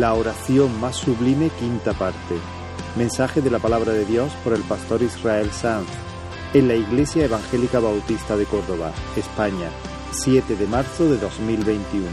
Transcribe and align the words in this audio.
La 0.00 0.14
oración 0.14 0.80
más 0.80 0.96
sublime, 0.96 1.50
quinta 1.58 1.92
parte. 1.92 2.34
Mensaje 2.96 3.42
de 3.42 3.50
la 3.50 3.58
palabra 3.58 3.92
de 3.92 4.06
Dios 4.06 4.32
por 4.42 4.54
el 4.54 4.62
pastor 4.62 5.02
Israel 5.02 5.50
Sanz 5.50 5.90
en 6.54 6.68
la 6.68 6.74
Iglesia 6.74 7.26
Evangélica 7.26 7.80
Bautista 7.80 8.34
de 8.34 8.46
Córdoba, 8.46 8.94
España, 9.14 9.68
7 10.12 10.56
de 10.56 10.66
marzo 10.66 11.04
de 11.04 11.18
2021. 11.18 12.06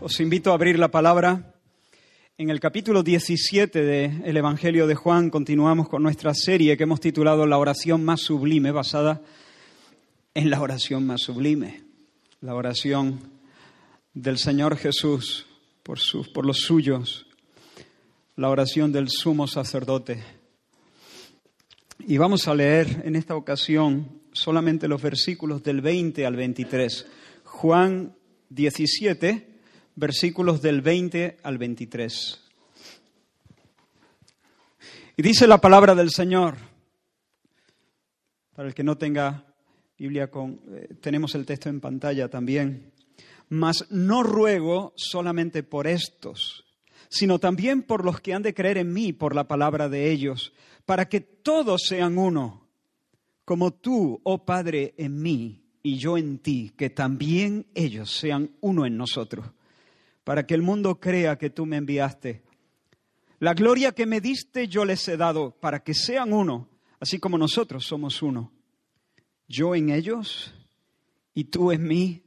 Os 0.00 0.20
invito 0.20 0.52
a 0.52 0.54
abrir 0.54 0.78
la 0.78 0.88
palabra. 0.88 1.52
En 2.38 2.48
el 2.48 2.60
capítulo 2.60 3.02
17 3.02 3.82
del 3.82 4.36
Evangelio 4.38 4.86
de 4.86 4.94
Juan 4.94 5.28
continuamos 5.28 5.90
con 5.90 6.02
nuestra 6.02 6.32
serie 6.32 6.78
que 6.78 6.84
hemos 6.84 7.00
titulado 7.00 7.44
La 7.46 7.58
oración 7.58 8.06
más 8.06 8.22
sublime, 8.22 8.70
basada 8.72 9.20
en 9.20 9.47
la 10.44 10.60
oración 10.60 11.06
más 11.06 11.22
sublime, 11.22 11.82
la 12.40 12.54
oración 12.54 13.18
del 14.14 14.38
Señor 14.38 14.76
Jesús 14.76 15.46
por, 15.82 15.98
por 16.32 16.46
los 16.46 16.58
suyos, 16.58 17.26
la 18.36 18.48
oración 18.48 18.92
del 18.92 19.08
sumo 19.08 19.46
sacerdote. 19.46 20.22
Y 22.00 22.18
vamos 22.18 22.46
a 22.46 22.54
leer 22.54 23.02
en 23.04 23.16
esta 23.16 23.34
ocasión 23.34 24.20
solamente 24.32 24.86
los 24.86 25.02
versículos 25.02 25.62
del 25.62 25.80
20 25.80 26.24
al 26.24 26.36
23. 26.36 27.06
Juan 27.44 28.14
17, 28.50 29.48
versículos 29.96 30.62
del 30.62 30.80
20 30.82 31.38
al 31.42 31.58
23. 31.58 32.44
Y 35.16 35.22
dice 35.22 35.48
la 35.48 35.60
palabra 35.60 35.96
del 35.96 36.10
Señor, 36.10 36.56
para 38.54 38.68
el 38.68 38.74
que 38.74 38.84
no 38.84 38.96
tenga 38.96 39.47
Biblia 39.98 40.30
con, 40.30 40.60
eh, 40.70 40.94
tenemos 41.00 41.34
el 41.34 41.44
texto 41.44 41.68
en 41.68 41.80
pantalla 41.80 42.28
también. 42.28 42.92
Mas 43.48 43.84
no 43.90 44.22
ruego 44.22 44.92
solamente 44.94 45.64
por 45.64 45.88
estos, 45.88 46.64
sino 47.08 47.40
también 47.40 47.82
por 47.82 48.04
los 48.04 48.20
que 48.20 48.32
han 48.32 48.42
de 48.42 48.54
creer 48.54 48.78
en 48.78 48.92
mí 48.92 49.12
por 49.12 49.34
la 49.34 49.48
palabra 49.48 49.88
de 49.88 50.12
ellos, 50.12 50.52
para 50.86 51.08
que 51.08 51.20
todos 51.20 51.82
sean 51.88 52.16
uno, 52.16 52.68
como 53.44 53.72
tú, 53.72 54.20
oh 54.22 54.44
Padre, 54.44 54.94
en 54.98 55.20
mí 55.20 55.64
y 55.82 55.98
yo 55.98 56.16
en 56.16 56.38
ti, 56.38 56.72
que 56.76 56.90
también 56.90 57.66
ellos 57.74 58.12
sean 58.12 58.52
uno 58.60 58.86
en 58.86 58.96
nosotros, 58.96 59.46
para 60.22 60.46
que 60.46 60.54
el 60.54 60.62
mundo 60.62 61.00
crea 61.00 61.38
que 61.38 61.50
tú 61.50 61.66
me 61.66 61.76
enviaste. 61.76 62.42
La 63.40 63.54
gloria 63.54 63.92
que 63.92 64.06
me 64.06 64.20
diste 64.20 64.68
yo 64.68 64.84
les 64.84 65.08
he 65.08 65.16
dado, 65.16 65.56
para 65.58 65.82
que 65.82 65.94
sean 65.94 66.32
uno, 66.32 66.68
así 67.00 67.18
como 67.18 67.36
nosotros 67.36 67.84
somos 67.84 68.22
uno 68.22 68.52
yo 69.48 69.74
en 69.74 69.90
ellos 69.90 70.52
y 71.34 71.44
tú 71.44 71.72
en 71.72 71.86
mí, 71.88 72.22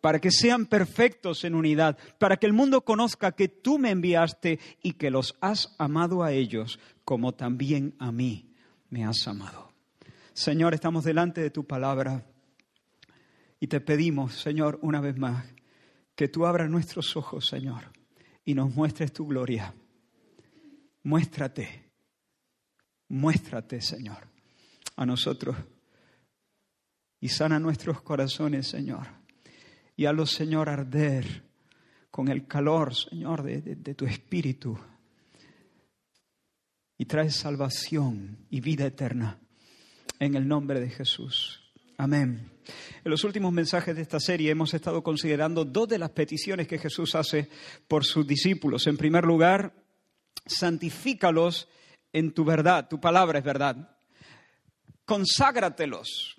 para 0.00 0.20
que 0.20 0.30
sean 0.30 0.66
perfectos 0.66 1.44
en 1.44 1.54
unidad, 1.54 1.98
para 2.18 2.36
que 2.36 2.46
el 2.46 2.52
mundo 2.52 2.82
conozca 2.82 3.32
que 3.32 3.48
tú 3.48 3.78
me 3.78 3.90
enviaste 3.90 4.58
y 4.82 4.92
que 4.92 5.10
los 5.10 5.36
has 5.40 5.74
amado 5.78 6.22
a 6.22 6.32
ellos 6.32 6.78
como 7.04 7.34
también 7.34 7.94
a 7.98 8.12
mí 8.12 8.52
me 8.90 9.04
has 9.04 9.26
amado. 9.26 9.72
Señor, 10.32 10.74
estamos 10.74 11.04
delante 11.04 11.40
de 11.40 11.50
tu 11.50 11.66
palabra 11.66 12.24
y 13.58 13.68
te 13.68 13.80
pedimos, 13.80 14.40
Señor, 14.40 14.78
una 14.82 15.00
vez 15.00 15.16
más, 15.16 15.44
que 16.14 16.28
tú 16.28 16.46
abras 16.46 16.70
nuestros 16.70 17.16
ojos, 17.16 17.46
Señor, 17.46 17.90
y 18.44 18.54
nos 18.54 18.74
muestres 18.74 19.12
tu 19.12 19.26
gloria. 19.26 19.74
Muéstrate, 21.02 21.90
muéstrate, 23.08 23.80
Señor, 23.80 24.28
a 24.96 25.06
nosotros 25.06 25.56
y 27.20 27.28
sana 27.28 27.58
nuestros 27.58 28.02
corazones, 28.02 28.68
Señor. 28.68 29.06
Y 29.96 30.06
hazlos, 30.06 30.32
Señor, 30.32 30.68
arder 30.68 31.44
con 32.10 32.28
el 32.28 32.46
calor, 32.46 32.94
Señor, 32.94 33.42
de, 33.42 33.60
de 33.60 33.94
tu 33.94 34.06
espíritu. 34.06 34.78
Y 36.98 37.04
trae 37.04 37.30
salvación 37.30 38.46
y 38.50 38.60
vida 38.60 38.86
eterna 38.86 39.38
en 40.18 40.34
el 40.34 40.46
nombre 40.46 40.80
de 40.80 40.90
Jesús. 40.90 41.62
Amén. 41.98 42.50
En 43.04 43.10
los 43.10 43.24
últimos 43.24 43.52
mensajes 43.52 43.94
de 43.94 44.02
esta 44.02 44.20
serie 44.20 44.50
hemos 44.50 44.74
estado 44.74 45.02
considerando 45.02 45.64
dos 45.64 45.88
de 45.88 45.98
las 45.98 46.10
peticiones 46.10 46.66
que 46.66 46.78
Jesús 46.78 47.14
hace 47.14 47.48
por 47.88 48.04
sus 48.04 48.26
discípulos. 48.26 48.86
En 48.86 48.96
primer 48.96 49.24
lugar, 49.24 49.72
santifícalos 50.44 51.68
en 52.12 52.32
tu 52.32 52.44
verdad, 52.44 52.88
tu 52.88 53.00
palabra 53.00 53.38
es 53.38 53.44
verdad. 53.44 53.96
Conságratelos, 55.04 56.35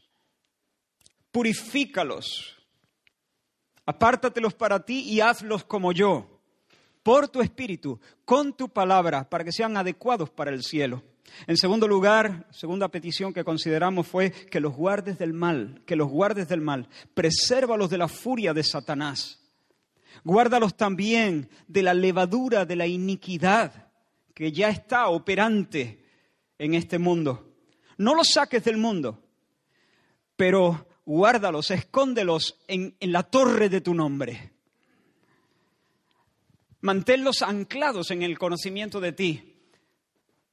purifícalos, 1.37 2.57
apártatelos 3.85 4.55
para 4.55 4.83
ti 4.83 5.01
y 5.01 5.21
hazlos 5.21 5.63
como 5.63 5.91
yo, 5.91 6.41
por 7.03 7.27
tu 7.27 7.43
espíritu, 7.43 7.99
con 8.25 8.57
tu 8.57 8.69
palabra, 8.69 9.29
para 9.29 9.43
que 9.43 9.51
sean 9.51 9.77
adecuados 9.77 10.31
para 10.31 10.49
el 10.49 10.63
cielo. 10.63 11.03
En 11.45 11.55
segundo 11.55 11.87
lugar, 11.87 12.47
segunda 12.49 12.87
petición 12.87 13.33
que 13.33 13.43
consideramos 13.43 14.07
fue 14.07 14.31
que 14.31 14.59
los 14.59 14.73
guardes 14.73 15.19
del 15.19 15.33
mal, 15.33 15.83
que 15.85 15.95
los 15.95 16.09
guardes 16.09 16.47
del 16.47 16.61
mal, 16.61 16.89
presérvalos 17.13 17.91
de 17.91 17.99
la 17.99 18.07
furia 18.07 18.51
de 18.51 18.63
Satanás. 18.63 19.39
Guárdalos 20.23 20.75
también 20.75 21.51
de 21.67 21.83
la 21.83 21.93
levadura 21.93 22.65
de 22.65 22.77
la 22.77 22.87
iniquidad 22.87 23.91
que 24.33 24.51
ya 24.51 24.69
está 24.69 25.09
operante 25.09 26.03
en 26.57 26.73
este 26.73 26.97
mundo. 26.97 27.53
No 27.95 28.15
los 28.15 28.29
saques 28.29 28.63
del 28.63 28.77
mundo, 28.77 29.21
pero 30.35 30.86
guárdalos, 31.07 31.71
escóndelos 31.71 32.59
en, 32.67 32.95
en 32.99 33.11
la 33.13 33.23
torre 33.23 33.69
de 33.69 33.79
tu 33.79 33.95
nombre. 33.95 34.51
Manténlos 36.81 37.41
anclados 37.41 38.11
en 38.11 38.23
el 38.23 38.37
conocimiento 38.37 38.99
de 38.99 39.13
ti, 39.13 39.55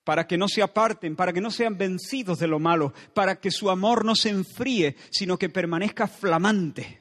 para 0.04 0.28
que 0.28 0.38
no 0.38 0.46
se 0.46 0.62
aparten, 0.62 1.16
para 1.16 1.32
que 1.32 1.40
no 1.40 1.50
sean 1.50 1.76
vencidos 1.76 2.38
de 2.38 2.46
lo 2.46 2.60
malo, 2.60 2.94
para 3.14 3.40
que 3.40 3.50
su 3.50 3.68
amor 3.68 4.04
no 4.04 4.14
se 4.14 4.28
enfríe, 4.28 4.96
sino 5.10 5.36
que 5.36 5.48
permanezca 5.48 6.06
flamante. 6.06 7.00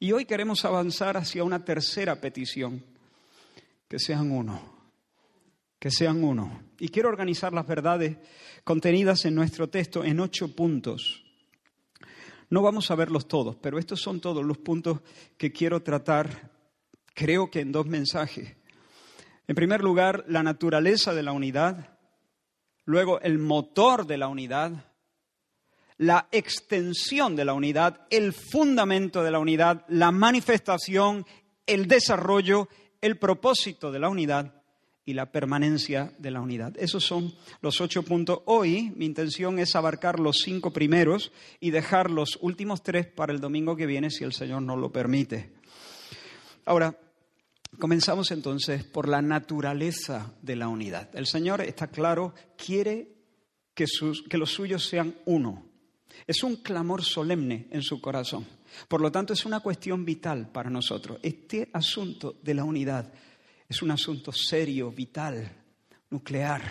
Y 0.00 0.10
hoy 0.10 0.24
queremos 0.24 0.64
avanzar 0.64 1.16
hacia 1.16 1.44
una 1.44 1.64
tercera 1.64 2.20
petición, 2.20 2.84
que 3.86 4.00
sean 4.00 4.32
uno, 4.32 4.60
que 5.78 5.92
sean 5.92 6.24
uno. 6.24 6.60
Y 6.80 6.88
quiero 6.88 7.08
organizar 7.08 7.52
las 7.52 7.66
verdades 7.68 8.16
contenidas 8.64 9.24
en 9.26 9.36
nuestro 9.36 9.68
texto 9.68 10.02
en 10.02 10.18
ocho 10.18 10.54
puntos. 10.56 11.24
No 12.50 12.62
vamos 12.62 12.90
a 12.90 12.94
verlos 12.94 13.28
todos, 13.28 13.56
pero 13.56 13.78
estos 13.78 14.00
son 14.00 14.20
todos 14.20 14.44
los 14.44 14.58
puntos 14.58 15.00
que 15.36 15.52
quiero 15.52 15.82
tratar, 15.82 16.50
creo 17.14 17.50
que 17.50 17.60
en 17.60 17.72
dos 17.72 17.86
mensajes. 17.86 18.56
En 19.46 19.54
primer 19.54 19.82
lugar, 19.82 20.24
la 20.28 20.42
naturaleza 20.42 21.14
de 21.14 21.22
la 21.22 21.32
unidad, 21.32 21.98
luego 22.84 23.20
el 23.20 23.38
motor 23.38 24.06
de 24.06 24.18
la 24.18 24.28
unidad, 24.28 24.84
la 25.98 26.28
extensión 26.32 27.36
de 27.36 27.44
la 27.44 27.54
unidad, 27.54 28.06
el 28.10 28.32
fundamento 28.32 29.22
de 29.22 29.30
la 29.30 29.40
unidad, 29.40 29.84
la 29.88 30.10
manifestación, 30.10 31.26
el 31.66 31.86
desarrollo, 31.86 32.68
el 33.00 33.18
propósito 33.18 33.90
de 33.92 33.98
la 33.98 34.08
unidad 34.08 34.57
y 35.08 35.14
la 35.14 35.32
permanencia 35.32 36.12
de 36.18 36.30
la 36.30 36.42
unidad. 36.42 36.74
Esos 36.78 37.02
son 37.02 37.32
los 37.62 37.80
ocho 37.80 38.02
puntos. 38.02 38.40
Hoy 38.44 38.92
mi 38.94 39.06
intención 39.06 39.58
es 39.58 39.74
abarcar 39.74 40.20
los 40.20 40.42
cinco 40.44 40.70
primeros 40.70 41.32
y 41.60 41.70
dejar 41.70 42.10
los 42.10 42.38
últimos 42.42 42.82
tres 42.82 43.06
para 43.06 43.32
el 43.32 43.40
domingo 43.40 43.74
que 43.74 43.86
viene, 43.86 44.10
si 44.10 44.24
el 44.24 44.34
Señor 44.34 44.60
nos 44.60 44.76
lo 44.76 44.92
permite. 44.92 45.54
Ahora, 46.66 46.94
comenzamos 47.78 48.30
entonces 48.32 48.84
por 48.84 49.08
la 49.08 49.22
naturaleza 49.22 50.34
de 50.42 50.56
la 50.56 50.68
unidad. 50.68 51.08
El 51.14 51.26
Señor, 51.26 51.62
está 51.62 51.86
claro, 51.86 52.34
quiere 52.62 53.08
que, 53.72 53.86
sus, 53.86 54.24
que 54.24 54.36
los 54.36 54.50
suyos 54.50 54.86
sean 54.86 55.14
uno. 55.24 55.64
Es 56.26 56.42
un 56.42 56.56
clamor 56.56 57.02
solemne 57.02 57.66
en 57.70 57.80
su 57.80 57.98
corazón. 58.02 58.44
Por 58.88 59.00
lo 59.00 59.10
tanto, 59.10 59.32
es 59.32 59.46
una 59.46 59.60
cuestión 59.60 60.04
vital 60.04 60.50
para 60.52 60.68
nosotros. 60.68 61.18
Este 61.22 61.70
asunto 61.72 62.36
de 62.42 62.52
la 62.52 62.64
unidad 62.64 63.10
es 63.68 63.82
un 63.82 63.90
asunto 63.90 64.32
serio, 64.32 64.90
vital, 64.90 65.50
nuclear. 66.10 66.62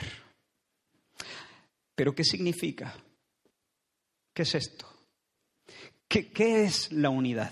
Pero 1.95 2.13
¿qué 2.15 2.23
significa? 2.23 2.95
¿Qué 4.33 4.41
es 4.41 4.55
esto? 4.55 4.87
¿Qué, 6.07 6.31
¿Qué, 6.31 6.63
es 6.63 6.91
la 6.91 7.09
unidad? 7.09 7.51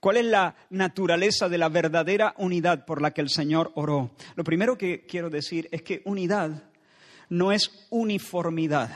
¿Cuál 0.00 0.18
es 0.18 0.26
la 0.26 0.54
naturaleza 0.70 1.48
de 1.48 1.58
la 1.58 1.68
verdadera 1.68 2.34
unidad 2.38 2.84
por 2.84 3.02
la 3.02 3.12
que 3.12 3.20
el 3.20 3.30
Señor 3.30 3.72
oró? 3.74 4.10
Lo 4.36 4.44
primero 4.44 4.76
que 4.76 5.06
quiero 5.06 5.30
decir 5.30 5.68
es 5.72 5.82
que 5.82 6.02
unidad 6.04 6.70
no 7.28 7.52
es 7.52 7.86
uniformidad. 7.90 8.90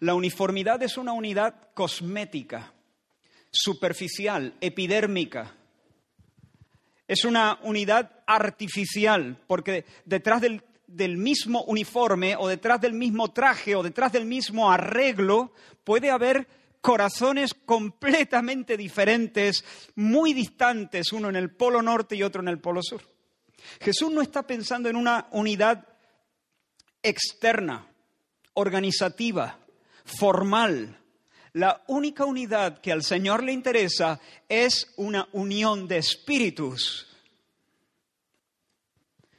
La 0.00 0.14
uniformidad 0.14 0.82
es 0.82 0.96
una 0.96 1.12
unidad 1.12 1.72
cosmética, 1.74 2.72
superficial, 3.50 4.54
epidérmica. 4.60 5.54
Es 7.08 7.24
una 7.24 7.58
unidad 7.62 8.22
artificial, 8.26 9.36
porque 9.48 9.84
detrás 10.04 10.40
del 10.42 11.16
mismo 11.16 11.64
uniforme 11.64 12.36
o 12.36 12.46
detrás 12.46 12.80
del 12.80 12.92
mismo 12.92 13.32
traje 13.32 13.74
o 13.74 13.82
detrás 13.82 14.12
del 14.12 14.26
mismo 14.26 14.70
arreglo 14.70 15.52
puede 15.82 16.10
haber 16.10 16.46
corazones 16.80 17.54
completamente 17.54 18.76
diferentes, 18.76 19.64
muy 19.94 20.32
distantes, 20.32 21.12
uno 21.12 21.28
en 21.28 21.36
el 21.36 21.50
polo 21.50 21.82
norte 21.82 22.14
y 22.14 22.22
otro 22.22 22.40
en 22.42 22.48
el 22.48 22.60
polo 22.60 22.82
sur. 22.82 23.02
Jesús 23.80 24.10
no 24.12 24.22
está 24.22 24.46
pensando 24.46 24.88
en 24.88 24.96
una 24.96 25.28
unidad 25.32 25.86
externa, 27.02 27.86
organizativa, 28.54 29.58
formal. 30.04 30.98
La 31.58 31.82
única 31.88 32.24
unidad 32.24 32.80
que 32.80 32.92
al 32.92 33.02
Señor 33.02 33.42
le 33.42 33.50
interesa 33.50 34.20
es 34.48 34.92
una 34.94 35.28
unión 35.32 35.88
de 35.88 35.98
espíritus. 35.98 37.08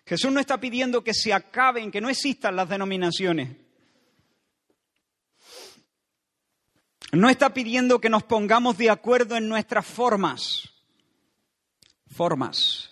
Jesús 0.06 0.30
no 0.30 0.42
está 0.42 0.60
pidiendo 0.60 1.02
que 1.02 1.14
se 1.14 1.32
acaben, 1.32 1.90
que 1.90 2.02
no 2.02 2.10
existan 2.10 2.58
las 2.58 2.68
denominaciones. 2.68 3.56
No 7.14 7.30
está 7.30 7.54
pidiendo 7.54 8.02
que 8.02 8.10
nos 8.10 8.24
pongamos 8.24 8.78
de 8.78 8.90
acuerdo 8.90 9.38
en 9.38 9.48
nuestras 9.48 9.86
formas, 9.86 10.70
formas, 12.14 12.90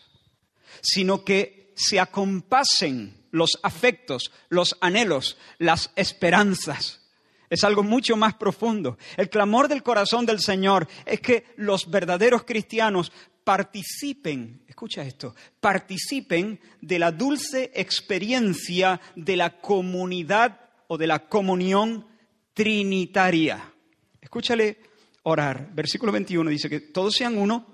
sino 0.80 1.26
que 1.26 1.74
se 1.76 2.00
acompasen 2.00 3.28
los 3.32 3.60
afectos, 3.62 4.32
los 4.48 4.78
anhelos, 4.80 5.38
las 5.58 5.92
esperanzas. 5.98 7.07
Es 7.50 7.64
algo 7.64 7.84
mucho 7.84 8.18
más 8.18 8.36
profundo. 8.36 8.98
El 9.16 9.30
clamor 9.30 9.68
del 9.68 9.84
corazón 9.84 10.26
del 10.26 10.40
Señor 10.40 10.88
es 11.06 11.22
que 11.22 11.46
los 11.56 11.90
verdaderos 11.90 12.44
cristianos 12.44 13.12
participen, 13.44 14.64
escucha 14.68 15.04
esto, 15.04 15.34
participen 15.62 16.60
de 16.82 17.00
la 17.00 17.12
dulce 17.14 17.72
experiencia 17.74 19.00
de 19.16 19.38
la 19.38 19.62
comunidad 19.62 20.60
o 20.88 20.98
de 20.98 21.08
la 21.08 21.28
comunión 21.30 22.06
trinitaria. 22.54 23.74
Escúchale 24.20 24.80
orar. 25.24 25.74
Versículo 25.74 26.12
21 26.12 26.50
dice 26.50 26.70
que 26.70 26.82
todos 26.82 27.16
sean 27.16 27.38
uno 27.38 27.66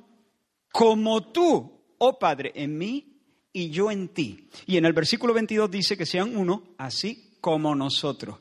como 0.71 1.31
tú, 1.31 1.71
oh 1.97 2.19
Padre, 2.19 2.51
en 2.55 2.77
mí 2.77 3.19
y 3.51 3.69
yo 3.69 3.89
en 3.89 4.09
ti. 4.09 4.49
Y 4.65 4.77
en 4.77 4.85
el 4.85 4.93
versículo 4.93 5.33
22 5.33 5.71
dice 5.71 5.97
que 5.97 6.05
sean 6.05 6.35
uno 6.35 6.75
así 6.77 7.37
como 7.41 7.73
nosotros. 7.73 8.39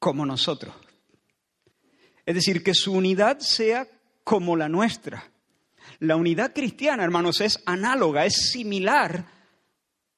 Como 0.00 0.26
nosotros. 0.26 0.74
Es 2.26 2.34
decir, 2.34 2.64
que 2.64 2.74
su 2.74 2.92
unidad 2.92 3.38
sea 3.38 3.86
como 4.24 4.56
la 4.56 4.68
nuestra. 4.68 5.30
La 6.00 6.16
unidad 6.16 6.52
cristiana, 6.52 7.04
hermanos, 7.04 7.40
es 7.40 7.62
análoga, 7.66 8.26
es 8.26 8.50
similar, 8.50 9.24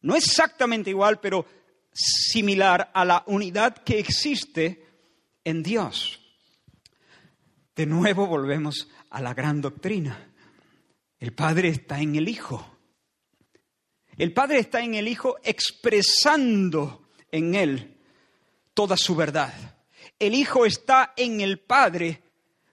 no 0.02 0.16
exactamente 0.16 0.90
igual, 0.90 1.20
pero 1.20 1.46
similar 1.92 2.90
a 2.94 3.04
la 3.04 3.22
unidad 3.26 3.76
que 3.78 3.98
existe 3.98 4.86
en 5.44 5.62
Dios. 5.62 6.20
De 7.74 7.86
nuevo 7.86 8.26
volvemos 8.26 8.88
a 9.10 9.20
la 9.20 9.34
gran 9.34 9.60
doctrina. 9.60 10.32
El 11.18 11.32
Padre 11.32 11.68
está 11.68 12.00
en 12.00 12.16
el 12.16 12.28
Hijo. 12.28 12.78
El 14.16 14.32
Padre 14.32 14.58
está 14.58 14.82
en 14.82 14.94
el 14.94 15.08
Hijo 15.08 15.38
expresando 15.42 17.08
en 17.30 17.54
Él 17.54 18.00
toda 18.74 18.96
su 18.96 19.14
verdad. 19.14 19.71
El 20.22 20.36
Hijo 20.36 20.64
está 20.64 21.14
en 21.16 21.40
el 21.40 21.58
Padre 21.58 22.22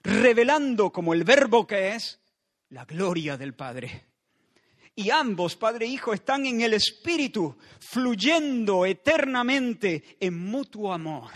revelando 0.04 0.92
como 0.92 1.14
el 1.14 1.24
verbo 1.24 1.66
que 1.66 1.96
es 1.96 2.20
la 2.68 2.84
gloria 2.84 3.36
del 3.36 3.54
Padre. 3.54 4.04
Y 4.94 5.10
ambos, 5.10 5.56
Padre 5.56 5.86
e 5.86 5.88
Hijo, 5.88 6.14
están 6.14 6.46
en 6.46 6.60
el 6.60 6.74
Espíritu, 6.74 7.58
fluyendo 7.80 8.86
eternamente 8.86 10.16
en 10.20 10.38
mutuo 10.38 10.92
amor. 10.92 11.32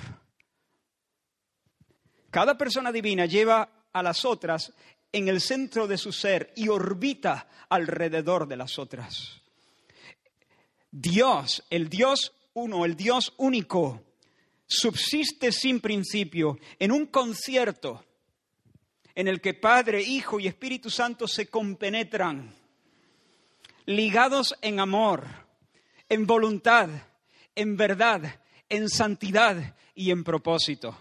Cada 2.31 2.57
persona 2.57 2.93
divina 2.93 3.27
lleva 3.27 3.89
a 3.93 4.01
las 4.01 4.25
otras 4.25 4.73
en 5.11 5.27
el 5.27 5.41
centro 5.41 5.89
de 5.89 5.99
su 5.99 6.13
ser 6.13 6.53
y 6.55 6.69
orbita 6.69 7.49
alrededor 7.69 8.47
de 8.47 8.57
las 8.57 8.79
otras. 8.79 9.43
Dios, 10.93 11.65
el 11.71 11.89
Dios 11.89 12.33
uno, 12.53 12.85
el 12.85 12.95
Dios 12.95 13.35
único, 13.37 14.14
subsiste 14.67 15.53
sin 15.53 15.81
principio 15.81 16.59
en 16.79 16.93
un 16.93 17.07
concierto 17.07 18.05
en 19.15 19.29
el 19.29 19.41
que 19.41 19.55
Padre, 19.55 20.03
Hijo 20.03 20.41
y 20.41 20.47
Espíritu 20.47 20.91
Santo 20.91 21.29
se 21.29 21.47
compenetran, 21.47 22.55
ligados 23.87 24.55
en 24.61 24.81
amor, 24.81 25.27
en 26.09 26.27
voluntad, 26.27 26.89
en 27.55 27.77
verdad, 27.77 28.41
en 28.69 28.89
santidad 28.89 29.77
y 29.95 30.11
en 30.11 30.25
propósito. 30.25 30.99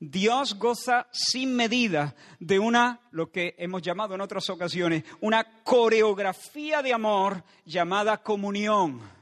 Dios 0.00 0.58
goza 0.58 1.08
sin 1.12 1.54
medida 1.54 2.16
de 2.38 2.58
una, 2.58 3.00
lo 3.10 3.30
que 3.30 3.54
hemos 3.58 3.82
llamado 3.82 4.14
en 4.14 4.22
otras 4.22 4.48
ocasiones, 4.48 5.04
una 5.20 5.62
coreografía 5.62 6.82
de 6.82 6.94
amor 6.94 7.44
llamada 7.66 8.22
comunión. 8.22 9.19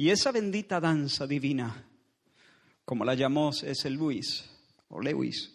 Y 0.00 0.08
esa 0.08 0.32
bendita 0.32 0.80
danza 0.80 1.26
divina, 1.26 1.84
como 2.86 3.04
la 3.04 3.12
llamó 3.12 3.50
ese 3.50 3.90
Luis 3.90 4.48
o 4.88 4.98
Lewis, 4.98 5.52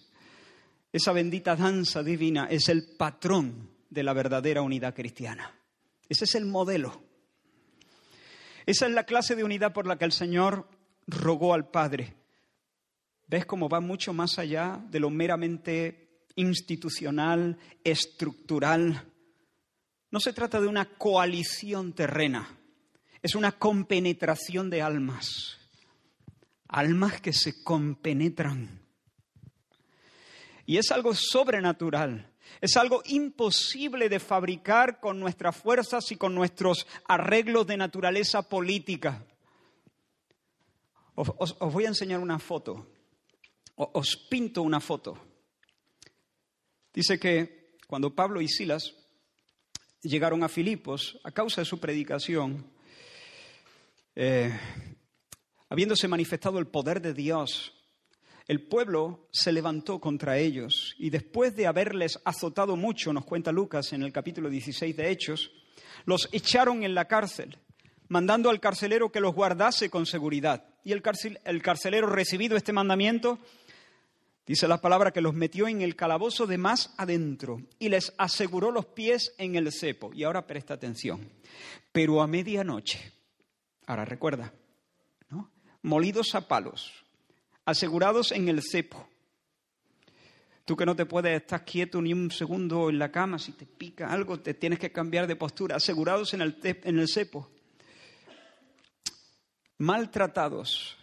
esa 0.94 1.14
bendita 1.14 1.56
danza 1.56 2.04
divina 2.04 2.46
es 2.52 2.70
el 2.70 2.96
patrón 2.96 3.72
de 3.90 4.04
la 4.04 4.14
verdadera 4.14 4.62
unidad 4.62 4.94
cristiana. 4.94 5.52
Ese 6.08 6.26
es 6.26 6.36
el 6.36 6.46
modelo. 6.46 7.02
Esa 8.68 8.86
es 8.86 8.92
la 8.92 9.06
clase 9.06 9.36
de 9.36 9.44
unidad 9.44 9.74
por 9.74 9.88
la 9.88 9.98
que 9.98 10.06
el 10.06 10.12
Señor 10.12 10.70
rogó 11.08 11.56
al 11.56 11.72
Padre 11.72 12.14
¿Ves 13.26 13.48
cómo 13.48 13.68
va 13.68 13.80
mucho 13.80 14.14
más 14.14 14.38
allá 14.38 14.80
de 14.92 15.00
lo 15.00 15.10
meramente 15.10 16.20
institucional, 16.36 17.58
estructural? 17.84 19.12
No 20.12 20.20
se 20.20 20.34
trata 20.34 20.62
de 20.62 20.68
una 20.68 20.86
coalición 20.86 21.94
terrena, 21.94 22.60
es 23.26 23.34
una 23.34 23.54
compenetración 23.54 24.70
de 24.70 24.84
almas, 24.84 25.58
almas 26.68 27.20
que 27.22 27.34
se 27.34 27.64
compenetran. 27.64 28.86
Y 30.68 30.78
es 30.78 30.92
algo 30.92 31.16
sobrenatural, 31.16 32.32
es 32.62 32.78
algo 32.78 33.02
imposible 33.06 34.10
de 34.10 34.20
fabricar 34.20 35.00
con 35.00 35.20
nuestras 35.20 35.56
fuerzas 35.56 36.12
y 36.12 36.18
con 36.18 36.36
nuestros 36.36 36.86
arreglos 37.08 37.66
de 37.66 37.78
naturaleza 37.78 38.48
política. 38.48 39.26
Os, 41.16 41.58
voy 41.58 41.86
a 41.86 41.90
enseñar 41.90 42.20
una 42.20 42.38
foto 42.38 42.88
os 43.78 44.16
pinto 44.30 44.62
una 44.62 44.80
foto. 44.80 45.18
Dice 46.94 47.20
que 47.20 47.76
cuando 47.88 48.14
Pablo 48.14 48.40
y 48.40 48.48
Silas 48.48 48.94
llegaron 50.02 50.44
a 50.44 50.48
Filipos, 50.48 51.20
a 51.24 51.32
causa 51.32 51.62
de 51.62 51.66
su 51.66 51.80
predicación, 51.80 52.75
eh, 54.16 54.58
habiéndose 55.70 56.08
manifestado 56.08 56.60
el 56.60 56.68
poder 56.68 57.02
de 57.02 57.14
Dios, 57.14 57.74
el 58.48 58.62
pueblo 58.62 59.28
se 59.32 59.52
levantó 59.52 60.00
contra 60.00 60.38
ellos 60.38 60.96
y 60.98 61.10
después 61.10 61.56
de 61.56 61.68
haberles 61.68 62.20
azotado 62.26 62.76
mucho, 62.76 63.12
nos 63.12 63.26
cuenta 63.26 63.52
Lucas 63.52 63.92
en 63.94 64.04
el 64.04 64.12
capítulo 64.12 64.50
16 64.50 64.96
de 64.96 65.10
Hechos, 65.10 65.52
los 66.06 66.30
echaron 66.32 66.84
en 66.84 66.94
la 66.94 67.06
cárcel, 67.06 67.58
mandando 68.08 68.50
al 68.50 68.60
carcelero 68.60 69.12
que 69.12 69.20
los 69.20 69.34
guardase 69.34 69.90
con 69.90 70.06
seguridad. 70.06 70.66
Y 70.84 70.92
el, 70.92 71.02
el 71.44 71.62
carcelero, 71.62 72.08
recibido 72.08 72.56
este 72.56 72.74
mandamiento, 72.74 73.40
Dice 74.48 74.68
la 74.68 74.80
palabra 74.80 75.12
que 75.12 75.22
los 75.22 75.34
metió 75.34 75.68
en 75.68 75.82
el 75.82 75.96
calabozo 75.96 76.46
de 76.46 76.60
más 76.60 76.94
adentro 76.98 77.64
y 77.80 77.90
les 77.90 78.14
aseguró 78.20 78.70
los 78.70 78.86
pies 78.86 79.34
en 79.40 79.56
el 79.56 79.72
cepo. 79.72 80.12
Y 80.14 80.24
ahora 80.24 80.46
presta 80.46 80.76
atención. 80.76 81.32
Pero 81.92 82.22
a 82.22 82.28
medianoche, 82.28 83.15
ahora 83.88 84.06
recuerda, 84.06 84.54
¿no? 85.30 85.52
molidos 85.82 86.36
a 86.36 86.48
palos, 86.48 86.92
asegurados 87.66 88.32
en 88.32 88.48
el 88.48 88.62
cepo. 88.62 89.08
Tú 90.66 90.76
que 90.76 90.86
no 90.86 90.96
te 90.96 91.06
puedes 91.06 91.40
estar 91.40 91.64
quieto 91.64 92.02
ni 92.02 92.12
un 92.12 92.32
segundo 92.32 92.90
en 92.90 92.98
la 92.98 93.12
cama, 93.12 93.38
si 93.38 93.52
te 93.52 93.66
pica 93.66 94.12
algo, 94.12 94.40
te 94.40 94.56
tienes 94.56 94.80
que 94.80 94.92
cambiar 94.92 95.28
de 95.28 95.36
postura, 95.36 95.76
asegurados 95.76 96.34
en 96.34 96.42
el, 96.42 96.58
en 96.64 97.00
el 97.00 97.08
cepo. 97.08 97.52
Maltratados 99.78 100.98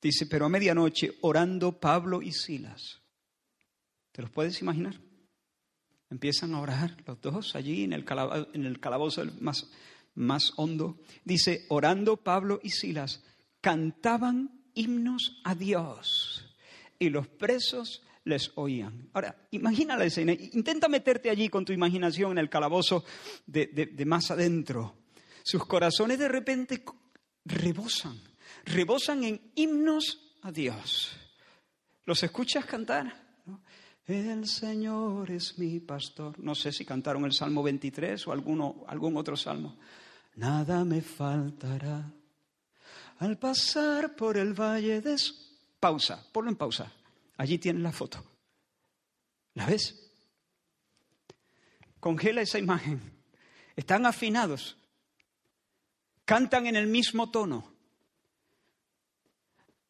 Dice, 0.00 0.26
pero 0.26 0.46
a 0.46 0.48
medianoche 0.48 1.18
orando 1.22 1.80
Pablo 1.80 2.22
y 2.22 2.32
Silas. 2.32 3.00
¿Te 4.12 4.22
los 4.22 4.30
puedes 4.30 4.60
imaginar? 4.62 4.94
Empiezan 6.10 6.54
a 6.54 6.60
orar 6.60 6.96
los 7.04 7.20
dos 7.20 7.56
allí 7.56 7.84
en 7.84 7.92
el, 7.92 8.04
calabozo, 8.80 9.24
más, 9.40 9.70
más 10.18 10.52
hondo. 10.56 10.98
Dice, 11.24 11.64
orando 11.68 12.16
Pablo 12.18 12.60
y 12.62 12.70
Silas, 12.70 13.22
cantaban 13.60 14.62
himnos 14.74 15.40
a 15.44 15.54
Dios 15.54 16.44
y 16.98 17.08
los 17.08 17.28
presos 17.28 18.02
les 18.24 18.52
oían. 18.56 19.08
Ahora, 19.14 19.48
imagina 19.52 19.96
la 19.96 20.04
escena, 20.04 20.32
intenta 20.32 20.88
meterte 20.88 21.30
allí 21.30 21.48
con 21.48 21.64
tu 21.64 21.72
imaginación 21.72 22.32
en 22.32 22.38
el 22.38 22.50
calabozo 22.50 23.04
de 23.46 24.04
más 24.06 24.30
adentro. 24.30 24.96
Sus 25.42 25.64
corazones 25.64 26.18
de 26.18 26.28
repente 26.28 26.84
rebosan, 27.44 28.20
rebosan 28.64 29.24
en 29.24 29.40
himnos 29.54 30.36
a 30.42 30.52
Dios. 30.52 31.16
¿Los 32.04 32.22
escuchas 32.22 32.66
cantar? 32.66 33.28
El 34.06 34.46
Señor 34.46 35.30
es 35.30 35.58
mi 35.58 35.80
pastor. 35.80 36.38
No 36.38 36.54
sé 36.54 36.72
si 36.72 36.84
cantaron 36.84 37.24
el 37.24 37.32
Salmo 37.32 37.62
23 37.62 38.26
o 38.26 38.32
alguno, 38.32 38.84
algún 38.88 39.16
otro 39.16 39.36
salmo. 39.36 39.76
Nada 40.38 40.84
me 40.84 41.02
faltará 41.02 42.12
al 43.18 43.36
pasar 43.38 44.14
por 44.14 44.36
el 44.36 44.54
valle 44.54 45.00
de... 45.00 45.16
Pausa, 45.80 46.24
ponlo 46.32 46.48
en 46.48 46.56
pausa. 46.56 46.92
Allí 47.36 47.58
tienes 47.58 47.82
la 47.82 47.90
foto. 47.90 48.24
¿La 49.54 49.66
ves? 49.66 50.10
Congela 51.98 52.42
esa 52.42 52.60
imagen. 52.60 53.00
Están 53.74 54.06
afinados. 54.06 54.76
Cantan 56.24 56.68
en 56.68 56.76
el 56.76 56.86
mismo 56.86 57.30
tono. 57.30 57.72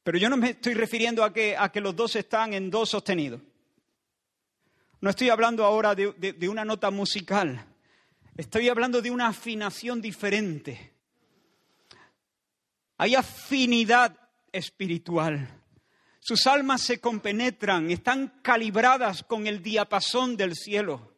Pero 0.03 0.17
yo 0.17 0.31
no 0.31 0.39
me 0.39 0.51
estoy 0.51 0.73
refiriendo 0.73 1.25
a 1.25 1.33
que, 1.33 1.59
a 1.59 1.71
que 1.71 1.83
los 1.83 1.95
dos 1.95 2.17
están 2.17 2.55
en 2.55 2.71
do 2.71 2.87
sostenido. 2.87 3.39
No 5.03 5.11
estoy 5.11 5.29
hablando 5.29 5.67
ahora 5.67 5.95
de 5.95 6.49
una 6.49 6.65
nota 6.65 6.91
musical. 6.91 7.67
Estoy 8.39 8.69
hablando 8.69 9.03
de 9.03 9.11
una 9.11 9.27
afinación 9.27 10.01
diferente. 10.01 10.93
Hay 12.97 13.17
afinidad 13.17 14.17
espiritual. 14.53 15.61
Sus 16.21 16.47
almas 16.47 16.83
se 16.83 17.01
compenetran, 17.01 17.91
están 17.91 18.39
calibradas 18.43 19.25
con 19.25 19.49
el 19.49 19.61
diapasón 19.61 20.37
del 20.37 20.55
cielo. 20.55 21.17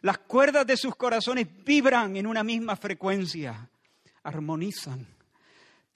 Las 0.00 0.18
cuerdas 0.18 0.64
de 0.64 0.76
sus 0.76 0.94
corazones 0.94 1.48
vibran 1.64 2.16
en 2.16 2.24
una 2.24 2.44
misma 2.44 2.76
frecuencia, 2.76 3.68
armonizan, 4.22 5.08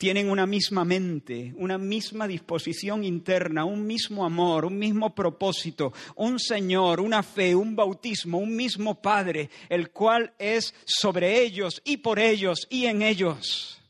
tienen 0.02 0.28
una 0.28 0.47
misma 0.47 0.85
mente, 0.85 1.54
una 1.56 1.78
misma 1.78 2.26
disposición 2.26 3.04
interna, 3.04 3.64
un 3.64 3.87
mismo 3.87 4.25
amor, 4.25 4.64
un 4.64 4.76
mismo 4.76 5.14
propósito, 5.14 5.92
un 6.16 6.40
Señor, 6.40 6.99
una 6.99 7.23
fe, 7.23 7.54
un 7.54 7.76
bautismo, 7.76 8.38
un 8.38 8.56
mismo 8.56 9.00
Padre, 9.00 9.49
el 9.68 9.92
cual 9.92 10.35
es 10.40 10.75
sobre 10.85 11.40
ellos 11.40 11.80
y 11.85 11.99
por 11.99 12.18
ellos 12.18 12.66
y 12.68 12.87
en 12.87 13.02
ellos. 13.02 13.80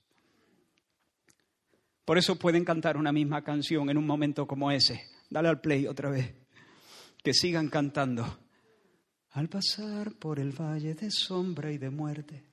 Por 2.05 2.19
eso 2.19 2.37
pueden 2.37 2.67
cantar 2.67 2.99
una 2.99 3.11
misma 3.11 3.43
canción 3.43 3.89
en 3.89 3.97
un 3.97 4.07
momento 4.07 4.47
como 4.47 4.71
ese. 4.71 5.05
Dale 5.31 5.49
al 5.49 5.63
play 5.63 5.87
otra 5.87 6.11
vez. 6.11 6.35
Que 7.25 7.33
sigan 7.33 7.71
cantando. 7.71 8.39
Al 9.31 9.49
pasar 9.49 10.13
por 10.17 10.39
el 10.39 10.53
valle 10.53 10.95
de 10.95 11.11
sombra 11.11 11.73
y 11.73 11.79
de 11.79 11.89
muerte, 11.89 12.45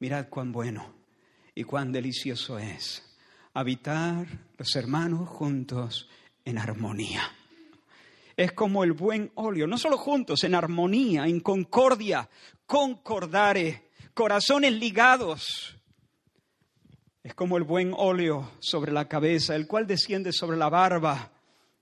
mirad 0.00 0.28
cuán 0.28 0.52
bueno 0.52 0.99
y 1.60 1.64
cuán 1.64 1.92
delicioso 1.92 2.58
es 2.58 3.02
habitar 3.52 4.26
los 4.56 4.74
hermanos 4.76 5.28
juntos 5.28 6.08
en 6.42 6.56
armonía. 6.56 7.20
Es 8.34 8.52
como 8.52 8.82
el 8.82 8.94
buen 8.94 9.30
óleo, 9.34 9.66
no 9.66 9.76
solo 9.76 9.98
juntos, 9.98 10.42
en 10.44 10.54
armonía, 10.54 11.26
en 11.26 11.40
concordia, 11.40 12.30
concordare, 12.64 13.90
corazones 14.14 14.72
ligados, 14.72 15.76
es 17.22 17.34
como 17.34 17.58
el 17.58 17.64
buen 17.64 17.92
óleo 17.94 18.52
sobre 18.60 18.90
la 18.90 19.06
cabeza, 19.06 19.54
el 19.54 19.66
cual 19.66 19.86
desciende 19.86 20.32
sobre 20.32 20.56
la 20.56 20.70
barba, 20.70 21.30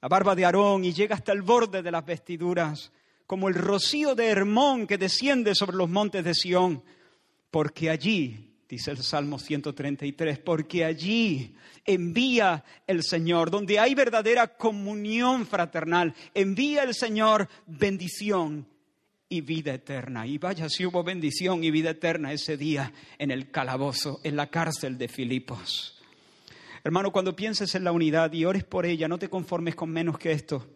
la 0.02 0.08
barba 0.08 0.34
de 0.34 0.44
Aarón, 0.44 0.84
y 0.84 0.92
llega 0.92 1.14
hasta 1.14 1.30
el 1.30 1.42
borde 1.42 1.82
de 1.82 1.92
las 1.92 2.04
vestiduras, 2.04 2.90
como 3.28 3.48
el 3.48 3.54
rocío 3.54 4.16
de 4.16 4.26
Hermón 4.26 4.88
que 4.88 4.98
desciende 4.98 5.54
sobre 5.54 5.76
los 5.76 5.88
montes 5.88 6.24
de 6.24 6.34
Sión, 6.34 6.82
porque 7.52 7.90
allí, 7.90 8.47
dice 8.68 8.90
el 8.90 8.98
Salmo 8.98 9.38
133, 9.38 10.38
porque 10.38 10.84
allí 10.84 11.54
envía 11.84 12.64
el 12.86 13.02
Señor, 13.02 13.50
donde 13.50 13.78
hay 13.78 13.94
verdadera 13.94 14.56
comunión 14.56 15.46
fraternal, 15.46 16.14
envía 16.34 16.82
el 16.82 16.94
Señor 16.94 17.48
bendición 17.66 18.66
y 19.28 19.40
vida 19.40 19.74
eterna. 19.74 20.26
Y 20.26 20.38
vaya 20.38 20.68
si 20.68 20.84
hubo 20.84 21.02
bendición 21.02 21.64
y 21.64 21.70
vida 21.70 21.90
eterna 21.90 22.32
ese 22.32 22.56
día 22.56 22.92
en 23.18 23.30
el 23.30 23.50
calabozo, 23.50 24.20
en 24.22 24.36
la 24.36 24.48
cárcel 24.48 24.98
de 24.98 25.08
Filipos. 25.08 25.94
Hermano, 26.84 27.10
cuando 27.10 27.34
pienses 27.34 27.74
en 27.74 27.84
la 27.84 27.92
unidad 27.92 28.32
y 28.32 28.44
ores 28.44 28.64
por 28.64 28.86
ella, 28.86 29.08
no 29.08 29.18
te 29.18 29.28
conformes 29.28 29.74
con 29.74 29.90
menos 29.90 30.18
que 30.18 30.32
esto. 30.32 30.66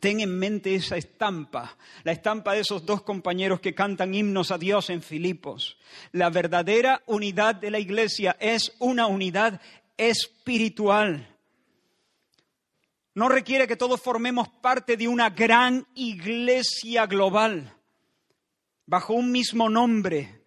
Ten 0.00 0.20
en 0.20 0.38
mente 0.38 0.74
esa 0.74 0.96
estampa, 0.96 1.76
la 2.04 2.12
estampa 2.12 2.52
de 2.52 2.60
esos 2.60 2.84
dos 2.84 3.02
compañeros 3.02 3.60
que 3.60 3.74
cantan 3.74 4.14
himnos 4.14 4.50
a 4.50 4.58
Dios 4.58 4.90
en 4.90 5.02
Filipos. 5.02 5.78
La 6.12 6.30
verdadera 6.30 7.02
unidad 7.06 7.54
de 7.54 7.70
la 7.70 7.78
iglesia 7.78 8.36
es 8.38 8.74
una 8.78 9.06
unidad 9.06 9.60
espiritual. 9.96 11.34
No 13.14 13.28
requiere 13.28 13.66
que 13.66 13.76
todos 13.76 14.00
formemos 14.00 14.48
parte 14.48 14.96
de 14.96 15.08
una 15.08 15.30
gran 15.30 15.86
iglesia 15.94 17.06
global 17.06 17.74
bajo 18.86 19.12
un 19.12 19.30
mismo 19.30 19.68
nombre, 19.68 20.42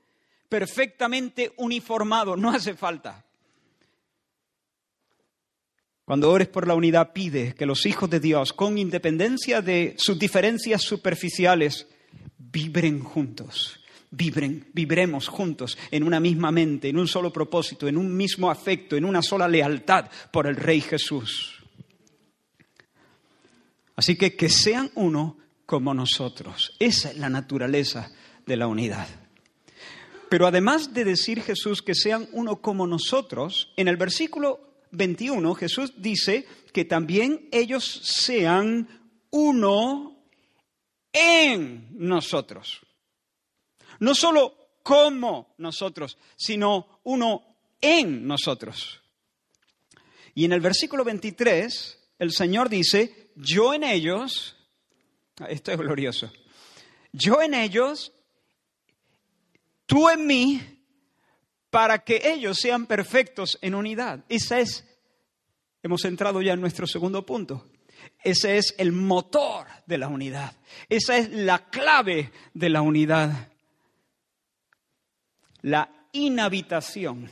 perfectamente 0.50 1.54
uniformado, 1.58 2.36
no 2.36 2.50
hace 2.52 2.74
falta. 2.74 3.26
Cuando 6.12 6.30
ores 6.30 6.50
por 6.50 6.68
la 6.68 6.76
unidad, 6.76 7.14
pide 7.14 7.54
que 7.54 7.66
los 7.66 7.86
hijos 7.86 8.10
de 8.10 8.20
Dios, 8.20 8.52
con 8.52 8.78
independencia 8.78 9.62
de 9.62 9.96
sus 9.98 10.20
diferencias 10.20 10.82
superficiales, 10.82 11.88
vibren 12.38 13.00
juntos, 13.00 13.80
vibren, 14.10 14.68
vibremos 14.74 15.30
juntos 15.30 15.78
en 15.90 16.04
una 16.04 16.20
misma 16.20 16.52
mente, 16.52 16.90
en 16.90 16.98
un 16.98 17.08
solo 17.08 17.32
propósito, 17.32 17.88
en 17.88 17.96
un 17.96 18.14
mismo 18.14 18.52
afecto, 18.52 18.98
en 18.98 19.06
una 19.06 19.22
sola 19.22 19.48
lealtad 19.48 20.10
por 20.34 20.48
el 20.48 20.58
Rey 20.58 20.82
Jesús. 20.82 21.64
Así 23.96 24.18
que 24.18 24.36
que 24.36 24.50
sean 24.50 24.92
uno 24.96 25.38
como 25.66 25.94
nosotros. 25.94 26.76
Esa 26.78 27.12
es 27.12 27.18
la 27.20 27.30
naturaleza 27.30 28.12
de 28.46 28.58
la 28.58 28.68
unidad. 28.68 29.08
Pero 30.30 30.46
además 30.46 30.94
de 30.94 31.06
decir 31.06 31.42
Jesús 31.42 31.82
que 31.82 31.96
sean 31.96 32.28
uno 32.34 32.58
como 32.58 32.86
nosotros, 32.86 33.72
en 33.78 33.88
el 33.88 33.96
versículo 33.96 34.71
21 34.92 35.56
Jesús 35.56 35.94
dice 35.98 36.46
que 36.74 36.86
también 36.86 37.50
ellos 37.52 38.02
sean 38.04 38.88
uno 39.32 40.26
en 41.14 41.88
nosotros. 41.92 42.82
No 44.00 44.16
solo 44.16 44.56
como 44.84 45.54
nosotros, 45.58 46.18
sino 46.36 47.00
uno 47.04 47.44
en 47.80 48.26
nosotros. 48.26 49.02
Y 50.34 50.46
en 50.46 50.54
el 50.54 50.62
versículo 50.62 51.04
23 51.04 52.00
el 52.20 52.32
Señor 52.32 52.70
dice, 52.70 53.32
yo 53.36 53.74
en 53.74 53.84
ellos, 53.84 54.56
esto 55.50 55.72
es 55.72 55.78
glorioso, 55.78 56.32
yo 57.12 57.42
en 57.42 57.54
ellos 57.54 58.14
tú 59.86 60.08
en 60.08 60.26
mí, 60.26 60.62
para 61.72 62.04
que 62.04 62.22
ellos 62.32 62.60
sean 62.60 62.86
perfectos 62.86 63.58
en 63.62 63.74
unidad. 63.74 64.24
Esa 64.30 64.60
es, 64.60 64.86
hemos 65.82 66.06
entrado 66.06 66.42
ya 66.42 66.54
en 66.54 66.62
nuestro 66.62 66.86
segundo 66.86 67.26
punto. 67.26 67.66
Ese 68.24 68.58
es 68.58 68.76
el 68.78 68.92
motor 68.92 69.68
de 69.88 69.98
la 69.98 70.08
unidad. 70.08 70.54
Esa 70.90 71.18
es 71.18 71.32
la 71.32 71.70
clave 71.70 72.32
de 72.54 72.70
la 72.70 72.82
unidad. 72.82 73.50
La 75.62 76.08
inhabitación. 76.12 77.30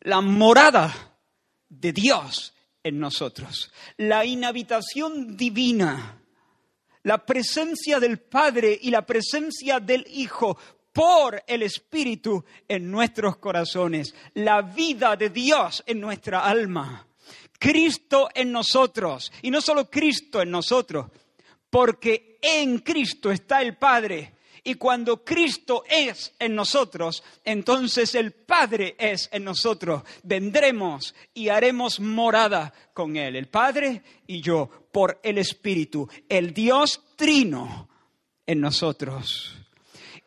La 0.00 0.20
morada 0.20 1.16
de 1.68 1.92
Dios 1.92 2.54
en 2.82 2.98
nosotros. 2.98 3.72
La 3.96 4.24
inhabitación 4.24 5.36
divina 5.36 6.18
la 7.08 7.24
presencia 7.24 7.98
del 8.00 8.18
Padre 8.18 8.78
y 8.82 8.90
la 8.90 9.06
presencia 9.06 9.80
del 9.80 10.06
Hijo 10.10 10.58
por 10.98 11.44
el 11.46 11.62
Espíritu 11.62 12.44
en 12.66 12.90
nuestros 12.90 13.36
corazones, 13.36 14.16
la 14.34 14.62
vida 14.62 15.14
de 15.14 15.30
Dios 15.30 15.84
en 15.86 16.00
nuestra 16.00 16.40
alma, 16.44 17.06
Cristo 17.56 18.28
en 18.34 18.50
nosotros, 18.50 19.30
y 19.42 19.52
no 19.52 19.60
solo 19.60 19.88
Cristo 19.88 20.42
en 20.42 20.50
nosotros, 20.50 21.06
porque 21.70 22.40
en 22.42 22.80
Cristo 22.80 23.30
está 23.30 23.62
el 23.62 23.76
Padre. 23.76 24.32
Y 24.64 24.74
cuando 24.74 25.24
Cristo 25.24 25.84
es 25.88 26.34
en 26.36 26.56
nosotros, 26.56 27.22
entonces 27.44 28.16
el 28.16 28.32
Padre 28.32 28.96
es 28.98 29.28
en 29.30 29.44
nosotros. 29.44 30.02
Vendremos 30.24 31.14
y 31.32 31.48
haremos 31.48 32.00
morada 32.00 32.74
con 32.92 33.16
Él, 33.16 33.36
el 33.36 33.46
Padre 33.46 34.02
y 34.26 34.40
yo, 34.40 34.68
por 34.90 35.20
el 35.22 35.38
Espíritu, 35.38 36.08
el 36.28 36.52
Dios 36.52 37.00
trino 37.14 37.88
en 38.44 38.60
nosotros. 38.60 39.57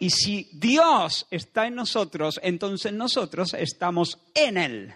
Y 0.02 0.10
si 0.10 0.50
Dios 0.52 1.28
está 1.30 1.68
en 1.68 1.76
nosotros, 1.76 2.40
entonces 2.42 2.92
nosotros 2.92 3.54
estamos 3.54 4.18
en 4.34 4.58
Él. 4.58 4.94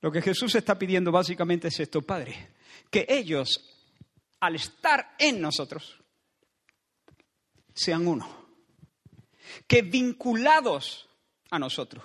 Lo 0.00 0.10
que 0.10 0.20
Jesús 0.20 0.56
está 0.56 0.76
pidiendo 0.76 1.12
básicamente 1.12 1.68
es 1.68 1.78
esto, 1.78 2.02
Padre, 2.02 2.48
que 2.90 3.06
ellos, 3.08 3.64
al 4.40 4.56
estar 4.56 5.14
en 5.16 5.40
nosotros, 5.40 5.96
sean 7.72 8.08
uno. 8.08 8.28
que 9.68 9.82
vinculados 9.82 11.08
a 11.48 11.60
nosotros, 11.60 12.04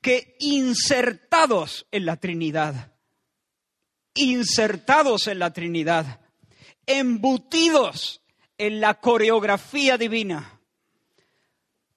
que 0.00 0.36
insertados 0.38 1.88
en 1.90 2.06
la 2.06 2.18
Trinidad, 2.18 2.92
insertados 4.14 5.26
en 5.26 5.40
la 5.40 5.52
Trinidad, 5.52 6.20
embutidos 6.86 8.20
en 8.58 8.80
la 8.80 8.94
coreografía 9.00 9.98
divina, 9.98 10.57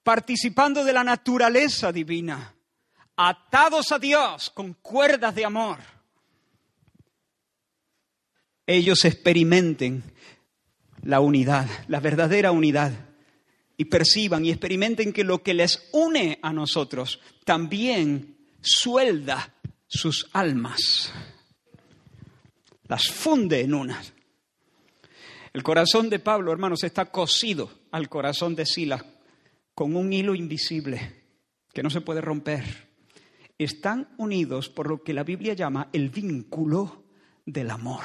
participando 0.02 0.84
de 0.84 0.92
la 0.92 1.04
naturaleza 1.04 1.92
divina, 1.92 2.54
atados 3.16 3.92
a 3.92 3.98
Dios 3.98 4.50
con 4.50 4.74
cuerdas 4.74 5.34
de 5.34 5.44
amor, 5.44 5.78
ellos 8.66 9.04
experimenten 9.04 10.02
la 11.02 11.20
unidad, 11.20 11.68
la 11.88 12.00
verdadera 12.00 12.52
unidad, 12.52 12.92
y 13.76 13.86
perciban 13.86 14.44
y 14.44 14.50
experimenten 14.50 15.12
que 15.12 15.24
lo 15.24 15.42
que 15.42 15.54
les 15.54 15.88
une 15.92 16.38
a 16.42 16.52
nosotros 16.52 17.20
también 17.44 18.36
suelda 18.60 19.54
sus 19.88 20.28
almas, 20.32 21.12
las 22.86 23.08
funde 23.08 23.60
en 23.60 23.74
unas. 23.74 24.12
El 25.52 25.62
corazón 25.62 26.08
de 26.08 26.18
Pablo, 26.18 26.52
hermanos, 26.52 26.82
está 26.84 27.06
cosido 27.06 27.70
al 27.90 28.08
corazón 28.08 28.54
de 28.54 28.64
Silas 28.64 29.04
con 29.74 29.96
un 29.96 30.12
hilo 30.12 30.34
invisible 30.34 31.22
que 31.72 31.82
no 31.82 31.90
se 31.90 32.00
puede 32.00 32.20
romper. 32.20 32.64
Están 33.58 34.08
unidos 34.18 34.68
por 34.68 34.88
lo 34.88 35.02
que 35.02 35.14
la 35.14 35.24
Biblia 35.24 35.54
llama 35.54 35.88
el 35.92 36.10
vínculo 36.10 37.04
del 37.44 37.70
amor 37.70 38.02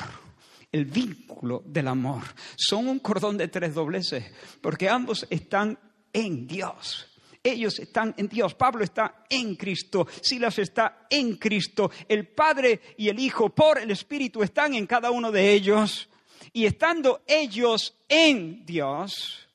el 0.72 0.86
vínculo 0.86 1.64
del 1.66 1.88
amor. 1.88 2.24
Son 2.56 2.88
un 2.88 3.00
cordón 3.00 3.38
de 3.38 3.48
tres 3.48 3.74
dobleces, 3.74 4.26
porque 4.62 4.90
ambos 4.90 5.26
están 5.30 5.78
en 6.14 6.48
Dios. 6.48 7.08
Ellos 7.44 7.80
están 7.80 8.14
en 8.18 8.28
Dios. 8.28 8.56
Pablo 8.56 8.84
está 8.84 9.24
en 9.30 9.56
Cristo. 9.56 10.08
Silas 10.22 10.60
está 10.60 11.08
en 11.10 11.38
Cristo. 11.38 11.90
El 12.08 12.28
Padre 12.28 12.82
y 12.98 13.08
el 13.08 13.20
Hijo 13.20 13.50
por 13.50 13.80
el 13.80 13.92
Espíritu 13.92 14.44
están 14.44 14.74
en 14.74 14.86
cada 14.86 15.12
uno 15.12 15.32
de 15.32 15.54
ellos. 15.54 16.10
Y 16.52 16.66
estando 16.66 17.24
ellos 17.28 17.96
en 18.10 18.66
Dios, 18.66 19.47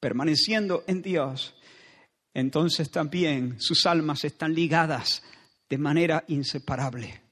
permaneciendo 0.00 0.84
en 0.86 1.02
Dios, 1.02 1.54
entonces 2.34 2.90
también 2.90 3.60
sus 3.60 3.86
almas 3.86 4.24
están 4.24 4.54
ligadas 4.54 5.22
de 5.68 5.78
manera 5.78 6.24
inseparable. 6.28 7.28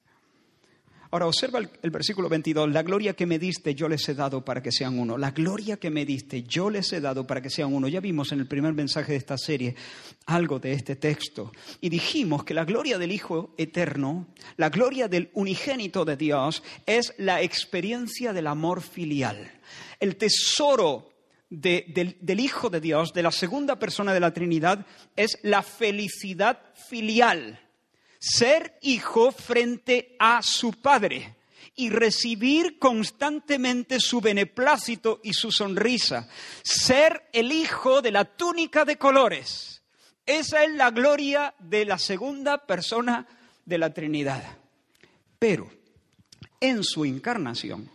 Ahora 1.10 1.28
observa 1.28 1.60
el, 1.60 1.90
versículo 1.90 2.28
22, 2.28 2.72
la 2.72 2.82
gloria 2.82 3.14
que 3.14 3.26
me 3.26 3.38
diste 3.38 3.74
yo 3.74 3.88
les 3.88 4.08
he 4.08 4.14
dado 4.14 4.44
para 4.44 4.62
que 4.62 4.72
sean 4.72 4.98
uno, 4.98 5.16
la 5.16 5.30
gloria 5.30 5.76
que 5.76 5.88
me 5.88 6.04
diste 6.04 6.42
yo 6.42 6.68
les 6.68 6.92
he 6.92 7.00
dado 7.00 7.26
para 7.26 7.40
que 7.40 7.48
sean 7.48 7.72
uno. 7.72 7.88
Ya 7.88 8.00
vimos 8.00 8.32
en 8.32 8.40
el 8.40 8.46
primer 8.46 8.74
mensaje 8.74 9.12
de 9.12 9.18
esta 9.18 9.38
serie 9.38 9.76
algo 10.26 10.58
de 10.58 10.72
este 10.72 10.96
texto 10.96 11.52
y 11.80 11.88
dijimos 11.88 12.44
que 12.44 12.54
la 12.54 12.64
gloria 12.64 12.98
del 12.98 13.12
Hijo 13.12 13.54
eterno, 13.56 14.26
la 14.56 14.68
gloria 14.68 15.06
del 15.08 15.30
unigénito 15.34 16.04
de 16.04 16.16
Dios 16.16 16.62
es 16.84 17.14
la 17.18 17.40
experiencia 17.40 18.32
del 18.32 18.48
amor 18.48 18.82
filial, 18.82 19.52
el 20.00 20.16
tesoro 20.16 21.15
del, 21.48 22.40
Hijo 22.40 22.70
de 22.70 22.80
Dios, 22.80 23.12
de 23.12 23.22
la 23.22 23.32
segunda 23.32 23.78
persona 23.78 24.12
de 24.12 24.20
la 24.20 24.32
Trinidad, 24.32 24.86
es 25.14 25.38
la 25.42 25.62
felicidad 25.62 26.60
filial 26.88 27.60
ser 28.18 28.78
hijo 28.82 29.30
frente 29.30 30.16
a 30.18 30.42
su 30.42 30.72
padre 30.72 31.36
y 31.74 31.90
recibir 31.90 32.78
constantemente 32.78 34.00
su 34.00 34.20
beneplácito 34.20 35.20
y 35.22 35.34
su 35.34 35.52
sonrisa. 35.52 36.28
Ser 36.62 37.28
el 37.32 37.52
hijo 37.52 38.02
de 38.02 38.10
la 38.10 38.24
túnica 38.24 38.84
de 38.84 38.96
colores. 38.96 39.82
Esa 40.24 40.64
es 40.64 40.72
la 40.72 40.90
gloria 40.90 41.54
de 41.58 41.84
la 41.84 41.98
segunda 41.98 42.66
persona 42.66 43.26
de 43.64 43.78
la 43.78 43.92
Trinidad. 43.92 44.42
Pero 45.38 45.70
en 46.58 46.82
su 46.82 47.04
encarnación, 47.04 47.90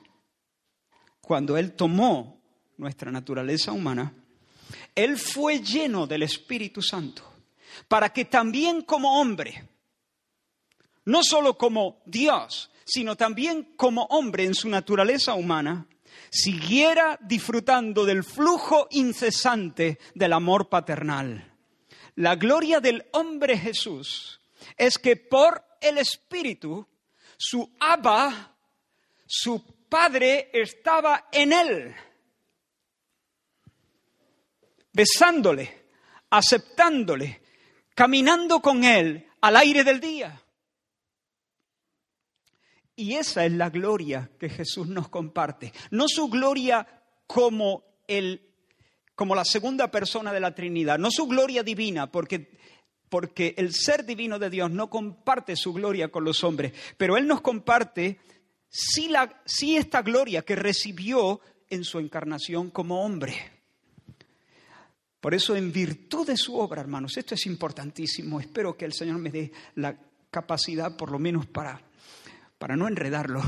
cuando 1.19 1.57
Él 1.57 1.73
tomó 1.73 2.40
nuestra 2.81 3.11
naturaleza 3.11 3.71
humana, 3.71 4.11
Él 4.95 5.17
fue 5.17 5.59
lleno 5.59 6.07
del 6.07 6.23
Espíritu 6.23 6.81
Santo 6.81 7.23
para 7.87 8.11
que 8.11 8.25
también 8.25 8.81
como 8.81 9.21
hombre, 9.21 9.69
no 11.05 11.21
solo 11.23 11.57
como 11.57 12.01
Dios, 12.05 12.71
sino 12.83 13.15
también 13.15 13.75
como 13.77 14.05
hombre 14.05 14.45
en 14.45 14.55
su 14.55 14.67
naturaleza 14.67 15.35
humana, 15.35 15.85
siguiera 16.31 17.19
disfrutando 17.21 18.03
del 18.03 18.23
flujo 18.23 18.87
incesante 18.89 19.99
del 20.15 20.33
amor 20.33 20.67
paternal. 20.67 21.53
La 22.15 22.35
gloria 22.35 22.79
del 22.79 23.05
hombre 23.11 23.59
Jesús 23.59 24.41
es 24.75 24.97
que 24.97 25.17
por 25.17 25.63
el 25.79 25.99
Espíritu, 25.99 26.87
su 27.37 27.71
Abba, 27.79 28.55
su 29.27 29.63
Padre, 29.87 30.49
estaba 30.51 31.27
en 31.31 31.53
él, 31.53 31.95
besándole, 34.93 35.87
aceptándole, 36.29 37.41
caminando 37.95 38.61
con 38.61 38.83
él 38.83 39.27
al 39.41 39.57
aire 39.57 39.83
del 39.83 39.99
día. 39.99 40.41
Y 42.95 43.15
esa 43.15 43.45
es 43.45 43.51
la 43.53 43.69
gloria 43.69 44.29
que 44.39 44.49
Jesús 44.49 44.87
nos 44.87 45.09
comparte. 45.09 45.73
No 45.89 46.07
su 46.07 46.29
gloria 46.29 46.87
como, 47.25 47.83
el, 48.07 48.53
como 49.15 49.33
la 49.33 49.45
segunda 49.45 49.89
persona 49.89 50.31
de 50.33 50.39
la 50.39 50.53
Trinidad, 50.53 50.99
no 50.99 51.09
su 51.09 51.25
gloria 51.25 51.63
divina, 51.63 52.11
porque, 52.11 52.59
porque 53.09 53.55
el 53.57 53.73
ser 53.73 54.05
divino 54.05 54.37
de 54.37 54.49
Dios 54.49 54.69
no 54.69 54.89
comparte 54.89 55.55
su 55.55 55.73
gloria 55.73 56.09
con 56.09 56.23
los 56.23 56.43
hombres, 56.43 56.73
pero 56.97 57.17
Él 57.17 57.27
nos 57.27 57.41
comparte 57.41 58.19
sí, 58.69 59.07
la, 59.07 59.41
sí 59.45 59.77
esta 59.77 60.01
gloria 60.01 60.43
que 60.43 60.55
recibió 60.55 61.41
en 61.69 61.83
su 61.83 61.99
encarnación 61.99 62.69
como 62.69 63.03
hombre. 63.03 63.60
Por 65.21 65.33
eso, 65.33 65.55
en 65.55 65.71
virtud 65.71 66.27
de 66.27 66.35
su 66.35 66.57
obra, 66.57 66.81
hermanos, 66.81 67.15
esto 67.15 67.35
es 67.35 67.45
importantísimo. 67.45 68.41
Espero 68.41 68.75
que 68.75 68.85
el 68.85 68.93
Señor 68.93 69.19
me 69.19 69.29
dé 69.29 69.51
la 69.75 69.95
capacidad, 70.29 70.97
por 70.97 71.11
lo 71.11 71.19
menos, 71.19 71.45
para 71.45 71.81
para 72.61 72.75
no 72.75 72.87
enredarlo, 72.87 73.41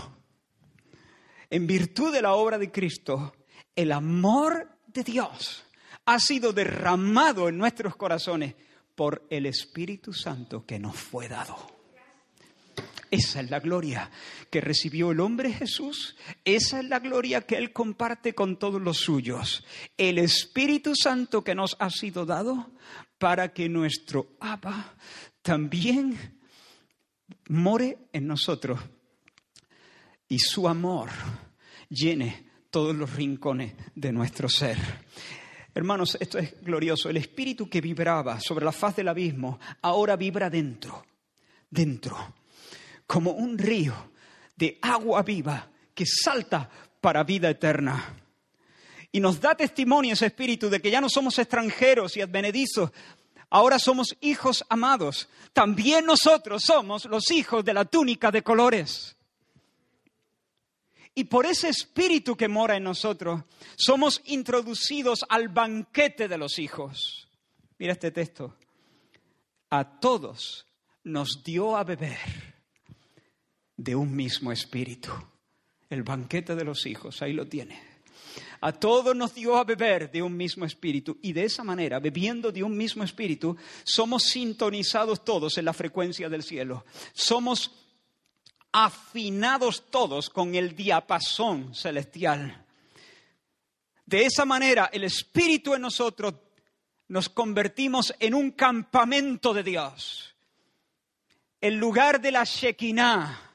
en 1.51 1.67
virtud 1.67 2.11
de 2.11 2.23
la 2.23 2.33
obra 2.33 2.57
de 2.57 2.71
Cristo, 2.71 3.35
el 3.75 3.91
amor 3.91 4.75
de 4.87 5.03
Dios 5.03 5.63
ha 6.05 6.17
sido 6.17 6.51
derramado 6.51 7.47
en 7.47 7.59
nuestros 7.59 7.95
corazones 7.95 8.55
por 8.95 9.27
el 9.29 9.45
Espíritu 9.45 10.13
Santo 10.13 10.65
que 10.65 10.79
nos 10.79 10.95
fue 10.95 11.27
dado. 11.27 11.72
Esa 13.13 13.41
es 13.41 13.51
la 13.51 13.59
gloria 13.59 14.09
que 14.49 14.59
recibió 14.59 15.11
el 15.11 15.19
hombre 15.19 15.53
Jesús. 15.53 16.15
Esa 16.43 16.79
es 16.79 16.85
la 16.89 16.97
gloria 16.97 17.41
que 17.41 17.57
Él 17.57 17.71
comparte 17.71 18.33
con 18.33 18.57
todos 18.57 18.81
los 18.81 18.97
suyos. 18.97 19.63
El 19.95 20.17
Espíritu 20.17 20.95
Santo 20.95 21.43
que 21.43 21.53
nos 21.53 21.77
ha 21.77 21.91
sido 21.91 22.25
dado 22.25 22.71
para 23.19 23.53
que 23.53 23.69
nuestro 23.69 24.29
Abba 24.39 24.95
también 25.43 26.39
more 27.49 27.99
en 28.13 28.25
nosotros 28.25 28.79
y 30.27 30.39
su 30.39 30.67
amor 30.67 31.11
llene 31.89 32.49
todos 32.71 32.95
los 32.95 33.13
rincones 33.15 33.75
de 33.93 34.11
nuestro 34.11 34.49
ser. 34.49 34.79
Hermanos, 35.75 36.17
esto 36.19 36.39
es 36.39 36.59
glorioso. 36.63 37.11
El 37.11 37.17
espíritu 37.17 37.69
que 37.69 37.79
vibraba 37.79 38.39
sobre 38.39 38.65
la 38.65 38.71
faz 38.71 38.95
del 38.95 39.09
abismo 39.09 39.59
ahora 39.83 40.15
vibra 40.15 40.49
dentro, 40.49 41.05
dentro, 41.69 42.17
como 43.07 43.31
un 43.31 43.57
río 43.57 43.93
de 44.55 44.79
agua 44.81 45.23
viva 45.23 45.69
que 45.93 46.05
salta 46.05 46.69
para 47.01 47.23
vida 47.23 47.49
eterna. 47.49 48.17
Y 49.11 49.19
nos 49.19 49.39
da 49.39 49.55
testimonio 49.55 50.13
ese 50.13 50.27
espíritu 50.27 50.69
de 50.69 50.81
que 50.81 50.89
ya 50.89 51.01
no 51.01 51.09
somos 51.09 51.37
extranjeros 51.37 52.17
y 52.17 52.21
advenedizos, 52.21 52.91
ahora 53.49 53.77
somos 53.77 54.15
hijos 54.21 54.63
amados. 54.69 55.29
También 55.53 56.05
nosotros 56.05 56.63
somos 56.65 57.05
los 57.05 57.29
hijos 57.31 57.63
de 57.63 57.73
la 57.73 57.85
túnica 57.85 58.31
de 58.31 58.41
colores. 58.41 59.15
Y 61.15 61.25
por 61.25 61.45
ese 61.45 61.69
espíritu 61.69 62.35
que 62.35 62.47
mora 62.47 62.75
en 62.75 62.83
nosotros, 62.83 63.43
somos 63.75 64.19
introducidos 64.25 65.23
al 65.29 65.49
banquete 65.49 66.27
de 66.27 66.37
los 66.39 66.57
hijos. 66.57 67.27
Mira 67.77 67.93
este 67.93 68.09
texto. 68.09 68.55
A 69.69 69.99
todos 69.99 70.65
nos 71.03 71.43
dio 71.43 71.77
a 71.77 71.83
beber 71.83 72.52
de 73.83 73.95
un 73.95 74.15
mismo 74.15 74.51
espíritu. 74.51 75.11
El 75.89 76.03
banquete 76.03 76.55
de 76.55 76.63
los 76.63 76.85
hijos, 76.85 77.21
ahí 77.21 77.33
lo 77.33 77.47
tiene. 77.47 77.93
A 78.61 78.71
todos 78.71 79.13
nos 79.13 79.35
dio 79.35 79.57
a 79.57 79.65
beber 79.65 80.09
de 80.09 80.21
un 80.21 80.35
mismo 80.37 80.63
espíritu 80.65 81.17
y 81.21 81.33
de 81.33 81.43
esa 81.43 81.63
manera, 81.63 81.99
bebiendo 81.99 82.51
de 82.51 82.63
un 82.63 82.77
mismo 82.77 83.03
espíritu, 83.03 83.57
somos 83.83 84.23
sintonizados 84.23 85.25
todos 85.25 85.57
en 85.57 85.65
la 85.65 85.73
frecuencia 85.73 86.29
del 86.29 86.43
cielo. 86.43 86.85
Somos 87.13 87.71
afinados 88.71 89.91
todos 89.91 90.29
con 90.29 90.55
el 90.55 90.75
diapasón 90.75 91.75
celestial. 91.75 92.65
De 94.05 94.25
esa 94.25 94.45
manera, 94.45 94.89
el 94.93 95.03
Espíritu 95.03 95.73
en 95.73 95.81
nosotros 95.81 96.33
nos 97.09 97.29
convertimos 97.29 98.13
en 98.19 98.33
un 98.33 98.51
campamento 98.51 99.53
de 99.53 99.63
Dios, 99.63 100.35
el 101.61 101.75
lugar 101.75 102.19
de 102.19 102.31
la 102.31 102.43
Shekinah, 102.43 103.52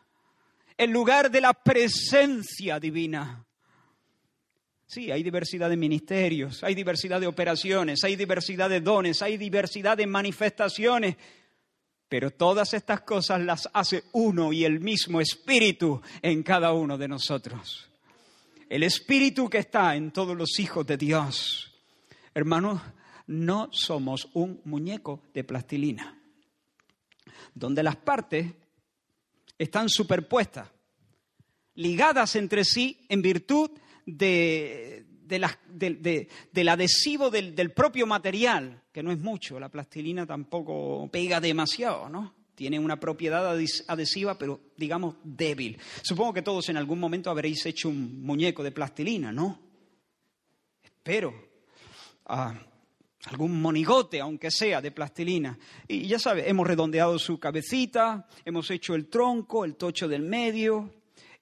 el 0.79 0.91
lugar 0.91 1.31
de 1.31 1.41
la 1.41 1.53
presencia 1.53 2.79
divina. 2.79 3.45
Sí, 4.87 5.11
hay 5.11 5.23
diversidad 5.23 5.69
de 5.69 5.77
ministerios, 5.77 6.65
hay 6.65 6.75
diversidad 6.75 7.21
de 7.21 7.27
operaciones, 7.27 8.03
hay 8.05 8.17
diversidad 8.17 8.71
de 8.71 8.81
dones, 8.81 9.21
hay 9.21 9.37
diversidad 9.37 9.99
de 9.99 10.07
manifestaciones, 10.07 11.17
pero 12.09 12.31
todas 12.31 12.73
estas 12.73 13.03
cosas 13.03 13.43
las 13.43 13.69
hace 13.75 14.05
uno 14.13 14.51
y 14.53 14.65
el 14.65 14.81
mismo 14.81 15.21
Espíritu 15.21 16.01
en 16.23 16.43
cada 16.43 16.73
uno 16.73 16.97
de 16.97 17.09
nosotros. 17.09 17.91
El 18.71 18.83
Espíritu 18.83 19.51
que 19.51 19.59
está 19.59 19.95
en 19.95 20.11
todos 20.11 20.37
los 20.37 20.59
hijos 20.59 20.87
de 20.87 20.97
Dios. 20.97 21.75
Hermanos, 22.33 22.81
no 23.27 23.69
somos 23.73 24.29
un 24.33 24.63
muñeco 24.65 25.23
de 25.35 25.45
plastilina, 25.45 26.19
donde 27.55 27.83
las 27.83 27.97
partes 27.97 28.47
están 29.59 29.89
superpuestas, 29.89 30.69
ligadas 31.75 32.37
entre 32.37 32.65
sí 32.65 33.05
en 33.09 33.23
virtud 33.23 33.71
de, 34.07 35.05
del 35.25 36.69
adhesivo 36.69 37.31
del, 37.31 37.55
del, 37.55 37.73
propio 37.73 38.07
material, 38.07 38.83
que 38.93 39.03
no 39.03 39.13
es 39.13 39.19
mucho, 39.19 39.61
la 39.61 39.69
plastilina 39.69 40.27
tampoco 40.27 41.09
pega 41.11 41.41
demasiado, 41.41 42.09
¿no? 42.09 42.35
Tiene 42.55 42.81
una 42.81 42.99
propiedad 42.99 43.57
adhesiva, 43.87 44.37
pero 44.37 44.61
digamos 44.77 45.15
débil. 45.23 45.79
Supongo 46.03 46.33
que 46.33 46.43
todos 46.43 46.69
en 46.69 46.77
algún 46.77 46.99
momento 46.99 47.31
habréis 47.31 47.65
hecho 47.67 47.89
un 47.89 48.21
muñeco 48.23 48.65
de 48.65 48.73
plastilina, 48.73 49.31
¿no? 49.31 49.61
Espero. 50.83 51.33
Ah, 52.27 52.59
algún 53.29 53.61
monigote, 53.61 54.21
aunque 54.21 54.51
sea 54.51 54.81
de 54.81 54.91
plastilina. 54.91 55.59
Y 55.87 56.07
ya 56.07 56.19
sabes, 56.19 56.47
hemos 56.49 56.67
redondeado 56.67 57.19
su 57.19 57.39
cabecita, 57.39 58.27
hemos 58.45 58.71
hecho 58.71 58.95
el 58.95 59.09
tronco, 59.09 59.65
el 59.65 59.77
tocho 59.77 60.09
del 60.09 60.23
medio, 60.23 60.95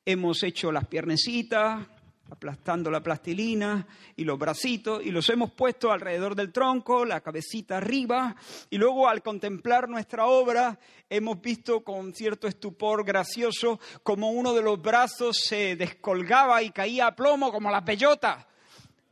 hemos 0.05 0.43
hecho 0.43 0.73
las 0.73 0.87
piernecitas, 0.87 1.87
aplastando 2.29 2.91
la 2.91 3.05
plastilina 3.05 3.87
y 4.17 4.25
los 4.25 4.37
bracitos 4.37 5.01
y 5.07 5.13
los 5.13 5.29
hemos 5.31 5.53
puesto 5.53 5.93
alrededor 5.93 6.35
del 6.35 6.53
tronco, 6.53 7.05
la 7.05 7.21
cabecita 7.21 7.77
arriba 7.77 8.35
y 8.69 8.79
luego 8.79 9.09
al 9.09 9.23
contemplar 9.23 9.89
nuestra 9.89 10.27
obra 10.27 10.81
hemos 11.09 11.41
visto 11.41 11.85
con 11.85 12.13
cierto 12.15 12.49
estupor 12.49 13.05
gracioso 13.05 13.79
como 14.03 14.33
uno 14.33 14.55
de 14.55 14.63
los 14.63 14.83
brazos 14.83 15.37
se 15.39 15.77
descolgaba 15.77 16.65
y 16.65 16.71
caía 16.71 17.07
a 17.07 17.15
plomo 17.15 17.53
como 17.53 17.71
la 17.71 17.85
peyota, 17.85 18.49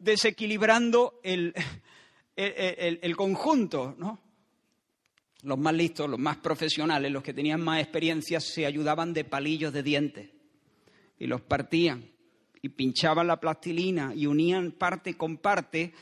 desequilibrando 0.01 1.21
el, 1.23 1.55
el, 2.37 3.17
conjunto, 3.17 3.95
¿no? 3.99 4.21
Los 5.43 5.59
más 5.59 5.75
listos, 5.75 6.09
los 6.09 6.19
más 6.19 6.39
profesionales, 6.39 7.13
los 7.13 7.23
que 7.23 7.35
tenían 7.35 7.61
más 7.61 7.81
experiencia, 7.81 8.41
se 8.41 8.67
ayudaban 8.67 9.13
de 9.13 9.25
palillos 9.25 9.73
de 9.73 9.83
dientes 9.83 10.31
y 11.19 11.27
los 11.27 11.43
partían 11.43 12.11
y 12.63 12.71
pinchaban 12.71 13.27
la 13.27 13.41
plastilina 13.41 14.13
y 14.15 14.27
unían 14.27 14.73
parte 14.73 15.17
con 15.17 15.37
parte, 15.37 15.93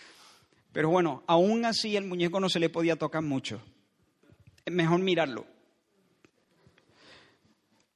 pero 0.72 0.90
bueno, 0.90 1.24
aún 1.26 1.64
así 1.64 1.96
el 1.96 2.04
muñeco 2.04 2.38
no 2.40 2.48
se 2.48 2.60
le 2.60 2.70
podía 2.70 2.96
tocar 2.96 3.22
mucho. 3.22 3.60
Es 4.64 4.72
mejor 4.72 5.00
mirarlo. 5.00 5.46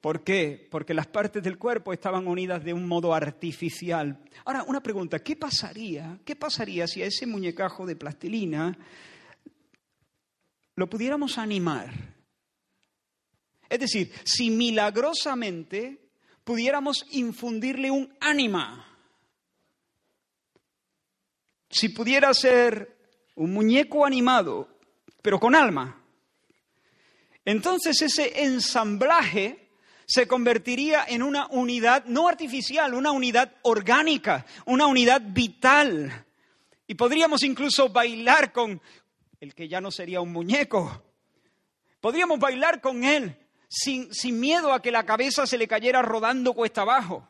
¿Por 0.07 0.23
qué? 0.23 0.65
Porque 0.71 0.93
las 0.93 1.07
partes 1.07 1.43
del 1.43 1.57
cuerpo 1.57 1.91
estaban 1.91 2.29
unidas 2.29 2.63
de 2.63 2.71
un 2.71 2.87
modo 2.87 3.13
artificial. 3.13 4.17
Ahora, 4.45 4.63
una 4.63 4.81
pregunta, 4.81 5.19
¿qué 5.19 5.35
pasaría? 5.35 6.17
¿Qué 6.23 6.33
pasaría 6.33 6.87
si 6.87 7.03
a 7.03 7.07
ese 7.07 7.27
muñecajo 7.27 7.85
de 7.85 7.97
plastilina 7.97 8.77
lo 10.75 10.89
pudiéramos 10.89 11.37
animar? 11.37 11.91
Es 13.67 13.79
decir, 13.81 14.13
si 14.23 14.49
milagrosamente 14.49 16.09
pudiéramos 16.45 17.05
infundirle 17.11 17.91
un 17.91 18.15
ánima. 18.21 18.87
Si 21.69 21.89
pudiera 21.89 22.33
ser 22.33 22.97
un 23.35 23.51
muñeco 23.51 24.05
animado, 24.05 24.69
pero 25.21 25.37
con 25.37 25.53
alma, 25.53 26.01
entonces 27.43 28.01
ese 28.01 28.45
ensamblaje 28.45 29.66
se 30.07 30.25
convertiría 30.25 31.03
en 31.05 31.21
una 31.21 31.47
unidad 31.47 32.05
no 32.05 32.29
artificial, 32.29 32.93
una 32.93 33.11
unidad 33.11 33.51
orgánica, 33.63 34.45
una 34.65 34.87
unidad 34.87 35.21
vital. 35.21 36.25
Y 36.87 36.95
podríamos 36.95 37.43
incluso 37.43 37.89
bailar 37.89 38.53
con 38.53 38.81
el 39.41 39.53
que 39.53 39.67
ya 39.67 39.81
no 39.81 39.91
sería 39.91 40.21
un 40.21 40.31
muñeco. 40.31 41.03
Podríamos 41.99 42.39
bailar 42.39 42.79
con 42.79 43.03
él 43.03 43.35
sin, 43.67 44.39
miedo 44.39 44.71
a 44.71 44.81
que 44.81 44.91
la 44.91 45.05
cabeza 45.05 45.45
se 45.45 45.57
le 45.57 45.67
cayera 45.67 46.01
rodando 46.01 46.53
cuesta 46.53 46.81
abajo. 46.81 47.27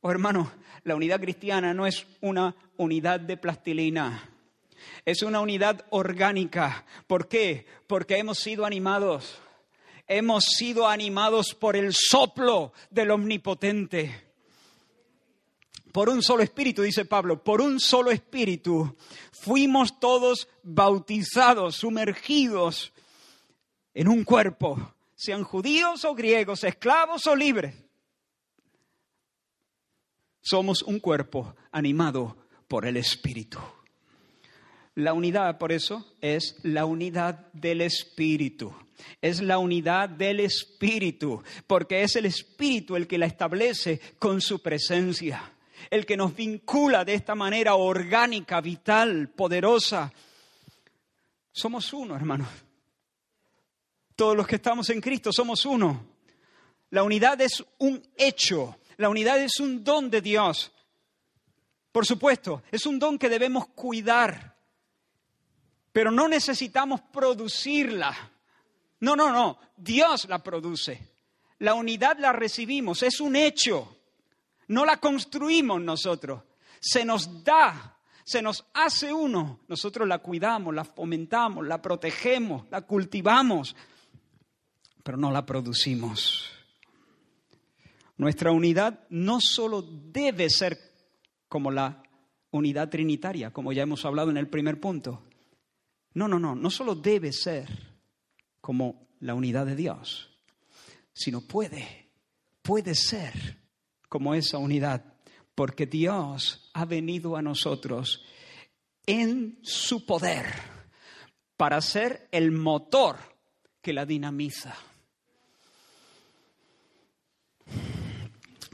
Oh, 0.00 0.10
hermano, 0.10 0.50
la 0.84 0.94
unidad 0.94 1.20
cristiana 1.20 1.74
no 1.74 1.86
es 1.86 2.06
una 2.22 2.56
unidad 2.78 3.20
de 3.20 3.36
plastilina, 3.36 4.30
es 5.04 5.22
una 5.22 5.40
unidad 5.40 5.84
orgánica. 5.90 6.86
¿Por 7.06 7.28
qué? 7.28 7.66
Porque 7.86 8.16
hemos 8.16 8.38
sido 8.38 8.64
animados, 8.64 9.42
hemos 10.06 10.44
sido 10.44 10.88
animados 10.88 11.54
por 11.54 11.76
el 11.76 11.94
soplo 11.94 12.72
del 12.90 13.10
Omnipotente. 13.10 14.24
Por 15.92 16.08
un 16.08 16.22
solo 16.22 16.42
espíritu, 16.42 16.82
dice 16.82 17.04
Pablo, 17.04 17.42
por 17.42 17.60
un 17.60 17.78
solo 17.78 18.10
espíritu 18.10 18.96
fuimos 19.30 20.00
todos 20.00 20.48
bautizados, 20.62 21.76
sumergidos 21.76 22.92
en 23.94 24.08
un 24.08 24.24
cuerpo, 24.24 24.94
sean 25.14 25.44
judíos 25.44 26.04
o 26.04 26.14
griegos, 26.14 26.64
esclavos 26.64 27.26
o 27.26 27.36
libres. 27.36 27.74
Somos 30.42 30.82
un 30.82 30.98
cuerpo 30.98 31.54
animado 31.70 32.36
por 32.68 32.86
el 32.86 32.96
Espíritu. 32.96 33.58
La 34.96 35.12
unidad, 35.12 35.58
por 35.58 35.72
eso, 35.72 36.14
es 36.20 36.56
la 36.62 36.84
unidad 36.84 37.50
del 37.52 37.80
Espíritu. 37.80 38.74
Es 39.20 39.40
la 39.40 39.58
unidad 39.58 40.08
del 40.08 40.40
Espíritu, 40.40 41.42
porque 41.66 42.02
es 42.02 42.16
el 42.16 42.26
Espíritu 42.26 42.96
el 42.96 43.06
que 43.06 43.18
la 43.18 43.26
establece 43.26 44.00
con 44.18 44.40
su 44.40 44.62
presencia, 44.62 45.52
el 45.90 46.06
que 46.06 46.16
nos 46.16 46.34
vincula 46.34 47.04
de 47.04 47.14
esta 47.14 47.34
manera 47.34 47.74
orgánica, 47.74 48.60
vital, 48.60 49.28
poderosa. 49.30 50.12
Somos 51.52 51.92
uno, 51.92 52.16
hermanos. 52.16 52.48
Todos 54.16 54.36
los 54.36 54.46
que 54.46 54.56
estamos 54.56 54.88
en 54.90 55.00
Cristo 55.00 55.32
somos 55.32 55.64
uno. 55.64 56.06
La 56.90 57.02
unidad 57.02 57.40
es 57.40 57.64
un 57.78 58.00
hecho, 58.16 58.78
la 58.96 59.08
unidad 59.08 59.40
es 59.40 59.58
un 59.58 59.82
don 59.82 60.10
de 60.10 60.20
Dios. 60.20 60.72
Por 61.90 62.06
supuesto, 62.06 62.62
es 62.70 62.86
un 62.86 62.98
don 62.98 63.18
que 63.18 63.28
debemos 63.28 63.68
cuidar, 63.68 64.56
pero 65.92 66.10
no 66.10 66.28
necesitamos 66.28 67.00
producirla. 67.12 68.32
No, 69.04 69.14
no, 69.14 69.30
no, 69.30 69.58
Dios 69.76 70.26
la 70.30 70.42
produce. 70.42 70.98
La 71.58 71.74
unidad 71.74 72.16
la 72.18 72.32
recibimos, 72.32 73.02
es 73.02 73.20
un 73.20 73.36
hecho. 73.36 73.98
No 74.68 74.86
la 74.86 74.96
construimos 74.96 75.82
nosotros, 75.82 76.42
se 76.80 77.04
nos 77.04 77.44
da, 77.44 77.98
se 78.24 78.40
nos 78.40 78.64
hace 78.72 79.12
uno. 79.12 79.60
Nosotros 79.68 80.08
la 80.08 80.20
cuidamos, 80.20 80.74
la 80.74 80.84
fomentamos, 80.84 81.66
la 81.66 81.82
protegemos, 81.82 82.64
la 82.70 82.80
cultivamos, 82.80 83.76
pero 85.02 85.18
no 85.18 85.30
la 85.30 85.44
producimos. 85.44 86.48
Nuestra 88.16 88.52
unidad 88.52 89.06
no 89.10 89.38
solo 89.38 89.82
debe 89.82 90.48
ser 90.48 90.78
como 91.46 91.70
la 91.70 92.02
unidad 92.52 92.88
trinitaria, 92.88 93.52
como 93.52 93.70
ya 93.70 93.82
hemos 93.82 94.02
hablado 94.06 94.30
en 94.30 94.38
el 94.38 94.48
primer 94.48 94.80
punto. 94.80 95.24
No, 96.14 96.26
no, 96.26 96.38
no, 96.38 96.54
no 96.54 96.70
solo 96.70 96.94
debe 96.94 97.34
ser 97.34 97.93
como 98.64 99.10
la 99.20 99.34
unidad 99.34 99.66
de 99.66 99.76
Dios, 99.76 100.30
sino 101.12 101.42
puede, 101.42 102.08
puede 102.62 102.94
ser 102.94 103.58
como 104.08 104.34
esa 104.34 104.56
unidad, 104.56 105.04
porque 105.54 105.84
Dios 105.84 106.70
ha 106.72 106.86
venido 106.86 107.36
a 107.36 107.42
nosotros 107.42 108.24
en 109.04 109.58
su 109.60 110.06
poder 110.06 110.46
para 111.58 111.78
ser 111.82 112.26
el 112.32 112.52
motor 112.52 113.18
que 113.82 113.92
la 113.92 114.06
dinamiza. 114.06 114.74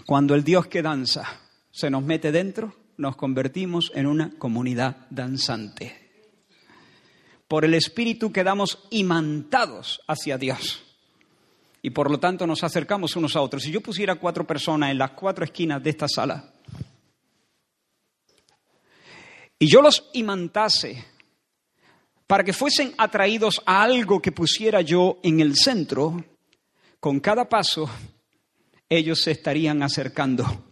Cuando 0.06 0.36
el 0.36 0.44
Dios 0.44 0.68
que 0.68 0.82
danza 0.82 1.24
se 1.72 1.90
nos 1.90 2.04
mete 2.04 2.30
dentro, 2.30 2.76
nos 2.96 3.16
convertimos 3.16 3.90
en 3.96 4.06
una 4.06 4.38
comunidad 4.38 5.08
danzante. 5.10 5.99
Por 7.50 7.64
el 7.64 7.74
Espíritu 7.74 8.30
quedamos 8.30 8.78
imantados 8.90 10.00
hacia 10.06 10.38
Dios. 10.38 10.84
Y 11.82 11.90
por 11.90 12.08
lo 12.08 12.20
tanto 12.20 12.46
nos 12.46 12.62
acercamos 12.62 13.16
unos 13.16 13.34
a 13.34 13.40
otros. 13.40 13.64
Si 13.64 13.72
yo 13.72 13.80
pusiera 13.80 14.14
cuatro 14.14 14.46
personas 14.46 14.92
en 14.92 14.98
las 14.98 15.10
cuatro 15.10 15.44
esquinas 15.44 15.82
de 15.82 15.90
esta 15.90 16.06
sala 16.06 16.52
y 19.58 19.66
yo 19.66 19.82
los 19.82 20.10
imantase 20.12 21.04
para 22.28 22.44
que 22.44 22.52
fuesen 22.52 22.94
atraídos 22.96 23.60
a 23.66 23.82
algo 23.82 24.22
que 24.22 24.30
pusiera 24.30 24.80
yo 24.80 25.18
en 25.24 25.40
el 25.40 25.56
centro, 25.56 26.24
con 27.00 27.18
cada 27.18 27.48
paso 27.48 27.90
ellos 28.88 29.22
se 29.22 29.32
estarían 29.32 29.82
acercando. 29.82 30.69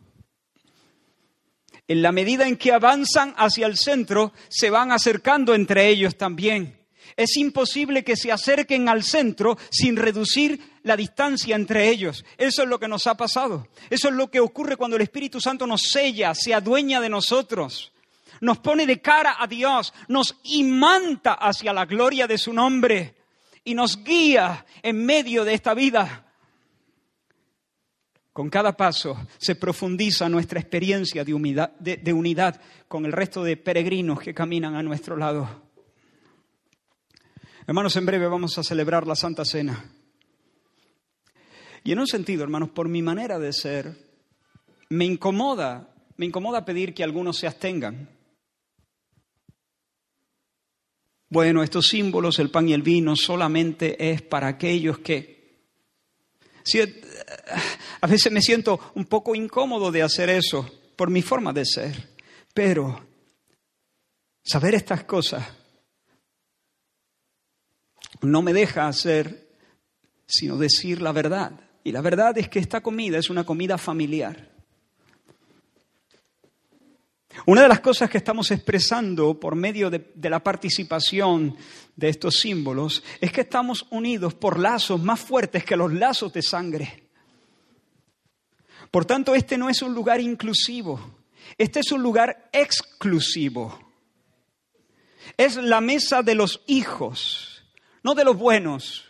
En 1.89 2.03
la 2.03 2.13
medida 2.13 2.47
en 2.47 2.59
que 2.59 2.73
avanzan 2.73 3.35
hacia 3.39 3.67
el 3.67 3.79
centro, 3.79 4.33
se 4.49 4.69
van 4.69 4.93
acercando 4.93 5.55
entre 5.55 5.89
ellos 5.89 6.17
también. 6.17 6.79
Es 7.17 7.37
imposible 7.37 8.05
que 8.05 8.15
se 8.15 8.31
acerquen 8.31 8.89
al 8.89 9.03
centro 9.03 9.59
sin 9.71 9.97
reducir 9.97 10.61
la 10.85 10.97
distancia 10.97 11.57
entre 11.57 11.89
ellos. 11.89 12.25
Eso 12.37 12.63
es 12.63 12.69
lo 12.69 12.79
que 12.79 12.87
nos 12.87 13.07
ha 13.07 13.17
pasado. 13.17 13.67
Eso 13.91 14.09
es 14.09 14.15
lo 14.15 14.31
que 14.31 14.39
ocurre 14.39 14.77
cuando 14.77 14.97
el 14.97 15.03
Espíritu 15.03 15.41
Santo 15.41 15.67
nos 15.67 15.83
sella, 15.91 16.35
se 16.35 16.55
adueña 16.55 17.01
de 17.01 17.09
nosotros, 17.09 17.91
nos 18.41 18.59
pone 18.59 18.87
de 18.87 19.01
cara 19.01 19.37
a 19.39 19.47
Dios, 19.47 19.93
nos 20.07 20.37
imanta 20.45 21.33
hacia 21.33 21.73
la 21.73 21.87
gloria 21.87 22.27
de 22.27 22.39
su 22.39 22.53
nombre 22.53 23.15
y 23.65 23.75
nos 23.75 24.05
guía 24.05 24.65
en 24.83 25.05
medio 25.05 25.45
de 25.45 25.55
esta 25.55 25.75
vida. 25.75 26.28
Con 28.39 28.51
cada 28.51 28.77
paso 28.77 29.27
se 29.37 29.57
profundiza 29.57 30.29
nuestra 30.29 30.61
experiencia 30.61 31.25
de 31.25 31.35
unidad, 31.35 32.61
con 32.87 33.05
el 33.05 33.11
resto 33.11 33.43
de 33.43 33.57
peregrinos 33.57 34.21
que 34.21 34.33
caminan 34.33 34.77
a 34.77 34.83
nuestro 34.85 35.17
lado. 35.17 35.65
Hermanos, 37.67 37.97
en 37.97 38.07
breve 38.07 38.29
vamos 38.29 38.57
a 38.57 38.63
celebrar 38.63 39.09
la 39.09 39.17
Santa 39.17 39.45
Cena. 39.45 39.91
Y 41.83 41.91
en 41.91 41.99
un 41.99 42.07
sentido, 42.07 42.45
hermanos, 42.45 42.69
por 42.69 42.89
mi 42.89 43.03
manera 43.03 43.41
de 43.41 43.53
ser, 43.53 44.07
me 44.89 45.05
incomoda, 45.05 45.93
me 46.17 46.27
incomoda 46.27 46.65
pedir 46.65 46.95
que 46.95 47.03
algunos 47.03 47.39
se 47.39 47.49
abstengan. 47.49 48.09
Bueno, 51.29 51.65
estos 51.65 51.89
símbolos, 51.89 52.39
el 52.39 52.53
pan 52.53 52.69
y 52.69 52.73
el 52.73 52.83
vino, 52.83 53.17
solamente 53.17 54.13
es 54.13 54.23
para 54.23 54.47
aquellos 54.47 55.01
que... 55.01 55.38
Si, 56.69 56.81
a 58.01 58.07
veces 58.07 58.31
me 58.31 58.43
siento 58.43 58.93
un 58.95 59.07
poco 59.07 59.35
incómodo 59.35 59.91
de 59.91 60.03
hacer 60.03 60.29
eso 60.29 60.71
por 60.97 61.11
mi 61.11 61.23
forma 61.23 61.53
de 61.53 61.65
ser, 61.65 62.11
pero 62.53 63.07
saber 64.45 64.75
estas 64.75 65.05
cosas 65.05 65.47
no 68.21 68.43
me 68.43 68.53
deja 68.53 68.89
hacer 68.89 69.49
sino 70.27 70.59
decir 70.59 71.01
la 71.01 71.13
verdad. 71.13 71.53
Y 71.83 71.93
la 71.93 72.03
verdad 72.03 72.37
es 72.37 72.49
que 72.49 72.59
esta 72.59 72.83
comida 72.83 73.19
es 73.19 73.31
una 73.31 73.45
comida 73.45 73.79
familiar. 73.79 74.58
Una 77.47 77.63
de 77.63 77.69
las 77.69 77.81
cosas 77.81 78.11
que 78.11 78.19
estamos 78.19 78.51
expresando 78.51 79.39
por 79.39 79.55
medio 79.55 79.91
de, 79.91 80.13
la 80.29 80.43
participación 80.43 81.57
de 81.97 82.09
estos 82.09 82.37
símbolos 82.37 83.03
es 83.21 83.33
que 83.33 83.43
estamos 83.43 83.87
unidos 83.91 84.35
por 84.35 84.59
lazos 84.59 85.03
más 85.03 85.21
fuertes 85.21 85.65
que 85.65 85.77
los 85.77 85.93
lazos 85.93 86.33
de 86.33 86.43
sangre. 86.43 87.05
Por 88.91 89.05
tanto, 89.05 89.35
este 89.35 89.59
no 89.59 89.69
es 89.69 89.83
un 89.83 89.95
lugar 89.95 90.21
inclusivo, 90.21 91.19
este 91.57 91.81
es 91.81 91.93
un 91.93 92.03
lugar 92.03 92.49
exclusivo. 92.53 93.79
Es 95.37 95.57
la 95.57 95.81
mesa 95.81 96.23
de 96.23 96.35
los 96.35 96.63
hijos 96.67 97.59
no 98.03 98.15
de 98.15 98.25
los 98.25 98.37
buenos, 98.37 99.05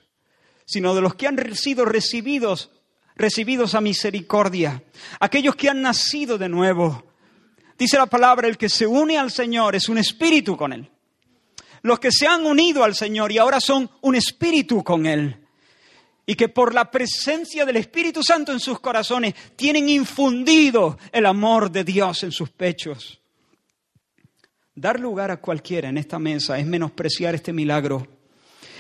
sino 0.64 0.95
de 0.95 1.01
los 1.01 1.14
que 1.14 1.27
han 1.27 1.55
sido 1.55 1.85
recibidos, 1.85 2.71
recibidos 3.17 3.75
a 3.75 3.81
misericordia, 3.81 4.83
aquellos 5.21 5.57
que 5.57 5.69
han 5.69 5.83
nacido 5.83 6.38
de 6.38 6.49
nuevo. 6.49 7.05
Dice 7.79 7.97
la 7.97 8.07
palabra, 8.07 8.49
el 8.49 8.59
que 8.59 8.69
se 8.69 8.87
une 8.87 9.17
al 9.17 9.31
Señor 9.31 9.77
es 9.77 9.88
un 9.88 9.99
espíritu 9.99 10.57
con 10.57 10.73
Él. 10.73 10.91
Los 11.83 12.01
que 12.01 12.11
se 12.11 12.27
han 12.27 12.45
unido 12.45 12.83
al 12.83 12.97
Señor 12.97 13.31
y 13.31 13.38
ahora 13.38 13.61
son 13.61 13.88
un 14.01 14.17
espíritu 14.17 14.83
con 14.83 15.07
Él. 15.07 15.37
Y 16.27 16.35
que 16.35 16.49
por 16.49 16.75
la 16.75 16.91
presencia 16.91 17.64
del 17.64 17.77
Espíritu 17.77 18.23
Santo 18.23 18.53
en 18.53 18.61
sus 18.61 18.81
corazones 18.81 19.35
tienen 19.57 19.88
infundido 19.88 20.99
el 21.12 21.25
amor 21.25 21.71
de 21.71 21.85
Dios 21.85 22.25
en 22.25 22.33
sus 22.33 22.51
pechos. 22.51 23.21
Dar 24.75 25.01
lugar 25.01 25.31
a 25.31 25.41
cualquiera 25.41 25.88
en 25.88 25.99
esta 25.99 26.19
mesa 26.19 26.59
es 26.59 26.67
menospreciar 26.67 27.35
este 27.35 27.53
milagro 27.53 28.07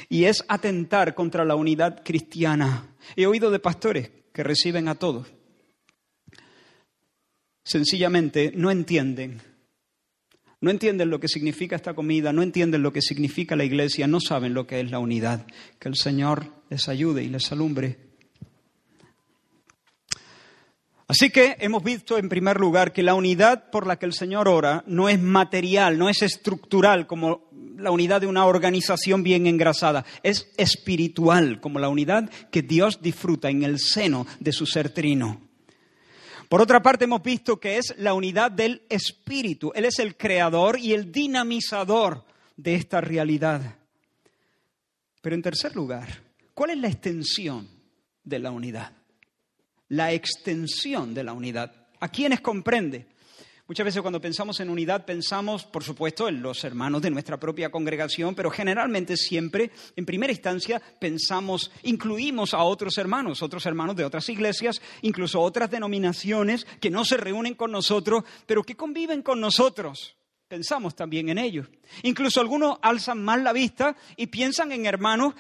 y 0.08 0.24
es 0.24 0.44
atentar 0.48 1.14
contra 1.14 1.44
la 1.44 1.54
unidad 1.54 2.02
cristiana. 2.04 2.94
He 3.16 3.26
oído 3.26 3.50
de 3.50 3.60
pastores 3.60 4.10
que 4.32 4.42
reciben 4.42 4.88
a 4.88 4.96
todos. 4.96 5.37
Sencillamente 7.68 8.50
no 8.54 8.70
entienden. 8.70 9.42
No 10.62 10.70
entienden 10.70 11.10
lo 11.10 11.20
que 11.20 11.28
significa 11.28 11.76
esta 11.76 11.92
comida, 11.92 12.32
no 12.32 12.42
entienden 12.42 12.82
lo 12.82 12.94
que 12.94 13.02
significa 13.02 13.56
la 13.56 13.64
iglesia, 13.64 14.06
no 14.06 14.20
saben 14.20 14.54
lo 14.54 14.66
que 14.66 14.80
es 14.80 14.90
la 14.90 14.98
unidad. 14.98 15.46
Que 15.78 15.90
el 15.90 15.94
Señor 15.94 16.46
les 16.70 16.88
ayude 16.88 17.22
y 17.22 17.28
les 17.28 17.52
alumbre. 17.52 17.98
Así 21.08 21.28
que 21.28 21.58
hemos 21.60 21.84
visto 21.84 22.16
en 22.16 22.30
primer 22.30 22.58
lugar 22.58 22.94
que 22.94 23.02
la 23.02 23.12
unidad 23.12 23.70
por 23.70 23.86
la 23.86 23.98
que 23.98 24.06
el 24.06 24.14
Señor 24.14 24.48
ora 24.48 24.82
no 24.86 25.10
es 25.10 25.20
material, 25.20 25.98
no 25.98 26.08
es 26.08 26.22
estructural 26.22 27.06
como 27.06 27.50
la 27.76 27.90
unidad 27.90 28.22
de 28.22 28.28
una 28.28 28.46
organización 28.46 29.22
bien 29.22 29.46
engrasada, 29.46 30.06
es 30.22 30.50
espiritual, 30.56 31.60
como 31.60 31.78
la 31.78 31.90
unidad 31.90 32.30
que 32.50 32.62
Dios 32.62 33.02
disfruta 33.02 33.50
en 33.50 33.62
el 33.62 33.78
seno 33.78 34.26
de 34.40 34.52
su 34.52 34.64
ser 34.64 34.88
trino. 34.88 35.47
Por 36.48 36.62
otra 36.62 36.82
parte, 36.82 37.04
hemos 37.04 37.22
visto 37.22 37.60
que 37.60 37.76
es 37.76 37.94
la 37.98 38.14
unidad 38.14 38.50
del 38.50 38.82
espíritu. 38.88 39.70
Él 39.74 39.84
es 39.84 39.98
el 39.98 40.16
creador 40.16 40.78
y 40.78 40.94
el 40.94 41.12
dinamizador 41.12 42.24
de 42.56 42.74
esta 42.74 43.00
realidad. 43.02 43.76
Pero 45.20 45.34
en 45.34 45.42
tercer 45.42 45.76
lugar, 45.76 46.08
¿cuál 46.54 46.70
es 46.70 46.78
la 46.78 46.88
extensión 46.88 47.68
de 48.24 48.38
la 48.38 48.50
unidad? 48.50 48.92
La 49.88 50.12
extensión 50.12 51.12
de 51.12 51.24
la 51.24 51.34
unidad. 51.34 51.72
¿A 52.00 52.08
quiénes 52.08 52.40
comprende? 52.40 53.06
Muchas 53.68 53.84
veces 53.84 54.00
cuando 54.00 54.18
pensamos 54.18 54.58
en 54.60 54.70
unidad 54.70 55.04
pensamos, 55.04 55.66
por 55.66 55.84
supuesto, 55.84 56.26
en 56.26 56.40
los 56.40 56.64
hermanos 56.64 57.02
de 57.02 57.10
nuestra 57.10 57.38
propia 57.38 57.70
congregación, 57.70 58.34
pero 58.34 58.50
generalmente 58.50 59.14
siempre, 59.14 59.70
en 59.94 60.06
primera 60.06 60.32
instancia, 60.32 60.80
pensamos, 60.98 61.70
incluimos 61.82 62.54
a 62.54 62.62
otros 62.62 62.96
hermanos, 62.96 63.42
otros 63.42 63.66
hermanos 63.66 63.94
de 63.94 64.06
otras 64.06 64.26
iglesias, 64.30 64.80
incluso 65.02 65.42
otras 65.42 65.70
denominaciones 65.70 66.66
que 66.80 66.88
no 66.88 67.04
se 67.04 67.18
reúnen 67.18 67.56
con 67.56 67.70
nosotros, 67.70 68.24
pero 68.46 68.62
que 68.62 68.74
conviven 68.74 69.20
con 69.20 69.38
nosotros. 69.38 70.16
Pensamos 70.48 70.96
también 70.96 71.28
en 71.28 71.36
ellos. 71.36 71.68
Incluso 72.04 72.40
algunos 72.40 72.78
alzan 72.80 73.22
más 73.22 73.42
la 73.42 73.52
vista 73.52 73.94
y 74.16 74.28
piensan 74.28 74.72
en 74.72 74.86
hermanos 74.86 75.34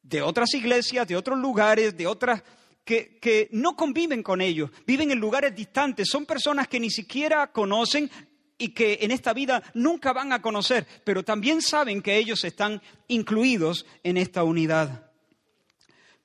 de 0.00 0.22
otras 0.22 0.54
iglesias, 0.54 1.08
de 1.08 1.16
otros 1.16 1.40
lugares, 1.40 1.96
de 1.96 2.06
otras 2.06 2.40
que, 2.84 3.48
no 3.52 3.76
conviven 3.76 4.22
con 4.22 4.40
ellos, 4.40 4.70
viven 4.86 5.10
en 5.10 5.18
lugares 5.18 5.54
distantes, 5.54 6.08
son 6.08 6.26
personas 6.26 6.68
que 6.68 6.78
ni 6.78 6.90
siquiera 6.90 7.50
conocen 7.50 8.10
y 8.58 8.68
que 8.68 8.98
en 9.00 9.10
esta 9.10 9.32
vida 9.32 9.62
nunca 9.74 10.12
van 10.12 10.32
a 10.32 10.42
conocer, 10.42 10.86
pero 11.04 11.24
también 11.24 11.62
saben 11.62 12.02
que 12.02 12.16
ellos 12.16 12.44
están 12.44 12.80
incluidos 13.08 13.86
en 14.02 14.16
esta 14.16 14.44
unidad. 14.44 15.10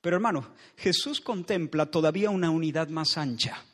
Pero 0.00 0.16
hermanos, 0.16 0.46
Jesús 0.76 1.20
contempla 1.20 1.86
todavía 1.86 2.30
una 2.30 2.50
unidad 2.50 2.88
más 2.88 3.18
ancha. 3.18 3.64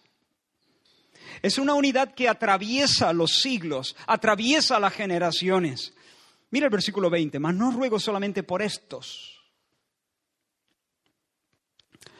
Es 1.43 1.59
una 1.59 1.75
unidad 1.75 2.15
que 2.15 2.29
atraviesa 2.29 3.13
los 3.13 3.37
siglos, 3.37 3.95
atraviesa 4.07 4.81
las 4.81 4.95
generaciones. 4.95 5.93
Mira 6.51 6.67
el 6.67 6.73
versículo 6.73 7.11
20, 7.11 7.39
mas 7.39 7.55
no 7.55 7.71
ruego 7.71 8.01
solamente 8.01 8.43
por 8.43 8.63
estos 8.63 9.36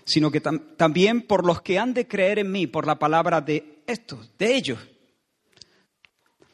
sino 0.07 0.31
que 0.31 0.41
también 0.41 1.27
por 1.27 1.45
los 1.45 1.61
que 1.61 1.81
han 1.81 1.93
de 1.93 2.07
creer 2.07 2.39
en 2.39 2.53
mí, 2.53 2.69
por 2.69 2.87
la 2.87 2.97
palabra 2.97 3.41
de 3.41 3.83
estos, 3.87 4.31
de 4.39 4.55
ellos. 4.55 4.79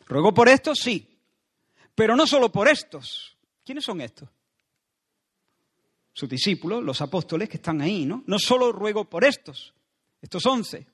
Ruego 0.07 0.33
por 0.33 0.49
estos, 0.49 0.79
sí, 0.79 1.07
pero 1.95 2.17
no 2.17 2.27
solo 2.27 2.51
por 2.51 2.67
estos. 2.67 3.37
¿Quiénes 3.63 3.85
son 3.85 4.01
estos? 4.01 4.29
Sus 6.15 6.31
discípulos, 6.31 6.83
los 6.83 7.03
apóstoles 7.03 7.49
que 7.49 7.59
están 7.59 7.83
ahí, 7.83 8.07
¿no? 8.07 8.25
No 8.27 8.39
solo 8.39 8.73
ruego 8.73 9.05
por 9.05 9.23
estos, 9.23 9.75
estos 10.23 10.45
once. 10.47 10.87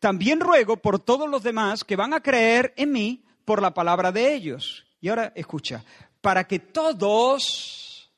También 0.00 0.40
ruego 0.40 0.76
por 0.76 0.98
todos 0.98 1.30
los 1.30 1.44
demás 1.44 1.84
que 1.84 1.94
van 1.94 2.14
a 2.14 2.20
creer 2.20 2.74
en 2.76 2.90
mí 2.90 3.24
por 3.44 3.62
la 3.62 3.72
palabra 3.72 4.10
de 4.10 4.34
ellos. 4.34 4.84
Y 5.00 5.08
ahora 5.08 5.32
escucha, 5.36 5.84
para 6.20 6.48
que 6.48 6.58
todos 6.58 8.10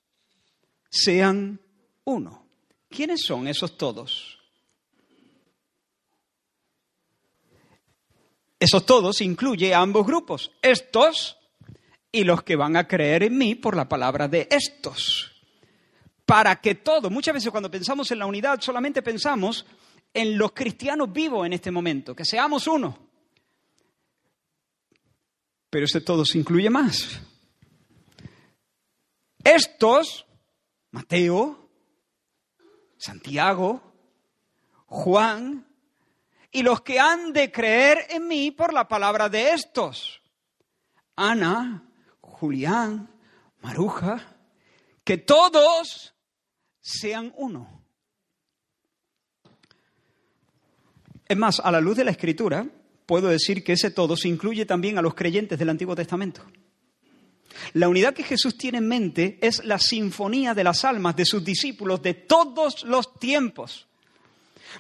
sean 0.89 1.61
uno 2.05 2.46
¿Quiénes 2.89 3.23
son 3.25 3.49
esos 3.49 3.77
todos? 3.77 4.39
Esos 8.59 8.87
todos 8.87 9.21
incluye 9.21 9.75
a 9.75 9.81
ambos 9.81 10.07
grupos, 10.07 10.51
estos 10.63 11.39
y 12.11 12.25
los 12.25 12.43
que 12.43 12.57
van 12.57 12.77
a 12.77 12.89
creer 12.89 13.25
en 13.25 13.37
mí 13.37 13.55
por 13.55 13.77
la 13.77 13.89
palabra 13.89 14.29
de 14.29 14.49
estos. 14.51 15.33
Para 16.25 16.57
que 16.61 16.77
todo, 16.77 17.11
muchas 17.11 17.35
veces 17.35 17.51
cuando 17.51 17.71
pensamos 17.71 18.11
en 18.11 18.19
la 18.19 18.27
unidad 18.27 18.61
solamente 18.61 19.03
pensamos 19.03 19.67
en 20.13 20.39
los 20.39 20.53
cristianos 20.53 21.13
vivos 21.13 21.45
en 21.45 21.53
este 21.53 21.71
momento, 21.71 22.17
que 22.17 22.25
seamos 22.25 22.67
uno. 22.67 22.99
Pero 25.69 25.85
ese 25.85 26.01
todos 26.01 26.35
incluye 26.35 26.71
más. 26.71 27.21
Estos, 29.45 30.25
Mateo, 30.91 31.66
Santiago, 32.97 33.83
Juan, 34.87 35.67
y 36.51 36.63
los 36.63 36.81
que 36.81 36.99
han 36.99 37.33
de 37.33 37.53
creer 37.53 38.07
en 38.11 38.29
mí 38.29 38.51
por 38.51 38.73
la 38.73 38.89
palabra 38.89 39.29
de 39.29 39.51
estos. 39.51 40.23
Ana, 41.17 41.89
Julián, 42.21 43.11
Maruja, 43.61 44.37
que 45.05 45.19
todos 45.19 46.15
sean 46.81 47.33
uno. 47.37 47.85
Es 51.29 51.37
más, 51.37 51.61
a 51.61 51.73
la 51.73 51.81
luz 51.81 51.97
de 51.97 52.05
la 52.05 52.13
Escritura, 52.13 52.67
puedo 53.05 53.29
decir 53.29 53.65
que 53.65 53.73
ese 53.73 53.91
todo 53.91 54.17
se 54.17 54.29
incluye 54.29 54.65
también 54.65 54.97
a 54.97 55.03
los 55.03 55.15
creyentes 55.15 55.59
del 55.59 55.71
Antiguo 55.71 55.97
Testamento. 55.97 56.43
La 57.73 57.89
unidad 57.89 58.15
que 58.15 58.23
Jesús 58.23 58.57
tiene 58.57 58.79
en 58.79 58.89
mente 58.89 59.39
es 59.41 59.65
la 59.65 59.79
sinfonía 59.79 60.55
de 60.55 60.65
las 60.65 60.85
almas 60.85 61.17
de 61.17 61.25
sus 61.25 61.45
discípulos 61.45 62.03
de 62.03 62.15
todos 62.15 62.85
los 62.85 63.19
tiempos. 63.19 63.87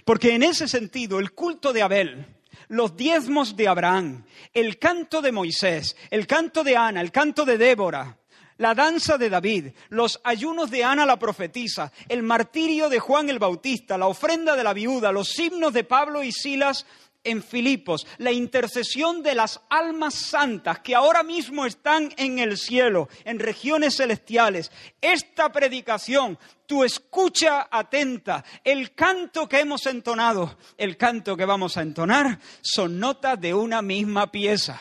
Porque 0.04 0.34
en 0.34 0.42
ese 0.42 0.68
sentido, 0.68 1.18
el 1.18 1.32
culto 1.32 1.72
de 1.72 1.82
Abel, 1.82 2.26
los 2.68 2.96
diezmos 2.96 3.56
de 3.56 3.68
Abraham, 3.68 4.24
el 4.52 4.78
canto 4.78 5.22
de 5.22 5.32
Moisés, 5.32 5.96
el 6.10 6.26
canto 6.26 6.64
de 6.64 6.76
Ana, 6.76 7.00
el 7.00 7.12
canto 7.12 7.44
de 7.44 7.58
Débora, 7.58 8.18
la 8.58 8.74
danza 8.74 9.18
de 9.18 9.28
David, 9.28 9.68
los 9.90 10.20
ayunos 10.24 10.70
de 10.70 10.82
Ana 10.82 11.04
la 11.04 11.18
profetisa, 11.18 11.92
el 12.08 12.22
martirio 12.22 12.88
de 12.88 12.98
Juan 12.98 13.28
el 13.28 13.38
Bautista, 13.38 13.98
la 13.98 14.06
ofrenda 14.06 14.56
de 14.56 14.64
la 14.64 14.72
viuda, 14.72 15.12
los 15.12 15.38
himnos 15.38 15.72
de 15.72 15.84
Pablo 15.84 16.22
y 16.22 16.32
Silas 16.32 16.86
en 17.26 17.42
Filipos, 17.42 18.06
la 18.18 18.32
intercesión 18.32 19.22
de 19.22 19.34
las 19.34 19.60
almas 19.68 20.14
santas 20.14 20.78
que 20.78 20.94
ahora 20.94 21.22
mismo 21.22 21.66
están 21.66 22.14
en 22.16 22.38
el 22.38 22.56
cielo, 22.56 23.08
en 23.24 23.38
regiones 23.38 23.96
celestiales. 23.96 24.70
Esta 25.00 25.50
predicación, 25.52 26.38
tu 26.66 26.84
escucha 26.84 27.68
atenta, 27.70 28.44
el 28.64 28.94
canto 28.94 29.48
que 29.48 29.60
hemos 29.60 29.86
entonado, 29.86 30.56
el 30.78 30.96
canto 30.96 31.36
que 31.36 31.44
vamos 31.44 31.76
a 31.76 31.82
entonar, 31.82 32.38
son 32.62 32.98
notas 32.98 33.40
de 33.40 33.52
una 33.52 33.82
misma 33.82 34.30
pieza. 34.30 34.80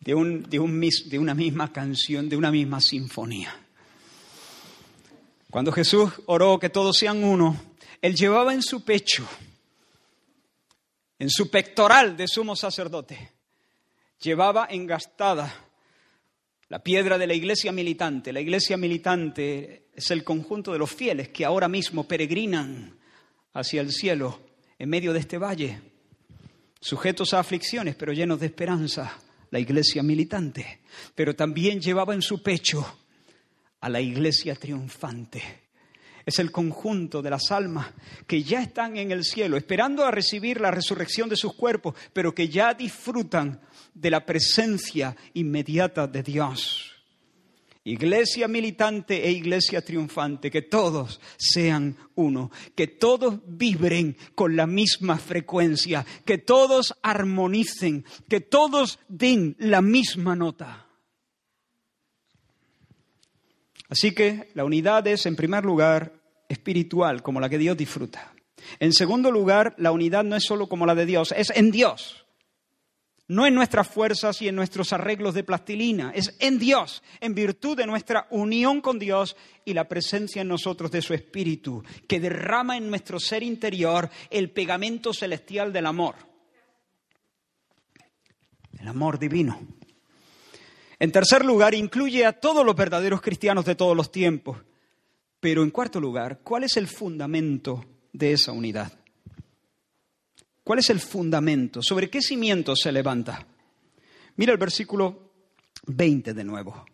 De, 0.00 0.14
de 0.14 1.18
una 1.18 1.34
misma 1.34 1.72
canción, 1.72 2.28
de 2.28 2.36
una 2.36 2.50
misma 2.50 2.80
sinfonía. 2.80 3.54
Cuando 5.52 5.70
Jesús 5.70 6.10
oró 6.24 6.58
que 6.58 6.70
todos 6.70 6.96
sean 6.96 7.22
uno, 7.22 7.60
él 8.02 8.16
llevaba 8.16 8.52
en 8.52 8.62
su 8.62 8.84
pecho, 8.84 9.26
en 11.20 11.30
su 11.30 11.48
pectoral 11.48 12.16
de 12.16 12.26
sumo 12.26 12.56
sacerdote, 12.56 13.30
llevaba 14.20 14.66
engastada 14.68 15.68
la 16.68 16.82
piedra 16.82 17.16
de 17.16 17.28
la 17.28 17.34
iglesia 17.34 17.70
militante. 17.70 18.32
La 18.32 18.40
iglesia 18.40 18.76
militante 18.76 19.86
es 19.94 20.10
el 20.10 20.24
conjunto 20.24 20.72
de 20.72 20.80
los 20.80 20.90
fieles 20.90 21.28
que 21.28 21.44
ahora 21.44 21.68
mismo 21.68 22.08
peregrinan 22.08 22.98
hacia 23.52 23.80
el 23.80 23.92
cielo 23.92 24.40
en 24.78 24.88
medio 24.88 25.12
de 25.12 25.20
este 25.20 25.38
valle, 25.38 25.80
sujetos 26.80 27.32
a 27.34 27.38
aflicciones, 27.38 27.94
pero 27.94 28.12
llenos 28.12 28.40
de 28.40 28.46
esperanza. 28.46 29.16
La 29.50 29.60
iglesia 29.60 30.02
militante, 30.02 30.80
pero 31.14 31.36
también 31.36 31.78
llevaba 31.78 32.14
en 32.14 32.22
su 32.22 32.42
pecho 32.42 32.98
a 33.80 33.88
la 33.90 34.00
iglesia 34.00 34.56
triunfante 34.56 35.61
es 36.24 36.38
el 36.38 36.50
conjunto 36.50 37.22
de 37.22 37.30
las 37.30 37.50
almas 37.50 37.92
que 38.26 38.42
ya 38.42 38.62
están 38.62 38.96
en 38.96 39.10
el 39.10 39.24
cielo, 39.24 39.56
esperando 39.56 40.04
a 40.04 40.10
recibir 40.10 40.60
la 40.60 40.70
resurrección 40.70 41.28
de 41.28 41.36
sus 41.36 41.54
cuerpos, 41.54 41.94
pero 42.12 42.34
que 42.34 42.48
ya 42.48 42.74
disfrutan 42.74 43.60
de 43.94 44.10
la 44.10 44.24
presencia 44.24 45.16
inmediata 45.34 46.06
de 46.06 46.22
Dios. 46.22 46.92
Iglesia 47.84 48.46
militante 48.46 49.26
e 49.26 49.32
iglesia 49.32 49.82
triunfante, 49.82 50.52
que 50.52 50.62
todos 50.62 51.20
sean 51.36 51.96
uno, 52.14 52.52
que 52.76 52.86
todos 52.86 53.40
vibren 53.44 54.16
con 54.36 54.54
la 54.54 54.68
misma 54.68 55.18
frecuencia, 55.18 56.06
que 56.24 56.38
todos 56.38 56.94
armonicen, 57.02 58.04
que 58.28 58.40
todos 58.40 59.00
den 59.08 59.56
la 59.58 59.82
misma 59.82 60.36
nota. 60.36 60.86
Así 63.92 64.12
que 64.12 64.48
la 64.54 64.64
unidad 64.64 65.06
es, 65.06 65.26
en 65.26 65.36
primer 65.36 65.66
lugar, 65.66 66.14
espiritual, 66.48 67.22
como 67.22 67.40
la 67.40 67.50
que 67.50 67.58
Dios 67.58 67.76
disfruta. 67.76 68.32
En 68.78 68.94
segundo 68.94 69.30
lugar, 69.30 69.74
la 69.76 69.92
unidad 69.92 70.24
no 70.24 70.34
es 70.34 70.44
solo 70.44 70.66
como 70.66 70.86
la 70.86 70.94
de 70.94 71.04
Dios, 71.04 71.34
es 71.36 71.50
en 71.50 71.70
Dios. 71.70 72.24
No 73.28 73.46
en 73.46 73.54
nuestras 73.54 73.86
fuerzas 73.86 74.40
y 74.40 74.48
en 74.48 74.56
nuestros 74.56 74.94
arreglos 74.94 75.34
de 75.34 75.44
plastilina, 75.44 76.10
es 76.14 76.34
en 76.40 76.58
Dios, 76.58 77.02
en 77.20 77.34
virtud 77.34 77.76
de 77.76 77.86
nuestra 77.86 78.28
unión 78.30 78.80
con 78.80 78.98
Dios 78.98 79.36
y 79.66 79.74
la 79.74 79.88
presencia 79.88 80.40
en 80.40 80.48
nosotros 80.48 80.90
de 80.90 81.02
su 81.02 81.12
Espíritu, 81.12 81.84
que 82.08 82.18
derrama 82.18 82.78
en 82.78 82.88
nuestro 82.88 83.20
ser 83.20 83.42
interior 83.42 84.08
el 84.30 84.52
pegamento 84.52 85.12
celestial 85.12 85.70
del 85.70 85.84
amor. 85.84 86.14
El 88.80 88.88
amor 88.88 89.18
divino. 89.18 89.81
En 91.02 91.10
tercer 91.10 91.44
lugar, 91.44 91.74
incluye 91.74 92.24
a 92.24 92.32
todos 92.32 92.64
los 92.64 92.76
verdaderos 92.76 93.20
cristianos 93.20 93.64
de 93.64 93.74
todos 93.74 93.96
los 93.96 94.12
tiempos. 94.12 94.58
Pero 95.40 95.64
en 95.64 95.72
cuarto 95.72 95.98
lugar, 95.98 96.42
¿cuál 96.44 96.62
es 96.62 96.76
el 96.76 96.86
fundamento 96.86 97.84
de 98.12 98.34
esa 98.34 98.52
unidad? 98.52 98.92
¿Cuál 100.62 100.78
es 100.78 100.90
el 100.90 101.00
fundamento? 101.00 101.82
¿Sobre 101.82 102.08
qué 102.08 102.22
cimiento 102.22 102.76
se 102.76 102.92
levanta? 102.92 103.44
Mira 104.36 104.52
el 104.52 104.58
versículo 104.58 105.32
20 105.88 106.34
de 106.34 106.44
nuevo. 106.44 106.84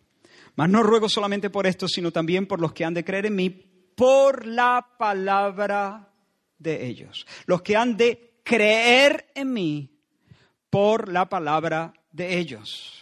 Mas 0.55 0.69
no 0.71 0.81
ruego 0.81 1.07
solamente 1.07 1.51
por 1.51 1.67
esto, 1.67 1.87
sino 1.87 2.11
también 2.11 2.47
por 2.47 2.59
los 2.59 2.73
que 2.73 2.85
han 2.85 2.95
de 2.95 3.05
creer 3.05 3.27
en 3.27 3.35
mí, 3.35 3.51
por 3.95 4.47
la 4.47 4.95
palabra 4.97 6.11
de 6.57 6.87
ellos. 6.87 7.27
Los 7.45 7.61
que 7.61 7.77
han 7.77 7.95
de 7.95 8.39
creer 8.43 9.27
en 9.35 9.53
mí, 9.53 9.99
por 10.71 11.09
la 11.09 11.29
palabra 11.29 11.93
de 12.11 12.39
ellos. 12.39 12.99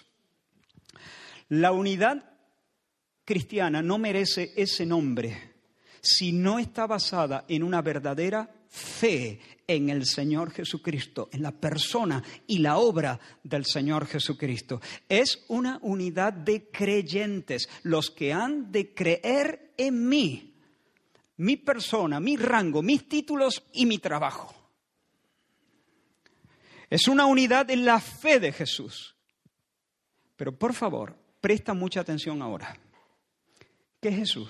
La 1.50 1.72
unidad 1.72 2.24
cristiana 3.24 3.82
no 3.82 3.98
merece 3.98 4.54
ese 4.56 4.86
nombre 4.86 5.56
si 6.02 6.32
no 6.32 6.60
está 6.60 6.88
basada 6.88 7.46
en 7.48 7.64
una 7.64 7.82
verdadera 7.82 8.50
fe 8.70 9.40
en 9.68 9.90
el 9.90 10.06
Señor 10.06 10.52
Jesucristo, 10.52 11.30
en 11.32 11.42
la 11.42 11.52
persona 11.52 12.24
y 12.48 12.60
la 12.60 12.78
obra 12.78 13.20
del 13.44 13.66
Señor 13.66 14.06
Jesucristo. 14.06 14.82
Es 15.10 15.44
una 15.50 15.80
unidad 15.82 16.34
de 16.34 16.70
creyentes, 16.70 17.68
los 17.84 18.12
que 18.12 18.32
han 18.32 18.72
de 18.72 18.94
creer 18.94 19.74
en 19.78 20.08
mí, 20.08 20.56
mi 21.38 21.58
persona, 21.58 22.20
mi 22.20 22.38
rango, 22.38 22.82
mis 22.82 23.08
títulos 23.08 23.64
y 23.74 23.86
mi 23.86 24.00
trabajo. 24.00 24.54
Es 26.90 27.08
una 27.08 27.26
unidad 27.26 27.70
en 27.70 27.84
la 27.84 28.00
fe 28.00 28.40
de 28.40 28.54
Jesús. 28.54 29.16
Pero 30.38 30.58
por 30.58 30.74
favor, 30.74 31.18
Presta 31.48 31.74
mucha 31.74 32.02
atención 32.02 32.42
ahora. 32.42 32.78
¿Qué 34.02 34.10
es 34.10 34.16
Jesús? 34.18 34.50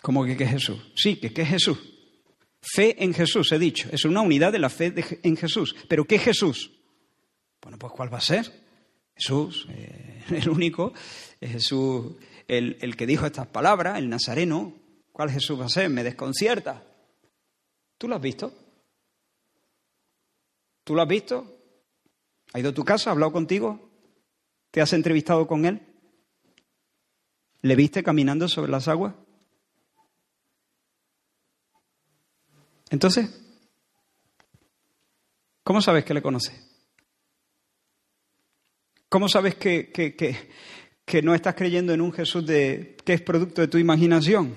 ¿Cómo 0.00 0.24
que 0.24 0.36
qué 0.36 0.44
es 0.44 0.50
Jesús? 0.50 0.92
Sí, 0.94 1.16
que 1.16 1.34
qué 1.34 1.42
es 1.42 1.48
Jesús. 1.48 1.76
Fe 2.60 3.02
en 3.02 3.12
Jesús, 3.12 3.50
he 3.50 3.58
dicho. 3.58 3.88
Es 3.90 4.04
una 4.04 4.20
unidad 4.20 4.52
de 4.52 4.60
la 4.60 4.70
fe 4.70 4.94
en 5.24 5.36
Jesús. 5.36 5.74
¿Pero 5.88 6.04
qué 6.04 6.14
es 6.14 6.22
Jesús? 6.22 6.70
Bueno, 7.60 7.76
pues 7.76 7.92
¿cuál 7.92 8.14
va 8.14 8.18
a 8.18 8.20
ser? 8.20 8.48
Jesús, 9.16 9.66
eh, 9.70 10.22
el 10.30 10.48
único, 10.48 10.92
es 11.40 11.50
Jesús 11.50 12.14
el, 12.46 12.78
el 12.80 12.96
que 12.96 13.04
dijo 13.04 13.26
estas 13.26 13.48
palabras, 13.48 13.98
el 13.98 14.08
nazareno. 14.08 14.74
¿Cuál 15.10 15.32
Jesús 15.32 15.58
va 15.60 15.64
a 15.64 15.70
ser? 15.70 15.90
Me 15.90 16.04
desconcierta. 16.04 16.84
¿Tú 17.98 18.06
lo 18.06 18.14
has 18.14 18.22
visto? 18.22 18.54
¿Tú 20.84 20.94
lo 20.94 21.02
has 21.02 21.08
visto? 21.08 21.55
¿Ha 22.56 22.58
ido 22.58 22.70
a 22.70 22.74
tu 22.74 22.86
casa? 22.86 23.10
¿Ha 23.10 23.12
hablado 23.12 23.32
contigo? 23.32 23.90
¿Te 24.70 24.80
has 24.80 24.94
entrevistado 24.94 25.46
con 25.46 25.66
él? 25.66 25.82
¿Le 27.60 27.76
viste 27.76 28.02
caminando 28.02 28.48
sobre 28.48 28.70
las 28.70 28.88
aguas? 28.88 29.14
Entonces, 32.88 33.28
¿cómo 35.62 35.82
sabes 35.82 36.06
que 36.06 36.14
le 36.14 36.22
conoces? 36.22 36.54
¿Cómo 39.10 39.28
sabes 39.28 39.56
que, 39.56 39.92
que, 39.92 41.22
no 41.22 41.34
estás 41.34 41.56
creyendo 41.56 41.92
en 41.92 42.00
un 42.00 42.10
Jesús 42.10 42.46
de, 42.46 42.96
que 43.04 43.12
es 43.12 43.20
producto 43.20 43.60
de 43.60 43.68
tu 43.68 43.76
imaginación? 43.76 44.56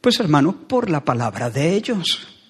Pues 0.00 0.18
hermano, 0.18 0.66
por 0.66 0.90
la 0.90 1.04
palabra 1.04 1.50
de 1.50 1.72
ellos 1.72 2.41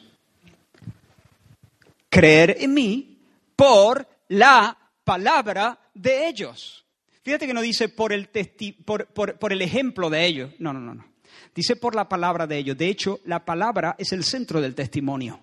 creer 2.13 2.59
en 2.61 2.75
mí 2.75 3.19
por 3.57 4.07
la 4.29 4.77
palabra 5.03 5.81
de 5.95 6.29
ellos. 6.29 6.85
Fíjate 7.23 7.47
que 7.47 7.55
no 7.55 7.63
dice 7.63 7.89
por 7.89 8.13
el, 8.13 8.29
por, 8.29 9.53
el 9.53 9.63
ejemplo 9.63 10.11
de 10.11 10.27
ellos. 10.27 10.53
No, 10.59 10.75
no, 10.75 10.81
no, 10.81 10.95
no. 10.95 11.13
Dice 11.55 11.77
por 11.77 11.95
la 11.95 12.09
palabra 12.09 12.47
de 12.47 12.59
ellos. 12.59 12.77
De 12.77 12.89
hecho, 12.89 13.21
la 13.25 13.43
palabra 13.43 13.97
es 13.99 14.13
el 14.13 14.25
centro 14.25 14.61
del 14.61 14.75
testimonio. 14.75 15.41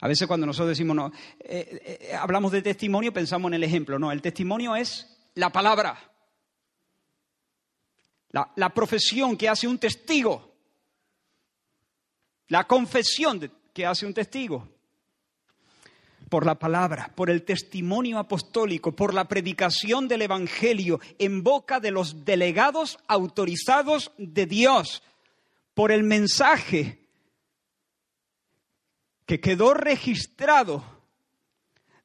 A 0.00 0.08
veces 0.08 0.28
cuando 0.28 0.46
nosotros 0.46 0.70
decimos, 0.70 0.94
no, 0.94 1.12
eh, 1.40 1.98
eh, 2.10 2.14
hablamos 2.14 2.52
de 2.52 2.62
testimonio, 2.62 3.12
pensamos 3.12 3.48
en 3.50 3.54
el 3.54 3.64
ejemplo. 3.64 3.98
No, 3.98 4.12
el 4.12 4.22
testimonio 4.22 4.76
es 4.76 5.18
la 5.34 5.50
palabra. 5.50 5.98
La, 8.30 8.72
profesión 8.72 9.36
que 9.36 9.48
hace 9.48 9.66
un 9.66 9.78
testigo. 9.78 10.54
La 12.48 12.66
confesión 12.66 13.40
que 13.72 13.86
hace 13.86 14.06
un 14.06 14.14
testigo. 14.14 14.68
Por 16.28 16.46
la 16.46 16.58
palabra, 16.58 17.12
por 17.14 17.28
el 17.28 17.42
testimonio 17.42 18.18
apostólico, 18.18 18.92
por 18.92 19.12
la 19.12 19.28
predicación 19.28 20.08
del 20.08 20.22
Evangelio 20.22 20.98
en 21.18 21.42
boca 21.42 21.78
de 21.78 21.90
los 21.90 22.24
delegados 22.24 22.98
autorizados 23.06 24.12
de 24.16 24.46
Dios, 24.46 25.02
por 25.74 25.92
el 25.92 26.04
mensaje 26.04 27.06
que 29.26 29.40
quedó 29.40 29.74
registrado 29.74 30.84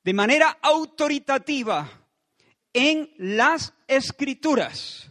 de 0.03 0.13
manera 0.13 0.57
autoritativa 0.61 1.89
en 2.73 3.09
las 3.17 3.73
escrituras, 3.87 5.09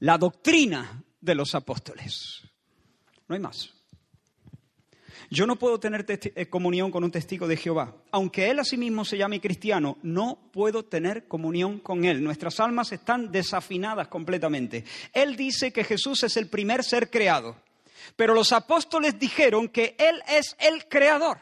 la 0.00 0.18
doctrina 0.18 1.02
de 1.20 1.34
los 1.34 1.54
apóstoles. 1.54 2.42
No 3.28 3.34
hay 3.34 3.40
más. 3.40 3.75
Yo 5.30 5.46
no 5.46 5.56
puedo 5.56 5.80
tener 5.80 6.06
eh, 6.08 6.46
comunión 6.46 6.90
con 6.90 7.02
un 7.02 7.10
testigo 7.10 7.48
de 7.48 7.56
Jehová. 7.56 7.94
Aunque 8.12 8.48
él 8.48 8.60
a 8.60 8.64
sí 8.64 8.76
mismo 8.76 9.04
se 9.04 9.18
llame 9.18 9.40
cristiano, 9.40 9.98
no 10.02 10.38
puedo 10.52 10.84
tener 10.84 11.26
comunión 11.26 11.80
con 11.80 12.04
él. 12.04 12.22
Nuestras 12.22 12.60
almas 12.60 12.92
están 12.92 13.32
desafinadas 13.32 14.08
completamente. 14.08 14.84
Él 15.12 15.36
dice 15.36 15.72
que 15.72 15.84
Jesús 15.84 16.22
es 16.22 16.36
el 16.36 16.48
primer 16.48 16.84
ser 16.84 17.10
creado. 17.10 17.56
Pero 18.14 18.34
los 18.34 18.52
apóstoles 18.52 19.18
dijeron 19.18 19.68
que 19.68 19.96
Él 19.98 20.22
es 20.28 20.56
el 20.60 20.86
creador. 20.86 21.38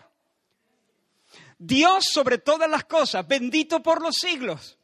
Dios 1.59 2.05
sobre 2.13 2.39
todas 2.39 2.71
las 2.71 2.85
cosas, 2.85 3.27
bendito 3.27 3.83
por 3.83 4.03
los 4.03 4.17
siglos. 4.17 4.79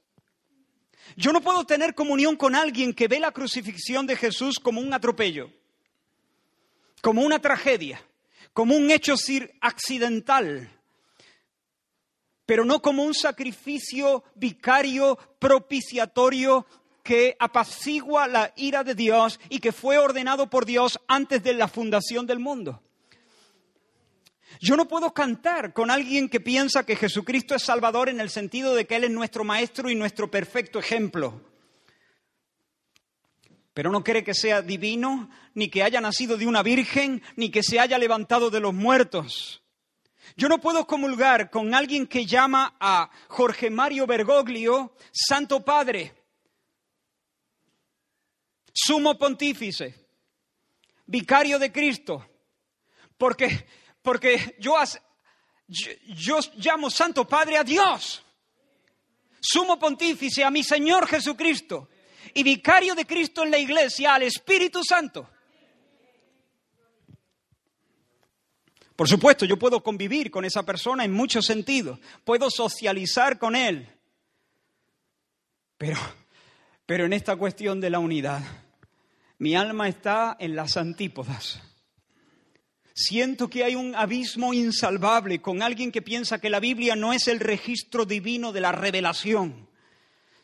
Yo 1.16 1.32
no 1.32 1.40
puedo 1.40 1.64
tener 1.64 1.94
comunión 1.94 2.36
con 2.36 2.54
alguien 2.54 2.92
que 2.92 3.08
ve 3.08 3.18
la 3.18 3.32
crucifixión 3.32 4.06
de 4.06 4.16
Jesús 4.16 4.58
como 4.60 4.80
un 4.80 4.92
atropello, 4.94 5.50
como 7.02 7.22
una 7.22 7.40
tragedia, 7.40 8.00
como 8.52 8.76
un 8.76 8.90
hecho 8.90 9.14
accidental, 9.60 10.70
pero 12.46 12.64
no 12.64 12.82
como 12.82 13.04
un 13.04 13.14
sacrificio 13.14 14.24
vicario 14.34 15.16
propiciatorio 15.38 16.66
que 17.02 17.36
apacigua 17.38 18.26
la 18.26 18.52
ira 18.56 18.84
de 18.84 18.94
Dios 18.94 19.40
y 19.48 19.60
que 19.60 19.72
fue 19.72 19.98
ordenado 19.98 20.50
por 20.50 20.66
Dios 20.66 21.00
antes 21.08 21.42
de 21.42 21.54
la 21.54 21.68
fundación 21.68 22.26
del 22.26 22.38
mundo. 22.38 22.82
Yo 24.60 24.76
no 24.76 24.88
puedo 24.88 25.14
cantar 25.14 25.72
con 25.72 25.90
alguien 25.90 26.28
que 26.28 26.40
piensa 26.40 26.84
que 26.84 26.96
Jesucristo 26.96 27.54
es 27.54 27.62
Salvador 27.62 28.08
en 28.08 28.20
el 28.20 28.30
sentido 28.30 28.74
de 28.74 28.84
que 28.84 28.96
Él 28.96 29.04
es 29.04 29.10
nuestro 29.10 29.44
Maestro 29.44 29.88
y 29.88 29.94
nuestro 29.94 30.30
perfecto 30.30 30.78
ejemplo. 30.78 31.40
Pero 33.74 33.90
no 33.90 34.02
cree 34.02 34.24
que 34.24 34.34
sea 34.34 34.62
divino, 34.62 35.30
ni 35.54 35.68
que 35.68 35.82
haya 35.82 36.00
nacido 36.00 36.36
de 36.36 36.46
una 36.46 36.62
virgen, 36.62 37.22
ni 37.36 37.50
que 37.50 37.62
se 37.62 37.78
haya 37.78 37.98
levantado 37.98 38.50
de 38.50 38.60
los 38.60 38.74
muertos. 38.74 39.62
Yo 40.36 40.48
no 40.48 40.60
puedo 40.60 40.86
comulgar 40.86 41.50
con 41.50 41.74
alguien 41.74 42.06
que 42.06 42.26
llama 42.26 42.76
a 42.80 43.10
Jorge 43.28 43.70
Mario 43.70 44.06
Bergoglio 44.06 44.94
Santo 45.12 45.64
Padre 45.64 46.14
sumo 48.72 49.18
pontífice, 49.18 49.94
vicario 51.06 51.58
de 51.58 51.72
Cristo, 51.72 52.26
porque, 53.16 53.66
porque 54.02 54.56
yo, 54.58 54.74
yo, 56.08 56.38
llamo 56.56 56.90
Santo 56.90 57.26
Padre 57.26 57.58
a 57.58 57.64
Dios, 57.64 58.22
sumo 59.40 59.78
pontífice 59.78 60.44
a 60.44 60.50
mi 60.50 60.62
Señor 60.62 61.06
Jesucristo 61.06 61.88
y 62.34 62.42
vicario 62.42 62.94
de 62.94 63.06
Cristo 63.06 63.44
en 63.44 63.50
la 63.50 63.58
iglesia 63.58 64.14
al 64.14 64.22
Espíritu 64.22 64.82
Santo. 64.84 65.28
Por 69.00 69.08
supuesto, 69.08 69.46
yo 69.46 69.58
puedo 69.58 69.82
convivir 69.82 70.30
con 70.30 70.44
esa 70.44 70.62
persona 70.62 71.06
en 71.06 71.12
muchos 71.12 71.46
sentidos, 71.46 71.98
puedo 72.22 72.50
socializar 72.50 73.38
con 73.38 73.56
él, 73.56 73.88
pero, 75.78 75.96
pero 76.84 77.06
en 77.06 77.14
esta 77.14 77.36
cuestión 77.36 77.80
de 77.80 77.88
la 77.88 77.98
unidad, 77.98 78.42
mi 79.38 79.56
alma 79.56 79.88
está 79.88 80.36
en 80.38 80.54
las 80.54 80.76
antípodas. 80.76 81.62
Siento 82.92 83.48
que 83.48 83.64
hay 83.64 83.74
un 83.74 83.94
abismo 83.94 84.52
insalvable 84.52 85.40
con 85.40 85.62
alguien 85.62 85.90
que 85.90 86.02
piensa 86.02 86.38
que 86.38 86.50
la 86.50 86.60
Biblia 86.60 86.94
no 86.94 87.14
es 87.14 87.28
el 87.28 87.40
registro 87.40 88.04
divino 88.04 88.52
de 88.52 88.60
la 88.60 88.72
revelación, 88.72 89.69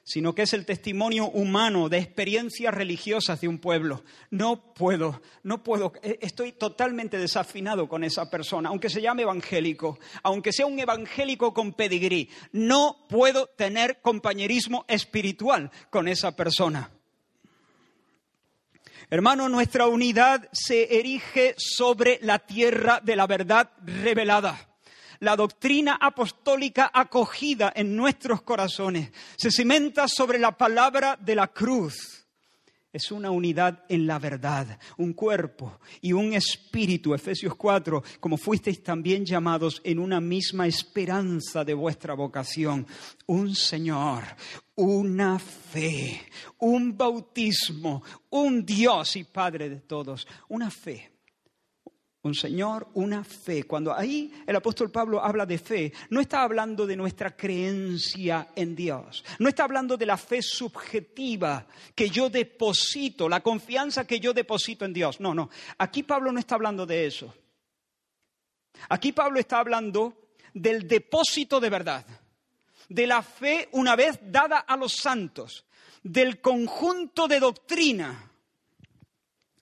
sino 0.06 0.36
que 0.36 0.42
es 0.42 0.52
el 0.52 0.64
testimonio 0.64 1.26
humano 1.26 1.88
de 1.88 1.98
experiencias 1.98 2.72
religiosas 2.72 3.40
de 3.40 3.48
un 3.48 3.58
pueblo. 3.58 4.04
No 4.30 4.72
puedo, 4.72 5.20
no 5.42 5.64
puedo, 5.64 5.94
e, 6.00 6.20
estoy 6.22 6.52
totalmente 6.52 7.18
desafinado 7.18 7.88
con 7.88 8.04
esa 8.04 8.30
persona, 8.30 8.68
aunque 8.68 8.88
se 8.88 9.02
llame 9.02 9.22
evangélico, 9.22 9.98
aunque 10.22 10.52
sea 10.52 10.66
un 10.66 10.78
evangélico 10.78 11.52
con 11.52 11.72
pedigrí, 11.72 12.30
no 12.52 13.04
puedo 13.08 13.48
tener 13.48 14.00
compañerismo 14.00 14.84
espiritual 14.86 15.72
con 15.90 16.06
esa 16.06 16.36
persona. 16.36 16.88
Hermano, 19.10 19.48
nuestra 19.48 19.88
unidad 19.88 20.48
se 20.52 21.00
erige 21.00 21.56
sobre 21.58 22.20
la 22.22 22.38
tierra 22.38 23.00
de 23.02 23.16
la 23.16 23.26
verdad 23.26 23.72
revelada. 23.84 24.68
La 25.20 25.36
doctrina 25.36 25.98
apostólica 26.00 26.90
acogida 26.92 27.72
en 27.74 27.96
nuestros 27.96 28.42
corazones. 28.42 29.10
Se 29.36 29.50
cimenta 29.50 30.08
sobre 30.08 30.38
la 30.38 30.56
palabra 30.56 31.16
de 31.20 31.34
la 31.34 31.48
cruz. 31.48 32.26
Es 32.92 33.10
una 33.12 33.30
unidad 33.30 33.84
en 33.90 34.06
la 34.06 34.18
verdad, 34.18 34.78
un 34.96 35.12
cuerpo 35.12 35.80
y 36.00 36.14
un 36.14 36.32
espíritu, 36.32 37.12
Efesios 37.12 37.54
4, 37.54 38.02
como 38.20 38.38
fuisteis 38.38 38.82
también 38.82 39.22
llamados 39.22 39.82
en 39.84 39.98
una 39.98 40.18
misma 40.18 40.66
esperanza 40.66 41.62
de 41.62 41.74
vuestra 41.74 42.14
vocación, 42.14 42.86
un 43.26 43.54
Señor, 43.54 44.24
una 44.76 45.38
fe, 45.38 46.22
un 46.60 46.96
bautismo, 46.96 48.02
un 48.30 48.64
Dios 48.64 49.16
y 49.16 49.24
Padre 49.24 49.68
de 49.68 49.80
todos, 49.80 50.26
una 50.48 50.70
fe 50.70 51.15
un 52.26 52.34
Señor, 52.34 52.88
una 52.94 53.24
fe. 53.24 53.64
Cuando 53.64 53.94
ahí 53.94 54.32
el 54.46 54.56
apóstol 54.56 54.90
Pablo 54.90 55.22
habla 55.22 55.46
de 55.46 55.58
fe, 55.58 55.92
no 56.10 56.20
está 56.20 56.42
hablando 56.42 56.86
de 56.86 56.96
nuestra 56.96 57.36
creencia 57.36 58.48
en 58.54 58.76
Dios, 58.76 59.24
no 59.38 59.48
está 59.48 59.64
hablando 59.64 59.96
de 59.96 60.06
la 60.06 60.16
fe 60.16 60.42
subjetiva 60.42 61.66
que 61.94 62.10
yo 62.10 62.28
deposito, 62.28 63.28
la 63.28 63.40
confianza 63.40 64.06
que 64.06 64.20
yo 64.20 64.32
deposito 64.32 64.84
en 64.84 64.92
Dios. 64.92 65.20
No, 65.20 65.34
no, 65.34 65.48
aquí 65.78 66.02
Pablo 66.02 66.32
no 66.32 66.38
está 66.38 66.56
hablando 66.56 66.84
de 66.84 67.06
eso. 67.06 67.34
Aquí 68.88 69.12
Pablo 69.12 69.40
está 69.40 69.58
hablando 69.58 70.28
del 70.52 70.86
depósito 70.86 71.60
de 71.60 71.70
verdad, 71.70 72.04
de 72.88 73.06
la 73.06 73.22
fe 73.22 73.68
una 73.72 73.96
vez 73.96 74.18
dada 74.22 74.58
a 74.58 74.76
los 74.76 74.94
santos, 74.94 75.64
del 76.02 76.40
conjunto 76.40 77.26
de 77.26 77.40
doctrina. 77.40 78.30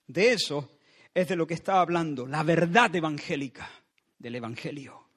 De 0.07 0.33
eso 0.33 0.74
es 1.15 1.29
de 1.29 1.37
lo 1.37 1.47
que 1.47 1.53
está 1.53 1.79
hablando, 1.79 2.27
la 2.27 2.43
verdad 2.43 2.93
evangélica 2.93 3.69
del 4.19 4.35
Evangelio. 4.35 5.07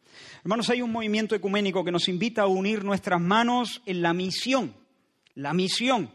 Hermanos, 0.42 0.70
hay 0.70 0.80
un 0.80 0.92
movimiento 0.92 1.34
ecuménico 1.34 1.84
que 1.84 1.90
nos 1.90 2.08
invita 2.08 2.42
a 2.42 2.46
unir 2.46 2.84
nuestras 2.84 3.20
manos 3.20 3.82
en 3.84 4.00
la 4.00 4.14
misión, 4.14 4.74
la 5.34 5.52
misión, 5.52 6.10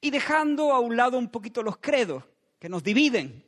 y 0.00 0.10
dejando 0.10 0.72
a 0.72 0.80
un 0.80 0.96
lado 0.96 1.18
un 1.18 1.28
poquito 1.28 1.62
los 1.62 1.76
credos 1.76 2.24
que 2.58 2.70
nos 2.70 2.82
dividen. 2.82 3.44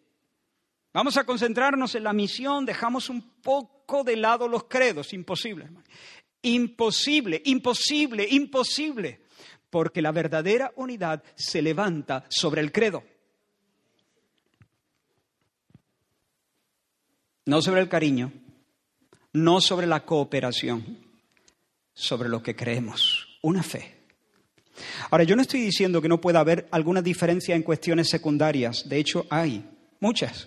Vamos 0.92 1.16
a 1.16 1.24
concentrarnos 1.24 1.94
en 1.94 2.04
la 2.04 2.12
misión, 2.12 2.66
dejamos 2.66 3.08
un 3.08 3.40
poco 3.40 4.04
de 4.04 4.16
lado 4.16 4.48
los 4.48 4.64
credos, 4.64 5.14
imposible. 5.14 5.70
Imposible, 6.42 7.40
imposible, 7.46 8.26
imposible, 8.28 9.22
porque 9.70 10.02
la 10.02 10.12
verdadera 10.12 10.72
unidad 10.76 11.22
se 11.34 11.62
levanta 11.62 12.26
sobre 12.28 12.60
el 12.60 12.70
credo. 12.70 13.02
No 17.50 17.60
sobre 17.60 17.80
el 17.80 17.88
cariño, 17.88 18.32
no 19.32 19.60
sobre 19.60 19.88
la 19.88 20.04
cooperación, 20.04 20.98
sobre 21.92 22.28
lo 22.28 22.44
que 22.44 22.54
creemos, 22.54 23.26
una 23.42 23.64
fe. 23.64 23.96
Ahora, 25.10 25.24
yo 25.24 25.34
no 25.34 25.42
estoy 25.42 25.60
diciendo 25.60 26.00
que 26.00 26.08
no 26.08 26.20
pueda 26.20 26.38
haber 26.38 26.68
alguna 26.70 27.02
diferencia 27.02 27.56
en 27.56 27.64
cuestiones 27.64 28.08
secundarias, 28.08 28.88
de 28.88 28.98
hecho 28.98 29.26
hay 29.30 29.68
muchas. 29.98 30.46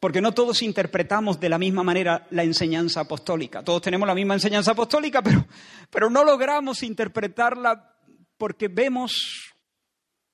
Porque 0.00 0.20
no 0.20 0.34
todos 0.34 0.60
interpretamos 0.62 1.38
de 1.38 1.50
la 1.50 1.58
misma 1.58 1.84
manera 1.84 2.26
la 2.30 2.42
enseñanza 2.42 3.02
apostólica. 3.02 3.62
Todos 3.62 3.80
tenemos 3.80 4.08
la 4.08 4.14
misma 4.16 4.34
enseñanza 4.34 4.72
apostólica, 4.72 5.22
pero, 5.22 5.46
pero 5.88 6.10
no 6.10 6.24
logramos 6.24 6.82
interpretarla 6.82 7.94
porque 8.36 8.66
vemos 8.66 9.54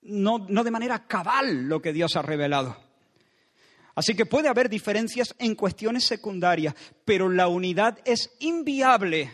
no, 0.00 0.46
no 0.48 0.64
de 0.64 0.70
manera 0.70 1.06
cabal 1.06 1.68
lo 1.68 1.82
que 1.82 1.92
Dios 1.92 2.16
ha 2.16 2.22
revelado. 2.22 2.89
Así 4.00 4.14
que 4.14 4.24
puede 4.24 4.48
haber 4.48 4.70
diferencias 4.70 5.34
en 5.38 5.54
cuestiones 5.54 6.04
secundarias, 6.04 6.74
pero 7.04 7.28
la 7.28 7.48
unidad 7.48 7.98
es 8.06 8.30
inviable 8.38 9.30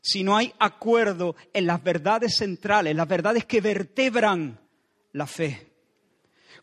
si 0.00 0.24
no 0.24 0.36
hay 0.36 0.52
acuerdo 0.58 1.36
en 1.52 1.68
las 1.68 1.80
verdades 1.84 2.34
centrales, 2.36 2.96
las 2.96 3.06
verdades 3.06 3.44
que 3.44 3.60
vertebran 3.60 4.58
la 5.12 5.28
fe. 5.28 5.70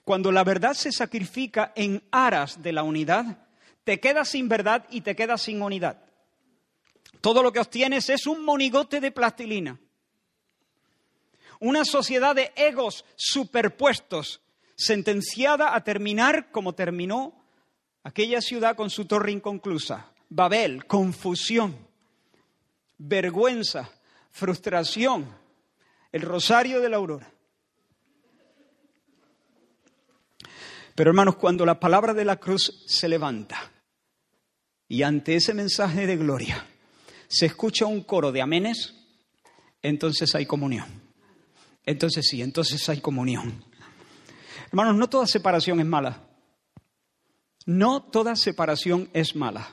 Cuando 0.04 0.34
la 0.34 0.44
verdad 0.44 0.74
se 0.74 0.92
sacrifica 0.92 1.72
en 1.78 2.04
aras 2.12 2.62
de 2.62 2.74
la 2.74 2.84
unidad, 2.84 3.48
te 3.86 4.02
quedas 4.02 4.28
sin 4.28 4.50
verdad 4.50 4.86
y 4.90 5.00
te 5.00 5.16
quedas 5.16 5.42
sin 5.42 5.62
unidad. 5.62 6.04
Todo 7.22 7.42
lo 7.42 7.54
que 7.54 7.62
obtienes 7.62 8.10
es 8.10 8.28
un 8.28 8.44
monigote 8.44 9.00
de 9.00 9.12
plastilina. 9.12 9.80
Una 11.62 11.86
sociedad 11.86 12.36
de 12.36 12.52
egos 12.58 13.06
superpuestos, 13.16 14.42
sentenciada 14.80 15.76
a 15.76 15.84
terminar 15.84 16.52
como 16.52 16.74
terminó 16.74 17.34
aquella 18.04 18.42
ciudad 18.42 18.78
con 18.78 18.90
su 18.90 19.06
torre 19.06 19.32
inconclusa. 19.34 20.14
Babel, 20.30 20.86
confusión, 20.86 21.76
vergüenza, 22.98 23.90
frustración, 24.32 25.28
el 26.14 26.22
rosario 26.22 26.80
de 26.80 26.90
la 26.90 26.96
aurora. 26.96 27.30
Pero 30.96 31.10
hermanos, 31.10 31.36
cuando 31.36 31.66
la 31.66 31.80
palabra 31.80 32.14
de 32.14 32.24
la 32.24 32.38
cruz 32.38 32.84
se 32.88 33.10
levanta 33.10 33.72
y 34.88 35.04
ante 35.04 35.36
ese 35.36 35.54
mensaje 35.54 36.08
de 36.08 36.16
gloria 36.16 36.66
se 37.28 37.48
escucha 37.48 37.86
un 37.86 38.04
coro 38.04 38.32
de 38.32 38.42
amenes, 38.42 38.96
entonces 39.82 40.34
hay 40.36 40.46
comunión. 40.46 40.88
Entonces 41.86 42.28
sí, 42.30 42.42
entonces 42.42 42.88
hay 42.88 43.02
comunión. 43.02 43.69
Hermanos, 44.70 44.96
no 44.96 45.10
toda 45.10 45.26
separación 45.26 45.80
es 45.80 45.86
mala. 45.86 46.22
No 47.66 48.04
toda 48.04 48.36
separación 48.36 49.10
es 49.14 49.36
mala. 49.36 49.68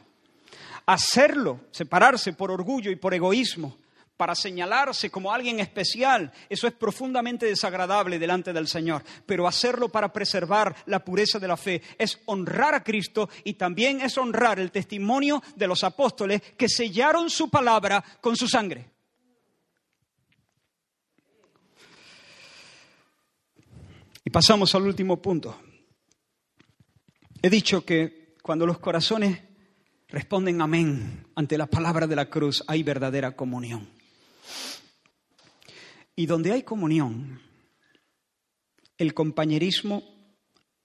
Hacerlo, 0.87 1.61
separarse 1.71 2.33
por 2.33 2.51
orgullo 2.51 2.91
y 2.91 2.97
por 2.97 3.13
egoísmo, 3.13 3.77
para 4.17 4.35
señalarse 4.35 5.11
como 5.11 5.33
alguien 5.33 5.61
especial, 5.61 6.33
eso 6.49 6.67
es 6.67 6.73
profundamente 6.73 7.45
desagradable 7.45 8.19
delante 8.19 8.53
del 8.53 8.69
Señor. 8.69 9.03
Pero 9.27 9.47
hacerlo 9.47 9.91
para 9.91 10.13
preservar 10.13 10.75
la 10.87 11.05
pureza 11.05 11.39
de 11.39 11.49
la 11.49 11.57
fe 11.57 11.83
es 11.99 12.21
honrar 12.25 12.75
a 12.75 12.83
Cristo 12.83 13.29
y 13.45 13.55
también 13.55 14.01
es 14.01 14.17
honrar 14.17 14.59
el 14.59 14.71
testimonio 14.71 15.43
de 15.55 15.67
los 15.67 15.85
apóstoles 15.85 16.41
que 16.57 16.69
sellaron 16.69 17.29
su 17.29 17.51
palabra 17.51 18.03
con 18.21 18.37
su 18.37 18.49
sangre. 18.49 18.96
Y 24.27 24.31
pasamos 24.31 24.74
al 24.74 24.83
último 24.83 25.22
punto. 25.22 25.57
He 27.41 27.49
dicho 27.49 27.85
que 27.85 28.35
cuando 28.43 28.66
los 28.66 28.81
corazones 28.81 29.41
responden 30.09 30.61
amén 30.61 31.29
ante 31.37 31.57
la 31.57 31.66
palabra 31.66 32.09
de 32.09 32.16
la 32.16 32.29
cruz, 32.29 32.64
hay 32.66 32.83
verdadera 32.83 33.37
comunión. 33.37 33.89
Y 36.16 36.27
donde 36.27 36.51
hay 36.51 36.64
comunión, 36.64 37.41
el 38.99 39.14
compañerismo 39.14 40.03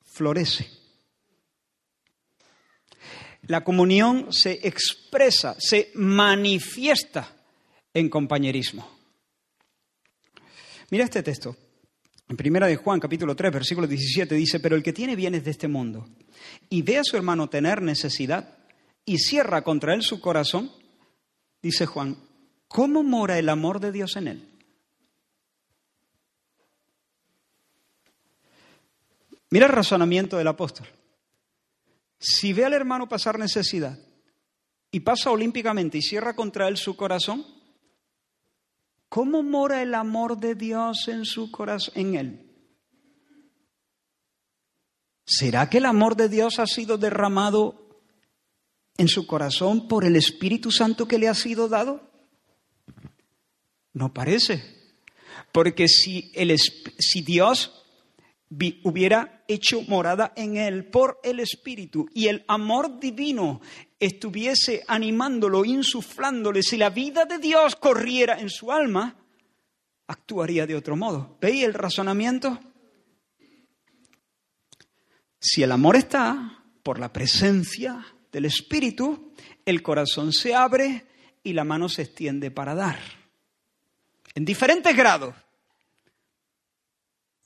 florece. 0.04 0.70
La 3.48 3.64
comunión 3.64 4.32
se 4.32 4.68
expresa, 4.68 5.56
se 5.58 5.92
manifiesta 5.96 7.36
en 7.92 8.08
compañerismo. 8.08 8.88
Mira 10.92 11.06
este 11.06 11.24
texto. 11.24 11.58
En 12.32 12.38
primera 12.38 12.66
de 12.68 12.78
Juan, 12.78 13.02
capítulo 13.02 13.36
3, 13.36 13.52
versículo 13.52 13.88
17 13.88 14.36
dice, 14.36 14.62
"Pero 14.62 14.78
el 14.78 14.84
que 14.84 14.94
tiene 14.94 15.18
bienes 15.18 15.44
de 15.44 15.52
este 15.52 15.68
mundo 15.68 16.08
y 16.70 16.82
ve 16.82 16.98
a 16.98 17.04
su 17.04 17.18
hermano 17.18 17.50
tener 17.50 17.82
necesidad 17.82 18.58
y 19.04 19.18
cierra 19.18 19.66
contra 19.66 19.94
él 19.94 20.02
su 20.02 20.22
corazón, 20.22 20.72
dice 21.62 21.86
Juan, 21.86 22.16
¿cómo 22.70 23.04
mora 23.04 23.38
el 23.38 23.50
amor 23.50 23.82
de 23.82 23.92
Dios 23.92 24.16
en 24.16 24.30
él?" 24.30 24.48
Mira 29.50 29.66
el 29.66 29.74
razonamiento 29.74 30.38
del 30.38 30.48
apóstol. 30.48 30.88
Si 32.18 32.54
ve 32.54 32.64
al 32.64 32.72
hermano 32.72 33.10
pasar 33.10 33.40
necesidad 33.40 34.00
y 34.90 35.02
pasa 35.02 35.32
olímpicamente 35.32 35.98
y 35.98 36.02
cierra 36.02 36.34
contra 36.34 36.70
él 36.70 36.78
su 36.78 36.96
corazón, 36.96 37.46
¿cómo 39.12 39.44
mora 39.44 39.82
el 39.82 39.94
amor 39.94 40.38
de 40.40 40.56
Dios 40.56 41.10
en 41.10 41.26
su 41.26 41.52
corazón, 41.52 41.94
en 41.98 42.16
él? 42.16 42.52
¿Será 45.26 45.70
que 45.70 45.80
el 45.80 45.86
amor 45.86 46.16
de 46.16 46.30
Dios 46.30 46.60
ha 46.60 46.66
sido 46.66 46.98
derramado 46.98 48.00
en 48.96 49.10
su 49.10 49.28
corazón 49.28 49.90
por 49.90 50.06
el 50.06 50.16
Espíritu 50.16 50.72
Santo 50.72 51.10
que 51.10 51.20
le 51.20 51.28
ha 51.28 51.34
sido 51.34 51.68
dado? 51.68 52.10
No 53.92 54.14
parece. 54.14 54.64
Porque 55.52 55.90
si, 55.90 56.32
si 56.98 57.22
Dios 57.22 57.81
hubiera 58.84 59.44
hecho 59.48 59.82
morada 59.84 60.34
en 60.36 60.58
él 60.58 60.86
por 60.86 61.20
el 61.24 61.40
Espíritu 61.40 62.10
y 62.14 62.28
el 62.28 62.44
amor 62.48 63.00
divino 63.00 63.62
estuviese 64.00 64.84
animándolo, 64.88 65.64
insuflándole, 65.64 66.62
si 66.62 66.78
la 66.78 66.90
vida 66.90 67.26
de 67.26 67.38
Dios 67.38 67.76
corriera 67.76 68.40
en 68.40 68.50
su 68.50 68.72
alma, 68.72 69.16
actuaría 70.08 70.68
de 70.68 70.76
otro 70.76 70.96
modo. 70.96 71.38
¿Veis 71.40 71.64
el 71.64 71.74
razonamiento? 71.74 72.60
Si 75.40 75.64
el 75.64 75.72
amor 75.72 75.96
está 75.96 76.64
por 76.84 77.00
la 77.00 77.14
presencia 77.14 78.06
del 78.32 78.46
Espíritu, 78.46 79.34
el 79.66 79.82
corazón 79.82 80.34
se 80.34 80.54
abre 80.54 81.06
y 81.44 81.54
la 81.54 81.64
mano 81.64 81.90
se 81.90 82.04
extiende 82.04 82.52
para 82.52 82.76
dar. 82.76 83.00
En 84.36 84.46
diferentes 84.46 84.96
grados. 84.96 85.36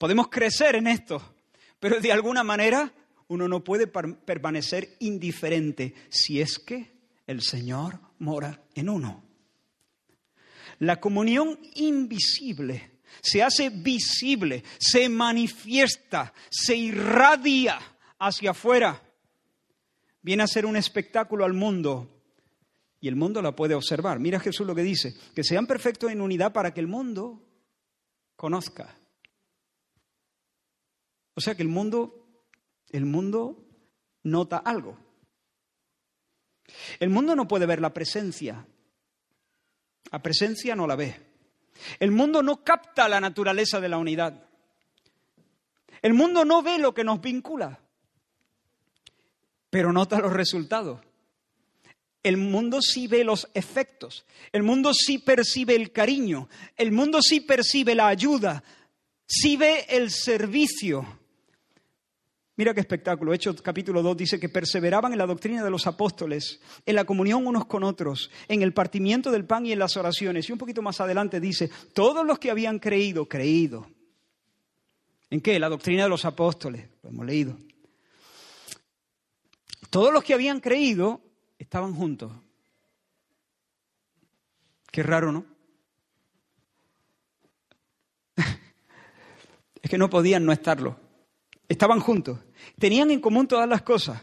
Podemos 0.06 0.28
crecer 0.28 0.76
en 0.76 0.86
esto, 0.86 1.20
pero 1.80 2.00
de 2.00 2.12
alguna 2.12 2.44
manera 2.44 2.94
uno 3.28 3.48
no 3.48 3.64
puede 3.64 3.88
permanecer 3.88 4.98
indiferente 5.00 5.96
si 6.10 6.40
es 6.42 6.60
que 6.60 6.92
el 7.26 7.42
Señor 7.42 8.00
mora 8.20 8.62
en 8.76 8.90
uno. 8.90 9.24
La 10.78 11.00
comunión 11.00 11.58
invisible 11.74 13.00
se 13.20 13.42
hace 13.42 13.72
visible, 13.72 14.64
se 14.78 15.10
manifiesta, 15.10 16.36
se 16.52 16.76
irradia 16.76 17.80
hacia 18.20 18.52
afuera. 18.52 19.02
Viene 20.22 20.44
a 20.44 20.48
ser 20.48 20.68
un 20.68 20.76
espectáculo 20.76 21.46
al 21.46 21.54
mundo 21.54 22.22
y 23.02 23.08
el 23.08 23.16
mundo 23.16 23.42
la 23.42 23.56
puede 23.56 23.74
observar. 23.74 24.20
Mira 24.20 24.40
Jesús 24.40 24.68
lo 24.68 24.76
que 24.76 24.84
dice, 24.84 25.16
que 25.34 25.44
sean 25.44 25.66
perfectos 25.66 26.12
en 26.12 26.22
unidad 26.22 26.54
para 26.54 26.76
que 26.76 26.80
el 26.80 26.88
mundo 26.88 27.42
conozca 28.36 28.96
o 31.36 31.42
sea 31.42 31.56
que 31.56 31.64
el 31.64 31.70
mundo, 31.70 32.28
el 32.90 33.06
mundo 33.06 33.64
nota 34.24 34.58
algo. 34.58 34.98
El 37.00 37.10
mundo 37.10 37.36
no 37.36 37.48
puede 37.48 37.66
ver 37.66 37.82
la 37.82 37.94
presencia. 37.94 38.66
La 40.12 40.22
presencia 40.22 40.76
no 40.76 40.88
la 40.88 40.96
ve. 40.96 41.16
El 42.00 42.12
mundo 42.12 42.42
no 42.42 42.64
capta 42.64 43.10
la 43.10 43.20
naturaleza 43.20 43.80
de 43.80 43.90
la 43.90 43.98
unidad. 43.98 44.48
El 46.02 46.14
mundo 46.14 46.46
no 46.46 46.62
ve 46.62 46.78
lo 46.78 46.94
que 46.94 47.04
nos 47.04 47.20
vincula, 47.20 47.80
pero 49.70 49.92
nota 49.92 50.20
los 50.20 50.32
resultados. 50.32 51.02
El 52.24 52.38
mundo 52.38 52.82
sí 52.82 53.08
ve 53.08 53.24
los 53.24 53.50
efectos. 53.54 54.26
El 54.52 54.64
mundo 54.64 54.94
sí 54.94 55.20
percibe 55.20 55.76
el 55.76 55.92
cariño. 55.92 56.50
El 56.76 56.92
mundo 56.92 57.22
sí 57.22 57.42
percibe 57.42 57.94
la 57.94 58.08
ayuda. 58.08 58.64
Sí 59.28 59.58
ve 59.58 59.86
el 59.90 60.10
servicio. 60.10 61.20
Mira 62.58 62.74
qué 62.74 62.80
espectáculo. 62.80 63.34
Hechos 63.34 63.62
capítulo 63.62 64.02
2 64.02 64.16
dice 64.16 64.40
que 64.40 64.48
perseveraban 64.48 65.12
en 65.12 65.18
la 65.18 65.26
doctrina 65.26 65.62
de 65.62 65.70
los 65.70 65.88
apóstoles, 65.88 66.62
en 66.86 66.96
la 66.96 67.04
comunión 67.04 67.46
unos 67.46 67.66
con 67.66 67.84
otros, 67.84 68.32
en 68.48 68.62
el 68.62 68.74
partimiento 68.74 69.30
del 69.30 69.46
pan 69.46 69.66
y 69.66 69.74
en 69.74 69.80
las 69.80 69.98
oraciones. 69.98 70.48
Y 70.48 70.54
un 70.54 70.58
poquito 70.58 70.82
más 70.82 71.02
adelante 71.02 71.42
dice, 71.42 71.70
todos 71.94 72.26
los 72.26 72.40
que 72.40 72.52
habían 72.52 72.80
creído, 72.80 73.28
creído. 73.28 73.88
¿En 75.30 75.42
qué? 75.42 75.60
La 75.60 75.68
doctrina 75.68 76.04
de 76.04 76.10
los 76.10 76.24
apóstoles. 76.24 76.88
Lo 77.04 77.10
hemos 77.10 77.26
leído. 77.26 77.58
Todos 79.90 80.14
los 80.14 80.24
que 80.24 80.34
habían 80.34 80.62
creído 80.62 81.20
estaban 81.60 81.94
juntos. 81.94 82.32
Qué 84.92 85.04
raro, 85.04 85.34
¿no? 85.34 85.46
es 89.82 89.90
que 89.90 89.98
no 89.98 90.10
podían 90.10 90.46
no 90.46 90.54
estarlo. 90.54 91.05
Estaban 91.68 92.00
juntos. 92.00 92.40
Tenían 92.78 93.12
en 93.12 93.20
común 93.20 93.48
todas 93.48 93.68
las 93.68 93.82
cosas. 93.82 94.22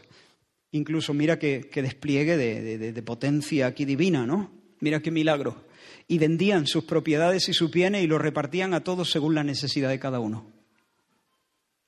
Incluso 0.71 1.13
mira 1.13 1.37
qué, 1.37 1.69
despliegue 1.73 2.37
de, 2.37 3.03
potencia 3.03 3.67
aquí 3.67 3.85
divina, 3.85 4.25
¿no? 4.25 4.51
Mira 4.79 5.01
qué 5.01 5.11
milagro. 5.11 5.65
Y 6.07 6.17
vendían 6.17 6.67
sus 6.67 6.85
propiedades 6.85 7.47
y 7.49 7.53
sus 7.53 7.71
bienes 7.71 8.03
y 8.03 8.07
los 8.07 8.21
repartían 8.21 8.73
a 8.73 8.83
todos 8.83 9.11
según 9.11 9.35
la 9.35 9.43
necesidad 9.43 9.89
de 9.89 9.99
cada 9.99 10.19
uno. 10.19 10.51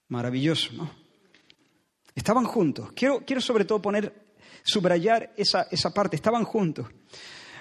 Maravilloso, 0.10 0.74
¿no? 0.74 0.92
Estaban 2.14 2.46
juntos. 2.46 2.92
Quiero, 2.96 3.26
quiero 3.26 3.42
sobre 3.42 3.66
todo 3.66 3.82
poner, 3.82 4.14
subrayar 4.64 5.34
esa, 5.36 5.64
esa 5.72 5.94
parte. 5.94 6.16
Estaban 6.16 6.44
juntos. 6.44 6.88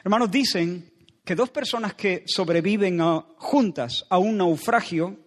Hermanos, 0.04 0.30
dicen 0.30 0.92
que 1.24 1.34
dos 1.34 1.50
personas 1.50 1.94
que 1.94 2.24
sobreviven 2.26 3.00
juntas 3.38 4.04
a 4.10 4.18
un 4.18 4.36
naufragio 4.36 5.18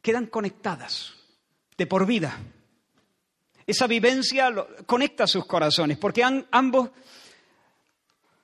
quedan 0.00 0.26
conectadas 0.26 1.19
por 1.86 2.06
vida. 2.06 2.38
Esa 3.66 3.86
vivencia 3.86 4.52
conecta 4.86 5.26
sus 5.26 5.46
corazones, 5.46 5.96
porque 5.96 6.24
ambos, 6.50 6.90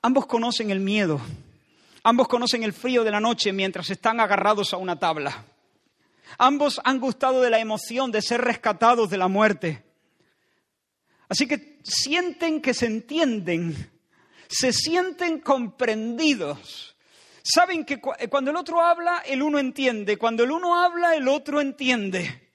ambos 0.03 0.27
conocen 0.27 0.71
el 0.71 0.81
miedo, 0.81 1.21
ambos 2.05 2.29
conocen 2.29 2.63
el 2.63 2.73
frío 2.73 3.03
de 3.03 3.11
la 3.11 3.19
noche 3.21 3.53
mientras 3.53 3.91
están 3.91 4.21
agarrados 4.21 4.73
a 4.73 4.77
una 4.77 4.99
tabla. 4.99 5.45
Ambos 6.39 6.81
han 6.85 7.01
gustado 7.01 7.41
de 7.41 7.51
la 7.51 7.59
emoción 7.59 8.13
de 8.13 8.23
ser 8.23 8.41
rescatados 8.41 9.11
de 9.11 9.19
la 9.19 9.29
muerte. 9.29 9.85
Así 11.29 11.49
que 11.49 11.81
sienten 11.83 12.61
que 12.61 12.75
se 12.75 12.87
entienden, 12.87 13.91
se 14.49 14.73
sienten 14.73 15.41
comprendidos. 15.41 16.97
Saben 17.43 17.85
que 17.85 18.01
cuando 18.01 18.51
el 18.51 18.57
otro 18.57 18.81
habla, 18.81 19.23
el 19.27 19.43
uno 19.43 19.59
entiende. 19.59 20.19
Cuando 20.19 20.45
el 20.45 20.51
uno 20.51 20.81
habla, 20.81 21.17
el 21.17 21.29
otro 21.29 21.61
entiende. 21.61 22.46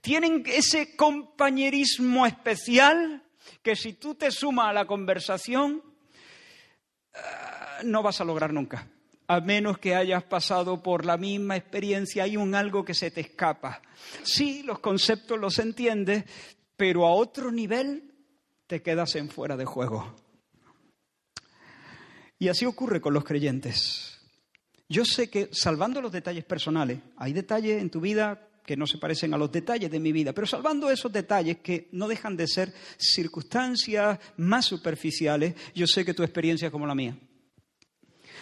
Tienen 0.00 0.44
ese 0.46 0.96
compañerismo 0.96 2.26
especial 2.26 3.22
que 3.62 3.76
si 3.76 3.94
tú 3.94 4.14
te 4.14 4.30
sumas 4.30 4.68
a 4.68 4.72
la 4.72 4.86
conversación, 4.86 5.82
ah, 7.14 7.80
no 7.84 8.02
vas 8.02 8.20
a 8.20 8.24
lograr 8.24 8.52
nunca 8.52 8.88
a 9.28 9.40
menos 9.40 9.78
que 9.78 9.94
hayas 9.94 10.24
pasado 10.24 10.82
por 10.82 11.04
la 11.04 11.18
misma 11.18 11.56
experiencia, 11.56 12.24
hay 12.24 12.38
un 12.38 12.54
algo 12.54 12.82
que 12.82 12.94
se 12.94 13.10
te 13.10 13.20
escapa. 13.20 13.82
Sí, 14.22 14.62
los 14.62 14.78
conceptos 14.78 15.38
los 15.38 15.58
entiendes, 15.58 16.24
pero 16.76 17.06
a 17.06 17.12
otro 17.12 17.52
nivel 17.52 18.14
te 18.66 18.80
quedas 18.80 19.16
en 19.16 19.28
fuera 19.28 19.58
de 19.58 19.66
juego. 19.66 20.14
Y 22.38 22.48
así 22.48 22.64
ocurre 22.64 23.02
con 23.02 23.12
los 23.12 23.24
creyentes. 23.24 24.18
Yo 24.88 25.04
sé 25.04 25.28
que, 25.28 25.50
salvando 25.52 26.00
los 26.00 26.12
detalles 26.12 26.44
personales, 26.44 27.00
hay 27.18 27.34
detalles 27.34 27.82
en 27.82 27.90
tu 27.90 28.00
vida 28.00 28.47
que 28.68 28.76
no 28.76 28.86
se 28.86 28.98
parecen 28.98 29.32
a 29.32 29.38
los 29.38 29.50
detalles 29.50 29.90
de 29.90 29.98
mi 29.98 30.12
vida, 30.12 30.34
pero 30.34 30.46
salvando 30.46 30.90
esos 30.90 31.10
detalles 31.10 31.56
que 31.62 31.88
no 31.92 32.06
dejan 32.06 32.36
de 32.36 32.46
ser 32.46 32.70
circunstancias 32.98 34.18
más 34.36 34.66
superficiales, 34.66 35.54
yo 35.74 35.86
sé 35.86 36.04
que 36.04 36.12
tu 36.12 36.22
experiencia 36.22 36.66
es 36.66 36.72
como 36.72 36.86
la 36.86 36.94
mía 36.94 37.16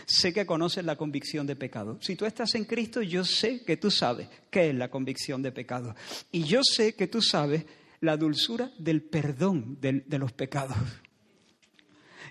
sé 0.06 0.32
que 0.32 0.46
conoces 0.46 0.84
la 0.84 0.96
convicción 0.96 1.46
de 1.46 1.56
pecado. 1.56 1.98
Si 2.00 2.14
tú 2.14 2.26
estás 2.26 2.54
en 2.54 2.64
Cristo, 2.64 3.02
yo 3.02 3.24
sé 3.24 3.64
que 3.64 3.76
tú 3.76 3.90
sabes 3.90 4.28
qué 4.50 4.70
es 4.70 4.74
la 4.74 4.88
convicción 4.88 5.42
de 5.42 5.50
pecado. 5.50 5.96
Y 6.30 6.44
yo 6.44 6.62
sé 6.62 6.94
que 6.94 7.08
tú 7.08 7.20
sabes 7.20 7.66
la 8.00 8.16
dulzura 8.16 8.70
del 8.78 9.02
perdón 9.02 9.78
de, 9.80 10.18
los 10.18 10.32
pecados. 10.32 10.76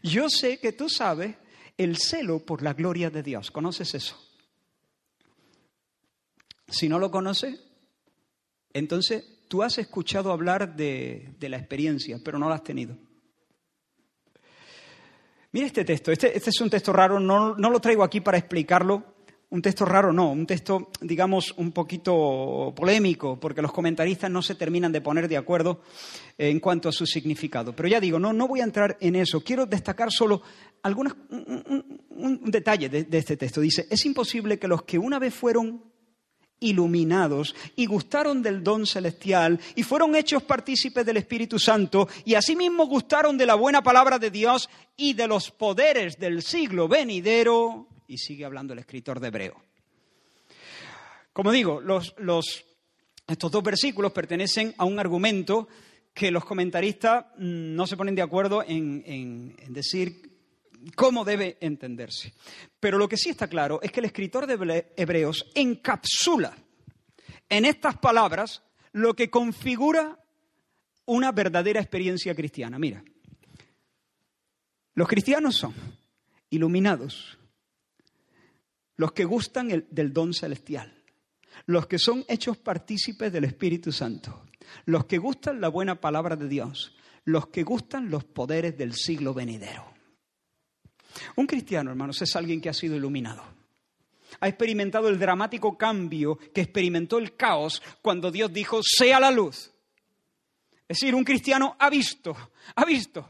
Yo 0.03 0.29
sé 0.29 0.59
que 0.59 0.71
tú 0.71 0.87
sabes 0.87 1.35
el 1.77 1.97
celo 1.97 2.39
por 2.39 2.63
la 2.63 2.73
gloria 2.73 3.09
de 3.09 3.23
Dios. 3.23 3.51
¿Conoces 3.51 3.93
eso? 3.93 4.21
Si 6.69 6.87
no 6.87 6.97
lo 6.97 7.11
conoces, 7.11 7.59
entonces 8.75 9.23
tú 9.47 9.63
has 9.63 9.77
escuchado 9.77 10.33
hablar 10.33 10.75
de, 10.75 11.33
la 11.39 11.55
experiencia, 11.55 12.19
pero 12.23 12.37
no 12.37 12.49
la 12.49 12.55
has 12.55 12.63
tenido. 12.63 12.97
Mira 15.53 15.67
este 15.67 15.85
texto, 15.85 16.11
este, 16.11 16.35
este, 16.35 16.49
es 16.49 16.59
un 16.59 16.69
texto 16.69 16.91
raro, 16.91 17.17
no, 17.17 17.55
lo 17.55 17.79
traigo 17.79 18.03
aquí 18.03 18.19
para 18.19 18.37
explicarlo, 18.37 19.15
un 19.51 19.61
texto 19.61 19.85
raro 19.85 20.11
no, 20.11 20.29
un 20.29 20.45
texto, 20.45 20.89
digamos, 20.99 21.53
un 21.55 21.71
poquito 21.71 22.73
polémico, 22.75 23.39
porque 23.39 23.61
los 23.61 23.71
comentaristas 23.71 24.29
no 24.29 24.41
se 24.41 24.55
terminan 24.55 24.91
de 24.91 24.99
poner 24.99 25.29
de 25.29 25.37
acuerdo 25.37 25.79
en 26.37 26.59
cuanto 26.59 26.89
a 26.89 26.91
su 26.91 27.05
significado. 27.05 27.73
Pero 27.73 27.87
ya 27.87 28.01
digo, 28.01 28.19
no, 28.19 28.33
no 28.33 28.49
voy 28.49 28.59
a 28.59 28.65
entrar 28.65 28.97
en 28.99 29.15
eso. 29.15 29.41
Quiero 29.41 29.65
destacar 29.65 30.11
solo 30.11 30.41
algunos, 30.83 31.15
un, 31.29 32.41
detalle 32.47 32.89
de, 32.89 33.07
este 33.17 33.37
texto. 33.37 33.61
Dice, 33.61 33.87
es 33.89 34.05
imposible 34.05 34.59
que 34.59 34.67
los 34.67 34.83
que 34.83 34.97
una 34.97 35.17
vez 35.17 35.33
fueron 35.33 35.94
iluminados 36.65 37.55
y 37.75 37.85
gustaron 37.85 38.41
del 38.41 38.63
don 38.63 38.85
celestial 38.85 39.59
y 39.75 39.83
fueron 39.83 40.15
hechos 40.15 40.43
partícipes 40.43 41.05
del 41.05 41.17
Espíritu 41.17 41.59
Santo 41.59 42.07
y 42.25 42.35
asimismo 42.35 42.87
gustaron 42.87 43.37
de 43.37 43.45
la 43.45 43.55
buena 43.55 43.83
palabra 43.83 44.19
de 44.19 44.31
Dios 44.31 44.69
y 44.97 45.13
de 45.13 45.27
los 45.27 45.51
poderes 45.51 46.17
del 46.17 46.41
siglo 46.41 46.87
venidero. 46.87 47.87
Y 48.07 48.17
sigue 48.17 48.45
hablando 48.45 48.73
el 48.73 48.79
escritor 48.79 49.19
de 49.19 49.27
Hebreo. 49.27 49.55
Como 51.33 51.51
digo, 51.51 51.81
estos 53.27 53.51
dos 53.51 53.63
versículos 53.63 54.11
pertenecen 54.11 54.73
a 54.77 54.85
un 54.85 54.99
argumento 54.99 55.67
que 56.13 56.31
los 56.31 56.45
comentaristas 56.45 57.25
mm, 57.37 57.75
no 57.75 57.85
se 57.85 57.97
ponen 57.97 58.15
de 58.15 58.21
acuerdo 58.21 58.63
en, 58.65 59.03
en 59.05 59.73
decir 59.73 60.34
cómo 60.95 61.25
debe 61.25 61.57
entenderse. 61.61 62.33
Pero 62.79 62.97
lo 62.97 63.07
que 63.07 63.17
sí 63.17 63.29
está 63.29 63.47
claro 63.47 63.79
es 63.81 63.91
que 63.91 63.99
el 63.99 64.05
escritor 64.05 64.45
de 64.47 64.93
Hebreos 64.95 65.45
encapsula 65.55 66.55
en 67.49 67.65
estas 67.65 67.97
palabras 67.97 68.63
lo 68.91 69.13
que 69.13 69.29
configura 69.29 70.19
una 71.05 71.31
verdadera 71.31 71.79
experiencia 71.79 72.35
cristiana. 72.35 72.79
Mira, 72.79 73.03
los 74.93 75.07
cristianos 75.07 75.55
son 75.55 75.73
iluminados, 76.49 77.37
los 78.95 79.11
que 79.11 79.25
gustan 79.25 79.85
del 79.89 80.13
don 80.13 80.33
celestial, 80.33 81.03
los 81.65 81.87
que 81.87 81.99
son 81.99 82.23
hechos 82.27 82.57
partícipes 82.57 83.31
del 83.31 83.43
Espíritu 83.43 83.91
Santo, 83.91 84.45
los 84.85 85.05
que 85.05 85.17
gustan 85.17 85.59
la 85.59 85.67
buena 85.67 85.99
palabra 85.99 86.35
de 86.35 86.47
Dios, 86.47 86.95
los 87.25 87.47
que 87.47 87.63
gustan 87.63 88.09
los 88.09 88.23
poderes 88.23 88.77
del 88.77 88.93
siglo 88.93 89.33
venidero. 89.33 89.94
Un 91.35 91.47
cristiano, 91.47 91.91
hermanos, 91.91 92.21
es 92.21 92.35
alguien 92.35 92.61
que 92.61 92.69
ha 92.69 92.73
sido 92.73 92.95
iluminado. 92.95 93.43
Ha 94.39 94.47
experimentado 94.47 95.07
el 95.07 95.19
dramático 95.19 95.77
cambio 95.77 96.37
que 96.53 96.61
experimentó 96.61 97.17
el 97.17 97.35
caos 97.35 97.81
cuando 98.01 98.31
Dios 98.31 98.51
dijo, 98.51 98.81
sea 98.83 99.19
la 99.19 99.31
luz. 99.31 99.71
Es 100.87 100.99
decir, 100.99 101.15
un 101.15 101.23
cristiano 101.23 101.75
ha 101.79 101.89
visto, 101.89 102.35
ha 102.75 102.85
visto. 102.85 103.29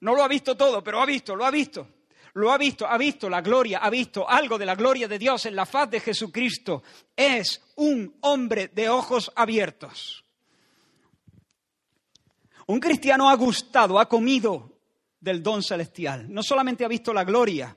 No 0.00 0.14
lo 0.14 0.22
ha 0.22 0.28
visto 0.28 0.56
todo, 0.56 0.82
pero 0.82 1.00
ha 1.00 1.06
visto, 1.06 1.36
lo 1.36 1.44
ha 1.44 1.50
visto. 1.50 1.86
Lo 2.34 2.52
ha 2.52 2.58
visto, 2.58 2.86
ha 2.86 2.96
visto 2.96 3.28
la 3.28 3.40
gloria, 3.40 3.78
ha 3.78 3.90
visto 3.90 4.28
algo 4.28 4.58
de 4.58 4.66
la 4.66 4.76
gloria 4.76 5.08
de 5.08 5.18
Dios 5.18 5.46
en 5.46 5.56
la 5.56 5.66
faz 5.66 5.90
de 5.90 6.00
Jesucristo. 6.00 6.82
Es 7.16 7.60
un 7.76 8.16
hombre 8.20 8.68
de 8.68 8.88
ojos 8.88 9.32
abiertos. 9.34 10.24
Un 12.66 12.80
cristiano 12.80 13.28
ha 13.28 13.34
gustado, 13.34 13.98
ha 13.98 14.08
comido 14.08 14.77
del 15.20 15.42
don 15.42 15.62
celestial. 15.62 16.32
No 16.32 16.42
solamente 16.42 16.84
ha 16.84 16.88
visto 16.88 17.12
la 17.12 17.24
gloria, 17.24 17.76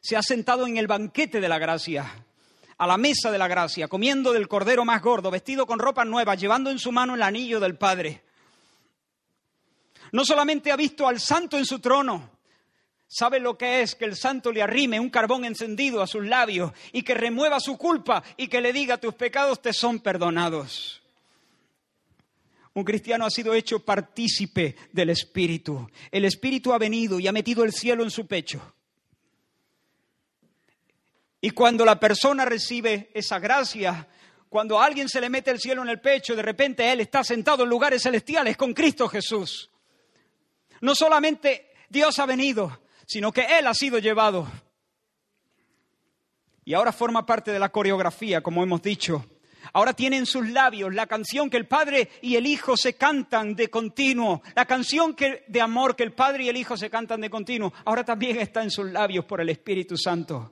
se 0.00 0.16
ha 0.16 0.22
sentado 0.22 0.66
en 0.66 0.76
el 0.76 0.86
banquete 0.86 1.40
de 1.40 1.48
la 1.48 1.58
gracia, 1.58 2.24
a 2.78 2.86
la 2.86 2.96
mesa 2.96 3.30
de 3.30 3.38
la 3.38 3.48
gracia, 3.48 3.88
comiendo 3.88 4.32
del 4.32 4.48
cordero 4.48 4.84
más 4.84 5.02
gordo, 5.02 5.30
vestido 5.30 5.66
con 5.66 5.78
ropas 5.78 6.06
nuevas, 6.06 6.38
llevando 6.38 6.70
en 6.70 6.78
su 6.78 6.92
mano 6.92 7.14
el 7.14 7.22
anillo 7.22 7.58
del 7.58 7.76
Padre. 7.76 8.22
No 10.12 10.24
solamente 10.24 10.70
ha 10.70 10.76
visto 10.76 11.08
al 11.08 11.20
santo 11.20 11.58
en 11.58 11.64
su 11.64 11.78
trono, 11.80 12.30
sabe 13.08 13.40
lo 13.40 13.56
que 13.56 13.82
es 13.82 13.94
que 13.94 14.04
el 14.04 14.16
santo 14.16 14.52
le 14.52 14.62
arrime 14.62 15.00
un 15.00 15.10
carbón 15.10 15.44
encendido 15.44 16.02
a 16.02 16.06
sus 16.06 16.24
labios 16.24 16.72
y 16.92 17.02
que 17.02 17.14
remueva 17.14 17.60
su 17.60 17.76
culpa 17.76 18.22
y 18.36 18.48
que 18.48 18.60
le 18.60 18.72
diga 18.72 18.98
tus 18.98 19.14
pecados 19.14 19.62
te 19.62 19.72
son 19.72 20.00
perdonados. 20.00 21.02
Un 22.76 22.84
cristiano 22.84 23.24
ha 23.24 23.30
sido 23.30 23.54
hecho 23.54 23.78
partícipe 23.78 24.76
del 24.92 25.08
Espíritu. 25.08 25.88
El 26.10 26.26
Espíritu 26.26 26.74
ha 26.74 26.78
venido 26.78 27.18
y 27.18 27.26
ha 27.26 27.32
metido 27.32 27.64
el 27.64 27.72
cielo 27.72 28.02
en 28.02 28.10
su 28.10 28.26
pecho. 28.26 28.74
Y 31.40 31.52
cuando 31.52 31.86
la 31.86 31.98
persona 31.98 32.44
recibe 32.44 33.10
esa 33.14 33.38
gracia, 33.38 34.06
cuando 34.50 34.78
a 34.78 34.84
alguien 34.84 35.08
se 35.08 35.22
le 35.22 35.30
mete 35.30 35.50
el 35.50 35.58
cielo 35.58 35.80
en 35.84 35.88
el 35.88 36.02
pecho, 36.02 36.36
de 36.36 36.42
repente 36.42 36.92
Él 36.92 37.00
está 37.00 37.24
sentado 37.24 37.62
en 37.62 37.70
lugares 37.70 38.02
celestiales 38.02 38.58
con 38.58 38.74
Cristo 38.74 39.08
Jesús. 39.08 39.70
No 40.82 40.94
solamente 40.94 41.72
Dios 41.88 42.18
ha 42.18 42.26
venido, 42.26 42.78
sino 43.06 43.32
que 43.32 43.58
Él 43.58 43.68
ha 43.68 43.72
sido 43.72 43.98
llevado. 44.00 44.46
Y 46.62 46.74
ahora 46.74 46.92
forma 46.92 47.24
parte 47.24 47.52
de 47.52 47.58
la 47.58 47.70
coreografía, 47.70 48.42
como 48.42 48.62
hemos 48.62 48.82
dicho, 48.82 49.24
Ahora 49.76 49.92
tiene 49.92 50.16
en 50.16 50.24
sus 50.24 50.48
labios 50.48 50.94
la 50.94 51.06
canción 51.06 51.50
que 51.50 51.58
el 51.58 51.66
Padre 51.66 52.08
y 52.22 52.36
el 52.36 52.46
Hijo 52.46 52.78
se 52.78 52.94
cantan 52.94 53.54
de 53.54 53.68
continuo, 53.68 54.40
la 54.54 54.64
canción 54.64 55.14
de 55.46 55.60
amor 55.60 55.94
que 55.94 56.02
el 56.02 56.14
Padre 56.14 56.44
y 56.44 56.48
el 56.48 56.56
Hijo 56.56 56.78
se 56.78 56.88
cantan 56.88 57.20
de 57.20 57.28
continuo. 57.28 57.74
Ahora 57.84 58.02
también 58.02 58.38
está 58.38 58.62
en 58.62 58.70
sus 58.70 58.90
labios 58.90 59.26
por 59.26 59.42
el 59.42 59.50
Espíritu 59.50 59.98
Santo. 59.98 60.50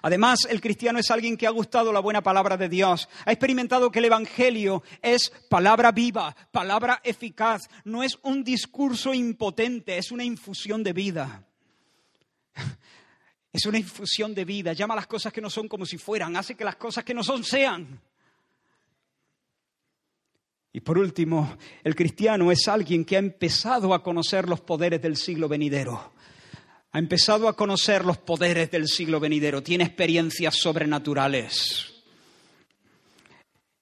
Además, 0.00 0.46
el 0.48 0.62
cristiano 0.62 0.98
es 0.98 1.10
alguien 1.10 1.36
que 1.36 1.46
ha 1.46 1.50
gustado 1.50 1.92
la 1.92 2.00
buena 2.00 2.22
palabra 2.22 2.56
de 2.56 2.70
Dios, 2.70 3.06
ha 3.26 3.32
experimentado 3.32 3.90
que 3.90 3.98
el 3.98 4.06
Evangelio 4.06 4.82
es 5.02 5.30
palabra 5.50 5.92
viva, 5.92 6.34
palabra 6.52 7.02
eficaz, 7.04 7.68
no 7.84 8.02
es 8.02 8.18
un 8.22 8.42
discurso 8.44 9.12
impotente, 9.12 9.98
es 9.98 10.10
una 10.10 10.24
infusión 10.24 10.82
de 10.82 10.94
vida. 10.94 11.44
Es 13.52 13.66
una 13.66 13.78
infusión 13.78 14.34
de 14.34 14.44
vida, 14.44 14.72
llama 14.72 14.96
las 14.96 15.06
cosas 15.06 15.32
que 15.32 15.40
no 15.40 15.50
son 15.50 15.68
como 15.68 15.84
si 15.84 15.98
fueran, 15.98 16.36
hace 16.36 16.54
que 16.54 16.64
las 16.64 16.76
cosas 16.76 17.04
que 17.04 17.12
no 17.12 17.22
son 17.22 17.44
sean. 17.44 18.00
Y 20.72 20.80
por 20.80 20.96
último, 20.96 21.58
el 21.84 21.94
cristiano 21.94 22.50
es 22.50 22.66
alguien 22.66 23.04
que 23.04 23.16
ha 23.16 23.18
empezado 23.18 23.92
a 23.92 24.02
conocer 24.02 24.48
los 24.48 24.60
poderes 24.60 25.02
del 25.02 25.16
siglo 25.16 25.48
venidero. 25.48 26.12
Ha 26.92 26.98
empezado 26.98 27.46
a 27.46 27.56
conocer 27.56 28.06
los 28.06 28.18
poderes 28.18 28.70
del 28.70 28.88
siglo 28.88 29.20
venidero. 29.20 29.62
Tiene 29.62 29.84
experiencias 29.84 30.56
sobrenaturales. 30.56 31.92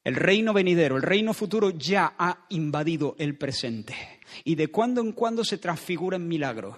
El 0.03 0.17
reino 0.17 0.53
venidero, 0.53 0.97
el 0.97 1.03
reino 1.03 1.33
futuro 1.33 1.71
ya 1.71 2.15
ha 2.19 2.47
invadido 2.49 3.15
el 3.19 3.37
presente. 3.37 3.95
Y 4.43 4.57
de 4.57 4.69
cuando 4.69 5.01
en 5.01 5.13
cuando 5.13 5.45
se 5.45 5.59
transfigura 5.59 6.17
en 6.17 6.27
milagros. 6.27 6.77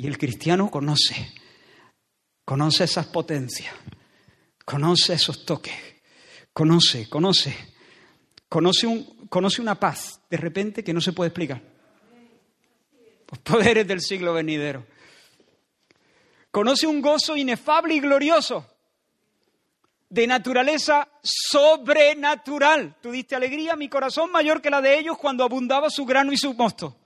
Y 0.00 0.06
el 0.06 0.16
cristiano 0.16 0.70
conoce, 0.70 1.30
conoce 2.46 2.84
esas 2.84 3.08
potencias, 3.08 3.74
conoce 4.64 5.12
esos 5.12 5.44
toques, 5.44 5.74
conoce, 6.54 7.06
conoce, 7.10 7.54
conoce, 8.48 8.86
un, 8.86 9.26
conoce 9.28 9.60
una 9.60 9.78
paz 9.78 10.22
de 10.30 10.38
repente 10.38 10.82
que 10.82 10.94
no 10.94 11.02
se 11.02 11.12
puede 11.12 11.28
explicar. 11.28 11.60
Los 13.30 13.40
poderes 13.40 13.86
del 13.86 14.00
siglo 14.00 14.32
venidero. 14.32 14.86
Conoce 16.50 16.86
un 16.86 17.02
gozo 17.02 17.36
inefable 17.36 17.92
y 17.92 18.00
glorioso 18.00 18.66
de 20.08 20.26
naturaleza 20.26 21.08
sobrenatural. 21.22 22.96
Tú 23.02 23.10
diste 23.10 23.36
alegría 23.36 23.74
a 23.74 23.76
mi 23.76 23.90
corazón 23.90 24.32
mayor 24.32 24.62
que 24.62 24.70
la 24.70 24.80
de 24.80 24.98
ellos 24.98 25.18
cuando 25.18 25.44
abundaba 25.44 25.90
su 25.90 26.06
grano 26.06 26.32
y 26.32 26.38
su 26.38 26.54
mosto 26.54 26.99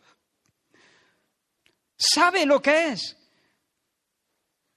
sabe 2.13 2.47
lo 2.47 2.61
que 2.61 2.89
es. 2.89 3.17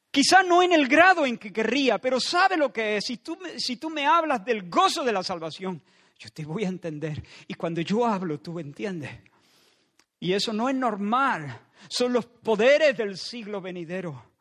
Quizá 0.10 0.42
no 0.42 0.64
en 0.64 0.72
el 0.72 0.88
grado 0.88 1.26
en 1.26 1.38
que 1.38 1.54
querría, 1.54 2.00
pero 2.00 2.20
sabe 2.20 2.58
lo 2.58 2.72
que 2.72 2.98
es. 2.98 3.06
Si 3.06 3.18
tú, 3.18 3.38
si 3.58 3.78
tú 3.78 3.90
me 3.90 4.06
hablas 4.06 4.44
del 4.44 4.70
gozo 4.70 5.04
de 5.04 5.12
la 5.12 5.24
salvación, 5.24 5.82
yo 6.18 6.30
te 6.30 6.46
voy 6.46 6.64
a 6.64 6.70
entender. 6.70 7.24
Y 7.48 7.54
cuando 7.54 7.82
yo 7.82 8.06
hablo, 8.06 8.40
tú 8.40 8.60
entiendes. 8.60 9.12
Y 10.20 10.34
eso 10.34 10.54
no 10.54 10.70
es 10.70 10.76
normal. 10.76 11.62
Son 11.88 12.12
los 12.12 12.26
poderes 12.26 12.98
del 12.98 13.18
siglo 13.18 13.62
venidero. 13.62 14.32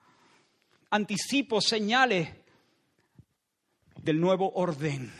Anticipos, 0.91 1.67
señales 1.67 2.31
del 4.01 4.21
nuevo 4.21 4.53
orden, 4.55 5.13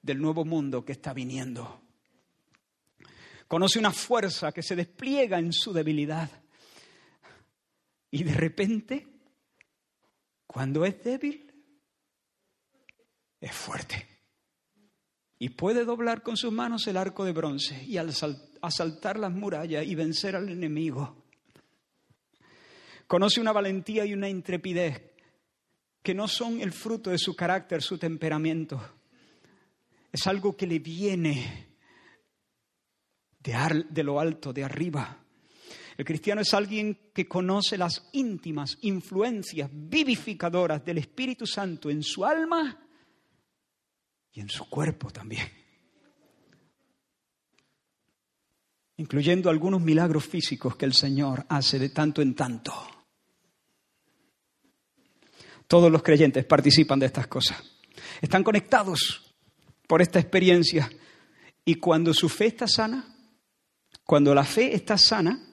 del 0.00 0.20
nuevo 0.20 0.44
mundo 0.44 0.84
que 0.84 0.92
está 0.92 1.12
viniendo. 1.12 1.80
Conoce 3.46 3.78
una 3.78 3.92
fuerza 3.92 4.50
que 4.50 4.62
se 4.62 4.74
despliega 4.74 5.38
en 5.38 5.52
su 5.52 5.72
debilidad 5.72 6.41
y 8.12 8.24
de 8.24 8.34
repente, 8.34 9.08
cuando 10.46 10.84
es 10.84 11.02
débil, 11.02 11.50
es 13.40 13.52
fuerte. 13.52 14.06
Y 15.38 15.48
puede 15.48 15.86
doblar 15.86 16.22
con 16.22 16.36
sus 16.36 16.52
manos 16.52 16.86
el 16.86 16.98
arco 16.98 17.24
de 17.24 17.32
bronce 17.32 17.82
y 17.84 17.96
asaltar 17.96 19.18
las 19.18 19.32
murallas 19.32 19.86
y 19.86 19.94
vencer 19.94 20.36
al 20.36 20.50
enemigo. 20.50 21.24
Conoce 23.06 23.40
una 23.40 23.50
valentía 23.50 24.04
y 24.04 24.12
una 24.12 24.28
intrepidez 24.28 25.14
que 26.02 26.14
no 26.14 26.28
son 26.28 26.60
el 26.60 26.72
fruto 26.72 27.08
de 27.08 27.18
su 27.18 27.34
carácter, 27.34 27.80
su 27.80 27.96
temperamento. 27.96 28.78
Es 30.12 30.26
algo 30.26 30.54
que 30.54 30.66
le 30.66 30.80
viene 30.80 31.76
de, 33.40 33.84
de 33.88 34.02
lo 34.02 34.20
alto, 34.20 34.52
de 34.52 34.64
arriba. 34.64 35.21
El 35.96 36.04
cristiano 36.04 36.40
es 36.40 36.54
alguien 36.54 37.10
que 37.12 37.28
conoce 37.28 37.76
las 37.76 38.08
íntimas 38.12 38.78
influencias 38.82 39.68
vivificadoras 39.72 40.84
del 40.84 40.98
Espíritu 40.98 41.46
Santo 41.46 41.90
en 41.90 42.02
su 42.02 42.24
alma 42.24 42.78
y 44.32 44.40
en 44.40 44.48
su 44.48 44.68
cuerpo 44.68 45.10
también, 45.10 45.46
incluyendo 48.96 49.50
algunos 49.50 49.82
milagros 49.82 50.24
físicos 50.24 50.76
que 50.76 50.86
el 50.86 50.94
Señor 50.94 51.44
hace 51.48 51.78
de 51.78 51.90
tanto 51.90 52.22
en 52.22 52.34
tanto. 52.34 52.72
Todos 55.66 55.90
los 55.90 56.02
creyentes 56.02 56.44
participan 56.44 56.98
de 56.98 57.06
estas 57.06 57.26
cosas. 57.26 57.62
Están 58.20 58.42
conectados 58.42 59.34
por 59.86 60.02
esta 60.02 60.18
experiencia. 60.18 60.90
Y 61.64 61.76
cuando 61.76 62.12
su 62.12 62.28
fe 62.28 62.46
está 62.46 62.66
sana, 62.66 63.16
cuando 64.04 64.34
la 64.34 64.44
fe 64.44 64.74
está 64.74 64.98
sana, 64.98 65.51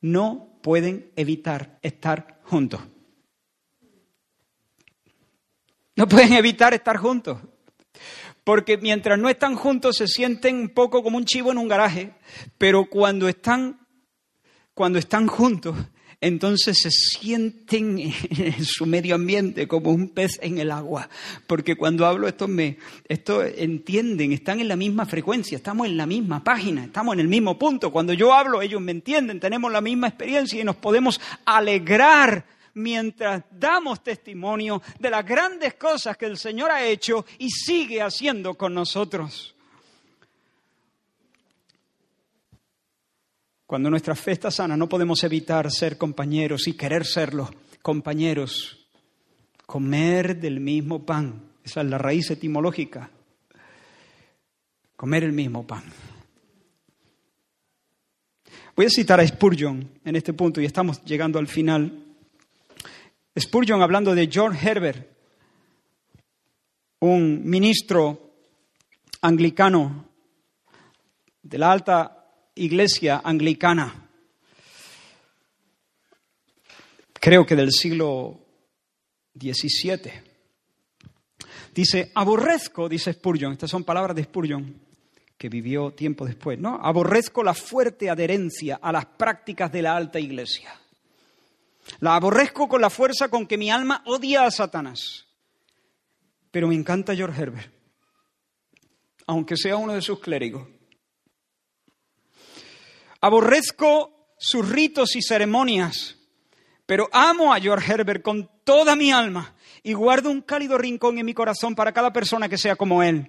no 0.00 0.58
pueden 0.62 1.10
evitar 1.16 1.78
estar 1.82 2.40
juntos. 2.44 2.80
No 5.96 6.06
pueden 6.06 6.34
evitar 6.34 6.74
estar 6.74 6.96
juntos. 6.98 7.38
Porque 8.44 8.76
mientras 8.76 9.18
no 9.18 9.28
están 9.28 9.56
juntos 9.56 9.96
se 9.96 10.06
sienten 10.06 10.56
un 10.56 10.68
poco 10.68 11.02
como 11.02 11.16
un 11.16 11.24
chivo 11.24 11.50
en 11.50 11.58
un 11.58 11.68
garaje, 11.68 12.14
pero 12.58 12.88
cuando 12.88 13.28
están, 13.28 13.80
cuando 14.74 14.98
están 14.98 15.26
juntos 15.26 15.76
entonces 16.20 16.78
se 16.80 16.90
sienten 16.90 17.98
en 18.30 18.64
su 18.64 18.86
medio 18.86 19.14
ambiente 19.14 19.68
como 19.68 19.90
un 19.90 20.08
pez 20.08 20.38
en 20.42 20.58
el 20.58 20.70
agua, 20.70 21.08
porque 21.46 21.76
cuando 21.76 22.06
hablo 22.06 22.28
esto 22.28 22.48
me 22.48 22.78
esto 23.08 23.44
entienden, 23.44 24.32
están 24.32 24.60
en 24.60 24.68
la 24.68 24.76
misma 24.76 25.06
frecuencia, 25.06 25.56
estamos 25.56 25.86
en 25.86 25.96
la 25.96 26.06
misma 26.06 26.42
página, 26.42 26.84
estamos 26.84 27.14
en 27.14 27.20
el 27.20 27.28
mismo 27.28 27.58
punto. 27.58 27.90
Cuando 27.90 28.12
yo 28.12 28.32
hablo 28.32 28.62
ellos 28.62 28.80
me 28.80 28.92
entienden, 28.92 29.40
tenemos 29.40 29.72
la 29.72 29.80
misma 29.80 30.08
experiencia 30.08 30.60
y 30.60 30.64
nos 30.64 30.76
podemos 30.76 31.20
alegrar 31.44 32.44
mientras 32.74 33.42
damos 33.50 34.02
testimonio 34.02 34.82
de 34.98 35.10
las 35.10 35.24
grandes 35.24 35.74
cosas 35.74 36.16
que 36.16 36.26
el 36.26 36.36
Señor 36.36 36.70
ha 36.70 36.84
hecho 36.84 37.24
y 37.38 37.50
sigue 37.50 38.02
haciendo 38.02 38.54
con 38.54 38.74
nosotros. 38.74 39.55
Cuando 43.66 43.90
nuestra 43.90 44.14
fe 44.14 44.32
está 44.32 44.50
sana, 44.50 44.76
no 44.76 44.88
podemos 44.88 45.24
evitar 45.24 45.72
ser 45.72 45.98
compañeros 45.98 46.68
y 46.68 46.74
querer 46.74 47.04
serlo, 47.04 47.50
compañeros. 47.82 48.86
Comer 49.66 50.38
del 50.38 50.60
mismo 50.60 51.04
pan. 51.04 51.42
Esa 51.64 51.80
es 51.80 51.88
la 51.88 51.98
raíz 51.98 52.30
etimológica. 52.30 53.10
Comer 54.94 55.24
el 55.24 55.32
mismo 55.32 55.66
pan. 55.66 55.82
Voy 58.76 58.86
a 58.86 58.90
citar 58.90 59.18
a 59.18 59.26
Spurgeon 59.26 59.90
en 60.04 60.14
este 60.14 60.32
punto 60.32 60.60
y 60.60 60.64
estamos 60.64 61.02
llegando 61.04 61.40
al 61.40 61.48
final. 61.48 62.04
Spurgeon 63.36 63.82
hablando 63.82 64.14
de 64.14 64.30
John 64.32 64.54
Herbert, 64.54 65.08
un 67.00 67.42
ministro 67.44 68.32
anglicano 69.22 70.08
de 71.42 71.58
la 71.58 71.72
alta 71.72 72.15
iglesia 72.56 73.20
anglicana, 73.22 74.08
creo 77.12 77.46
que 77.46 77.56
del 77.56 77.70
siglo 77.72 78.40
XVII. 79.38 80.12
Dice, 81.74 82.10
aborrezco, 82.14 82.88
dice 82.88 83.12
Spurgeon, 83.12 83.52
estas 83.52 83.70
son 83.70 83.84
palabras 83.84 84.16
de 84.16 84.24
Spurgeon, 84.24 84.80
que 85.36 85.48
vivió 85.48 85.92
tiempo 85.92 86.24
después, 86.24 86.58
¿no? 86.58 86.80
Aborrezco 86.82 87.44
la 87.44 87.52
fuerte 87.52 88.08
adherencia 88.08 88.78
a 88.80 88.90
las 88.90 89.04
prácticas 89.04 89.70
de 89.70 89.82
la 89.82 89.94
alta 89.94 90.18
iglesia. 90.18 90.74
La 92.00 92.16
aborrezco 92.16 92.68
con 92.68 92.80
la 92.80 92.90
fuerza 92.90 93.28
con 93.28 93.46
que 93.46 93.58
mi 93.58 93.70
alma 93.70 94.02
odia 94.06 94.44
a 94.44 94.50
Satanás. 94.50 95.26
Pero 96.50 96.68
me 96.68 96.74
encanta 96.74 97.14
George 97.14 97.40
Herbert, 97.40 97.70
aunque 99.26 99.56
sea 99.56 99.76
uno 99.76 99.92
de 99.92 100.00
sus 100.00 100.18
clérigos. 100.20 100.75
Aborrezco 103.26 104.36
sus 104.38 104.68
ritos 104.68 105.16
y 105.16 105.20
ceremonias, 105.20 106.16
pero 106.86 107.08
amo 107.10 107.52
a 107.52 107.58
George 107.58 107.92
Herbert 107.92 108.22
con 108.22 108.48
toda 108.62 108.94
mi 108.94 109.10
alma 109.10 109.56
y 109.82 109.94
guardo 109.94 110.30
un 110.30 110.42
cálido 110.42 110.78
rincón 110.78 111.18
en 111.18 111.26
mi 111.26 111.34
corazón 111.34 111.74
para 111.74 111.90
cada 111.90 112.12
persona 112.12 112.48
que 112.48 112.56
sea 112.56 112.76
como 112.76 113.02
él. 113.02 113.28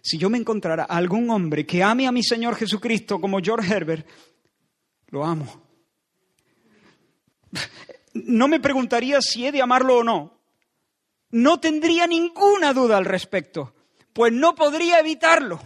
Si 0.00 0.16
yo 0.16 0.30
me 0.30 0.38
encontrara 0.38 0.84
algún 0.84 1.28
hombre 1.30 1.66
que 1.66 1.82
ame 1.82 2.06
a 2.06 2.12
mi 2.12 2.22
Señor 2.22 2.54
Jesucristo 2.54 3.20
como 3.20 3.40
George 3.40 3.74
Herbert, 3.74 4.06
lo 5.08 5.24
amo. 5.24 5.60
No 8.14 8.46
me 8.46 8.60
preguntaría 8.60 9.20
si 9.20 9.44
he 9.44 9.50
de 9.50 9.60
amarlo 9.60 9.98
o 9.98 10.04
no. 10.04 10.38
No 11.32 11.58
tendría 11.58 12.06
ninguna 12.06 12.72
duda 12.72 12.96
al 12.96 13.04
respecto, 13.04 13.74
pues 14.12 14.32
no 14.32 14.54
podría 14.54 15.00
evitarlo 15.00 15.60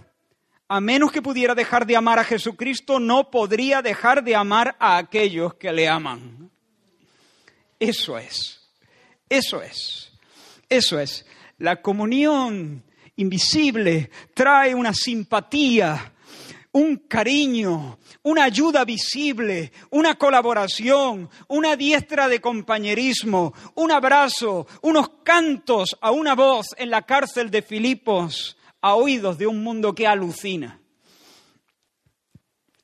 a 0.72 0.80
menos 0.80 1.10
que 1.10 1.20
pudiera 1.20 1.52
dejar 1.52 1.84
de 1.84 1.96
amar 1.96 2.20
a 2.20 2.24
Jesucristo, 2.24 3.00
no 3.00 3.28
podría 3.28 3.82
dejar 3.82 4.22
de 4.22 4.36
amar 4.36 4.76
a 4.78 4.98
aquellos 4.98 5.54
que 5.54 5.72
le 5.72 5.88
aman. 5.88 6.48
Eso 7.80 8.16
es, 8.16 8.60
eso 9.28 9.60
es, 9.60 10.12
eso 10.68 11.00
es. 11.00 11.26
La 11.58 11.82
comunión 11.82 12.84
invisible 13.16 14.12
trae 14.32 14.72
una 14.72 14.94
simpatía, 14.94 16.12
un 16.70 16.98
cariño, 16.98 17.98
una 18.22 18.44
ayuda 18.44 18.84
visible, 18.84 19.72
una 19.90 20.14
colaboración, 20.14 21.28
una 21.48 21.74
diestra 21.74 22.28
de 22.28 22.40
compañerismo, 22.40 23.54
un 23.74 23.90
abrazo, 23.90 24.68
unos 24.82 25.08
cantos 25.24 25.96
a 26.00 26.12
una 26.12 26.36
voz 26.36 26.68
en 26.76 26.90
la 26.90 27.02
cárcel 27.02 27.50
de 27.50 27.62
Filipos 27.62 28.56
a 28.80 28.94
oídos 28.94 29.38
de 29.38 29.46
un 29.46 29.62
mundo 29.62 29.94
que 29.94 30.06
alucina. 30.06 30.80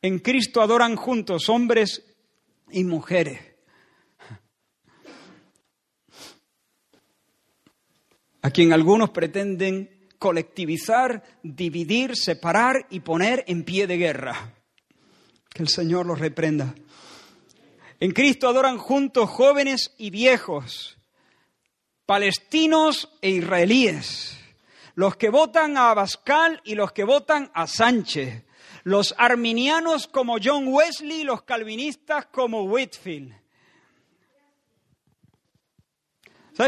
En 0.02 0.18
Cristo 0.18 0.60
adoran 0.60 0.96
juntos 0.96 1.48
hombres 1.48 2.04
y 2.70 2.84
mujeres. 2.84 3.40
A 8.42 8.50
quien 8.50 8.72
algunos 8.72 9.10
pretenden 9.10 10.08
colectivizar, 10.18 11.22
dividir, 11.42 12.16
separar 12.16 12.86
y 12.90 13.00
poner 13.00 13.44
en 13.48 13.64
pie 13.64 13.86
de 13.86 13.96
guerra. 13.96 14.54
Que 15.52 15.62
el 15.62 15.68
Señor 15.68 16.06
los 16.06 16.18
reprenda. 16.18 16.74
En 17.98 18.12
Cristo 18.12 18.48
adoran 18.48 18.78
juntos 18.78 19.28
jóvenes 19.30 19.94
y 19.96 20.10
viejos, 20.10 20.98
palestinos 22.04 23.08
e 23.22 23.30
israelíes, 23.30 24.38
los 24.96 25.16
que 25.16 25.30
votan 25.30 25.76
a 25.76 25.92
Abascal 25.92 26.60
y 26.64 26.74
los 26.74 26.92
que 26.92 27.04
votan 27.04 27.50
a 27.54 27.66
Sánchez, 27.66 28.44
los 28.82 29.14
arminianos 29.16 30.08
como 30.08 30.36
John 30.42 30.68
Wesley, 30.68 31.24
los 31.24 31.42
calvinistas 31.42 32.26
como 32.26 32.64
Whitfield. 32.64 33.34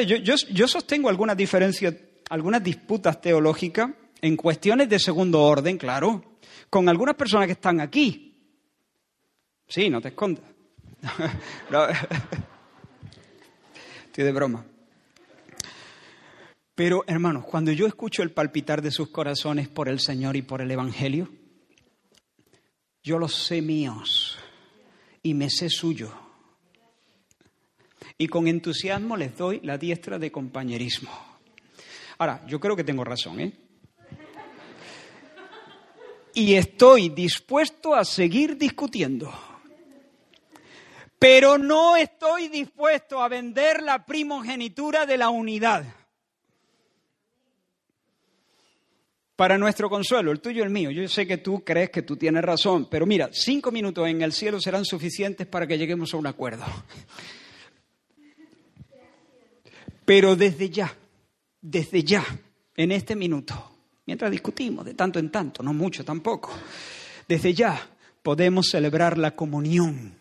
Yo, 0.06 0.34
yo 0.34 0.68
sostengo 0.68 1.08
algunas 1.08 1.36
diferencias 1.36 1.94
algunas 2.30 2.62
disputas 2.62 3.20
teológicas 3.20 3.90
en 4.20 4.36
cuestiones 4.36 4.88
de 4.88 4.98
segundo 4.98 5.42
orden, 5.42 5.78
claro, 5.78 6.38
con 6.68 6.88
algunas 6.88 7.14
personas 7.14 7.46
que 7.46 7.52
están 7.52 7.80
aquí. 7.80 8.34
Sí, 9.66 9.88
no 9.90 10.00
te 10.00 10.08
escondas. 10.08 10.44
Estoy 14.06 14.24
de 14.24 14.32
broma. 14.32 14.64
Pero, 16.78 17.02
hermanos, 17.08 17.44
cuando 17.44 17.72
yo 17.72 17.88
escucho 17.88 18.22
el 18.22 18.30
palpitar 18.30 18.82
de 18.82 18.92
sus 18.92 19.08
corazones 19.08 19.66
por 19.66 19.88
el 19.88 19.98
Señor 19.98 20.36
y 20.36 20.42
por 20.42 20.62
el 20.62 20.70
Evangelio, 20.70 21.28
yo 23.02 23.18
los 23.18 23.34
sé 23.34 23.60
míos 23.60 24.38
y 25.20 25.34
me 25.34 25.50
sé 25.50 25.70
suyo. 25.70 26.14
Y 28.16 28.28
con 28.28 28.46
entusiasmo 28.46 29.16
les 29.16 29.36
doy 29.36 29.58
la 29.64 29.76
diestra 29.76 30.20
de 30.20 30.30
compañerismo. 30.30 31.10
Ahora, 32.18 32.46
yo 32.46 32.60
creo 32.60 32.76
que 32.76 32.84
tengo 32.84 33.02
razón, 33.02 33.40
¿eh? 33.40 33.52
Y 36.32 36.54
estoy 36.54 37.08
dispuesto 37.08 37.92
a 37.92 38.04
seguir 38.04 38.56
discutiendo. 38.56 39.34
Pero 41.18 41.58
no 41.58 41.96
estoy 41.96 42.46
dispuesto 42.46 43.20
a 43.20 43.28
vender 43.28 43.82
la 43.82 44.06
primogenitura 44.06 45.06
de 45.06 45.18
la 45.18 45.30
unidad. 45.30 45.97
Para 49.38 49.56
nuestro 49.56 49.88
consuelo, 49.88 50.32
el 50.32 50.40
tuyo 50.40 50.62
y 50.62 50.66
el 50.66 50.70
mío. 50.70 50.90
Yo 50.90 51.06
sé 51.06 51.24
que 51.24 51.38
tú 51.38 51.62
crees 51.62 51.90
que 51.90 52.02
tú 52.02 52.16
tienes 52.16 52.42
razón, 52.42 52.88
pero 52.90 53.06
mira, 53.06 53.30
cinco 53.32 53.70
minutos 53.70 54.08
en 54.08 54.20
el 54.20 54.32
cielo 54.32 54.60
serán 54.60 54.84
suficientes 54.84 55.46
para 55.46 55.64
que 55.64 55.78
lleguemos 55.78 56.12
a 56.12 56.16
un 56.16 56.26
acuerdo. 56.26 56.64
Pero 60.04 60.34
desde 60.34 60.70
ya, 60.70 60.92
desde 61.60 62.02
ya, 62.02 62.24
en 62.74 62.90
este 62.90 63.14
minuto, 63.14 63.54
mientras 64.06 64.28
discutimos 64.28 64.84
de 64.84 64.94
tanto 64.94 65.20
en 65.20 65.30
tanto, 65.30 65.62
no 65.62 65.72
mucho 65.72 66.04
tampoco, 66.04 66.50
desde 67.28 67.54
ya 67.54 67.80
podemos 68.24 68.66
celebrar 68.68 69.18
la 69.18 69.36
comunión, 69.36 70.16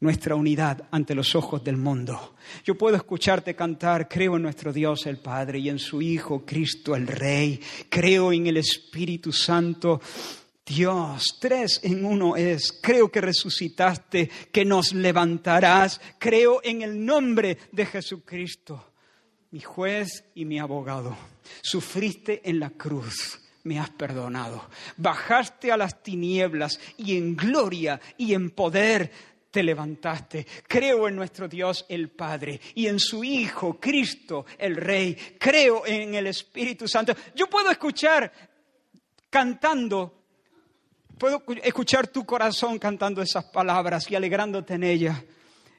nuestra 0.00 0.34
unidad 0.34 0.84
ante 0.90 1.14
los 1.14 1.34
ojos 1.34 1.62
del 1.64 1.76
mundo. 1.76 2.34
Yo 2.64 2.76
puedo 2.76 2.96
escucharte 2.96 3.54
cantar, 3.54 4.08
creo 4.08 4.36
en 4.36 4.42
nuestro 4.42 4.72
Dios 4.72 5.06
el 5.06 5.18
Padre 5.18 5.58
y 5.58 5.68
en 5.68 5.78
su 5.78 6.00
Hijo 6.02 6.44
Cristo 6.44 6.94
el 6.94 7.06
Rey, 7.06 7.60
creo 7.88 8.32
en 8.32 8.46
el 8.46 8.56
Espíritu 8.58 9.32
Santo. 9.32 10.00
Dios, 10.64 11.38
tres 11.40 11.80
en 11.82 12.04
uno 12.04 12.36
es. 12.36 12.78
Creo 12.82 13.10
que 13.10 13.22
resucitaste, 13.22 14.28
que 14.52 14.66
nos 14.66 14.92
levantarás. 14.92 15.98
Creo 16.18 16.60
en 16.62 16.82
el 16.82 17.04
nombre 17.04 17.56
de 17.72 17.86
Jesucristo 17.86 18.84
mi 19.50 19.60
juez 19.60 20.24
y 20.34 20.44
mi 20.44 20.58
abogado. 20.58 21.16
Sufriste 21.62 22.42
en 22.48 22.60
la 22.60 22.70
cruz, 22.70 23.40
me 23.64 23.78
has 23.78 23.90
perdonado. 23.90 24.68
Bajaste 24.96 25.72
a 25.72 25.76
las 25.76 26.02
tinieblas 26.02 26.78
y 26.96 27.16
en 27.16 27.36
gloria 27.36 28.00
y 28.16 28.34
en 28.34 28.50
poder 28.50 29.10
te 29.50 29.62
levantaste. 29.62 30.46
Creo 30.66 31.08
en 31.08 31.16
nuestro 31.16 31.48
Dios 31.48 31.86
el 31.88 32.10
Padre 32.10 32.60
y 32.74 32.86
en 32.86 32.98
su 32.98 33.24
Hijo 33.24 33.78
Cristo 33.80 34.46
el 34.58 34.76
Rey. 34.76 35.16
Creo 35.38 35.86
en 35.86 36.14
el 36.14 36.26
Espíritu 36.26 36.86
Santo. 36.86 37.14
Yo 37.34 37.48
puedo 37.48 37.70
escuchar 37.70 38.32
cantando, 39.30 40.24
puedo 41.18 41.42
escuchar 41.62 42.08
tu 42.08 42.24
corazón 42.24 42.78
cantando 42.78 43.22
esas 43.22 43.44
palabras 43.44 44.10
y 44.10 44.14
alegrándote 44.14 44.74
en 44.74 44.84
ellas. 44.84 45.22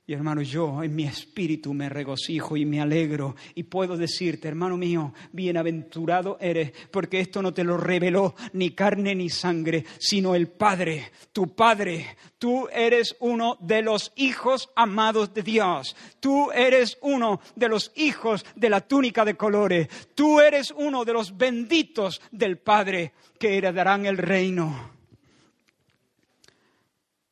Y 0.10 0.14
hermano, 0.14 0.42
yo 0.42 0.82
en 0.82 0.96
mi 0.96 1.04
espíritu 1.04 1.72
me 1.72 1.88
regocijo 1.88 2.58
y 2.58 2.66
me 2.66 2.82
alegro 2.82 3.36
y 3.54 3.62
puedo 3.62 3.96
decirte, 3.96 4.48
hermano 4.48 4.76
mío, 4.76 5.14
bienaventurado 5.32 6.40
eres, 6.42 6.72
porque 6.90 7.20
esto 7.20 7.44
no 7.44 7.54
te 7.54 7.64
lo 7.64 7.78
reveló 7.78 8.34
ni 8.54 8.72
carne 8.72 9.14
ni 9.14 9.30
sangre, 9.30 9.86
sino 10.00 10.34
el 10.34 10.48
Padre, 10.48 11.12
tu 11.32 11.54
Padre. 11.54 12.18
Tú 12.40 12.68
eres 12.74 13.18
uno 13.20 13.60
de 13.60 13.84
los 13.84 14.12
hijos 14.16 14.72
amados 14.76 15.32
de 15.36 15.44
Dios. 15.44 15.96
Tú 16.20 16.50
eres 16.54 16.98
uno 17.02 17.40
de 17.56 17.70
los 17.70 17.92
hijos 17.96 18.44
de 18.56 18.70
la 18.72 18.82
túnica 18.82 19.24
de 19.24 19.38
colores. 19.38 19.90
Tú 20.16 20.40
eres 20.40 20.74
uno 20.76 21.06
de 21.06 21.14
los 21.14 21.38
benditos 21.38 22.20
del 22.32 22.58
Padre 22.58 23.14
que 23.38 23.60
heredarán 23.60 24.08
el 24.08 24.18
reino. 24.18 24.99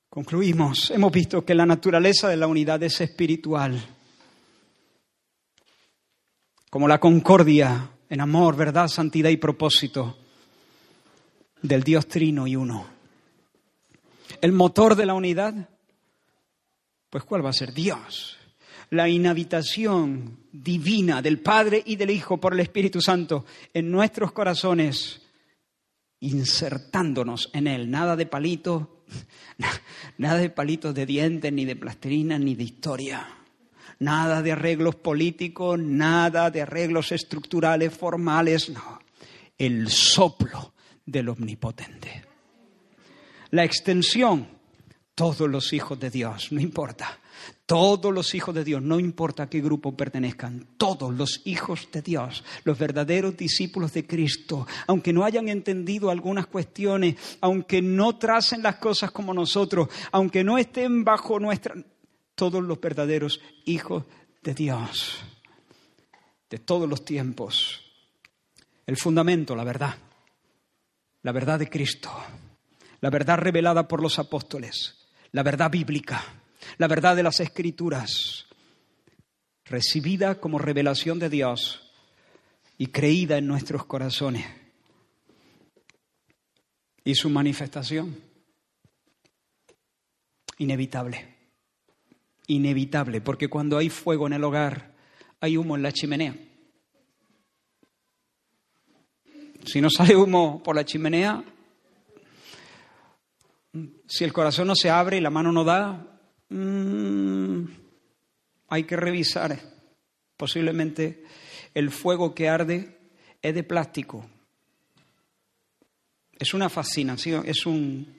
Concluimos, 0.09 0.89
hemos 0.91 1.11
visto 1.11 1.43
que 1.43 1.53
la 1.53 1.65
naturaleza 1.65 2.29
de 2.29 2.37
la 2.37 2.47
unidad 2.47 2.81
es 2.81 3.01
espiritual, 3.01 3.79
como 6.69 6.87
la 6.87 6.99
concordia 6.99 7.91
en 8.09 8.21
amor, 8.21 8.55
verdad, 8.55 8.87
santidad 8.87 9.29
y 9.29 9.37
propósito 9.37 10.17
del 11.61 11.83
Dios 11.83 12.07
trino 12.07 12.47
y 12.47 12.55
uno. 12.55 12.87
El 14.41 14.53
motor 14.53 14.95
de 14.95 15.05
la 15.05 15.13
unidad, 15.13 15.69
pues 17.09 17.23
¿cuál 17.23 17.45
va 17.45 17.49
a 17.49 17.53
ser? 17.53 17.73
Dios. 17.73 18.37
La 18.89 19.09
inhabitación 19.09 20.39
divina 20.51 21.21
del 21.21 21.39
Padre 21.39 21.83
y 21.85 21.97
del 21.97 22.11
Hijo 22.11 22.37
por 22.37 22.53
el 22.53 22.61
Espíritu 22.61 23.01
Santo 23.01 23.45
en 23.73 23.91
nuestros 23.91 24.31
corazones, 24.31 25.21
insertándonos 26.21 27.49
en 27.53 27.67
Él. 27.67 27.91
Nada 27.91 28.15
de 28.15 28.25
palito, 28.25 28.96
Nada 30.17 30.37
de 30.37 30.49
palitos 30.49 30.93
de 30.93 31.05
dientes, 31.05 31.51
ni 31.51 31.65
de 31.65 31.75
plastilina, 31.75 32.37
ni 32.37 32.55
de 32.55 32.63
historia. 32.63 33.27
Nada 33.99 34.41
de 34.41 34.51
arreglos 34.51 34.95
políticos, 34.95 35.79
nada 35.79 36.51
de 36.51 36.61
arreglos 36.61 37.11
estructurales, 37.11 37.93
formales, 37.93 38.69
no. 38.69 38.99
El 39.57 39.89
soplo 39.89 40.73
del 41.05 41.29
omnipotente. 41.29 42.25
La 43.51 43.63
extensión, 43.63 44.47
todos 45.15 45.49
los 45.49 45.73
hijos 45.73 45.99
de 45.99 46.11
Dios, 46.11 46.51
no 46.51 46.61
importa. 46.61 47.19
Todos 47.67 48.13
los 48.13 48.33
hijos 48.33 48.55
de 48.55 48.63
Dios, 48.63 48.81
no 48.81 48.97
importa 48.97 49.43
a 49.43 49.49
qué 49.49 49.59
grupo 49.59 49.95
pertenezcan, 49.95 50.65
todos 50.77 51.13
los 51.13 51.41
hijos 51.43 51.89
de 51.91 52.01
Dios, 52.01 52.45
los 52.63 52.79
verdaderos 52.79 53.35
discípulos 53.35 53.91
de 53.91 54.07
Cristo, 54.07 54.65
aunque 54.87 55.11
no 55.11 55.25
hayan 55.25 55.49
entendido 55.49 56.09
algunas 56.09 56.47
cuestiones, 56.47 57.17
aunque 57.41 57.81
no 57.81 58.17
tracen 58.17 58.63
las 58.63 58.77
cosas 58.77 59.11
como 59.11 59.33
nosotros, 59.33 59.89
aunque 60.13 60.45
no 60.45 60.57
estén 60.57 61.03
bajo 61.03 61.41
nuestra... 61.41 61.75
Todos 62.35 62.63
los 62.63 62.79
verdaderos 62.79 63.41
hijos 63.65 64.05
de 64.43 64.53
Dios, 64.53 65.17
de 66.49 66.59
todos 66.59 66.87
los 66.87 67.03
tiempos. 67.03 67.81
El 68.85 68.95
fundamento, 68.95 69.57
la 69.57 69.65
verdad, 69.65 69.95
la 71.23 71.31
verdad 71.33 71.59
de 71.59 71.69
Cristo, 71.69 72.11
la 73.01 73.09
verdad 73.09 73.39
revelada 73.39 73.89
por 73.89 74.01
los 74.01 74.19
apóstoles, 74.19 75.07
la 75.31 75.43
verdad 75.43 75.69
bíblica 75.69 76.36
la 76.77 76.87
verdad 76.87 77.15
de 77.15 77.23
las 77.23 77.39
escrituras, 77.39 78.45
recibida 79.65 80.39
como 80.39 80.59
revelación 80.59 81.19
de 81.19 81.29
Dios 81.29 81.91
y 82.77 82.87
creída 82.87 83.37
en 83.37 83.47
nuestros 83.47 83.85
corazones. 83.85 84.45
Y 87.03 87.15
su 87.15 87.29
manifestación, 87.29 88.17
inevitable, 90.57 91.35
inevitable, 92.47 93.21
porque 93.21 93.47
cuando 93.47 93.77
hay 93.77 93.89
fuego 93.89 94.27
en 94.27 94.33
el 94.33 94.43
hogar, 94.43 94.93
hay 95.39 95.57
humo 95.57 95.75
en 95.75 95.83
la 95.83 95.91
chimenea. 95.91 96.35
Si 99.65 99.81
no 99.81 99.89
sale 99.89 100.15
humo 100.15 100.61
por 100.63 100.75
la 100.75 100.85
chimenea, 100.85 101.43
si 104.07 104.23
el 104.23 104.33
corazón 104.33 104.67
no 104.67 104.75
se 104.75 104.89
abre 104.89 105.17
y 105.17 105.21
la 105.21 105.29
mano 105.29 105.51
no 105.51 105.63
da, 105.63 106.16
Mm, 106.49 107.65
hay 108.69 108.83
que 108.83 108.95
revisar. 108.95 109.59
Posiblemente 110.35 111.23
el 111.73 111.91
fuego 111.91 112.33
que 112.35 112.49
arde 112.49 112.97
es 113.41 113.55
de 113.55 113.63
plástico 113.63 114.29
Es 116.39 116.53
una 116.53 116.69
fascinación, 116.69 117.43
es 117.47 117.65
un, 117.65 118.15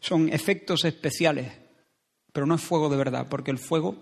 son 0.00 0.28
efectos 0.32 0.84
especiales, 0.84 1.52
pero 2.32 2.46
no 2.46 2.56
es 2.56 2.60
fuego 2.60 2.88
de 2.88 2.96
verdad, 2.96 3.28
porque 3.28 3.52
el 3.52 3.58
fuego, 3.58 3.96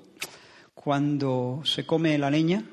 cuando 0.75 1.61
se 1.65 1.85
come 1.85 2.17
la 2.17 2.31
leña, 2.31 2.65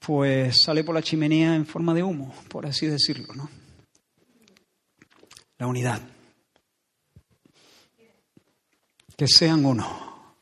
pues 0.00 0.62
sale 0.62 0.82
por 0.82 0.94
la 0.94 1.02
chimenea 1.02 1.54
en 1.54 1.66
forma 1.66 1.94
de 1.94 2.02
humo, 2.02 2.34
por 2.48 2.66
así 2.66 2.86
decirlo, 2.86 3.32
¿no? 3.34 3.48
La 5.58 5.66
unidad. 5.66 6.17
Que 9.18 9.26
sean 9.26 9.64
uno, 9.64 10.36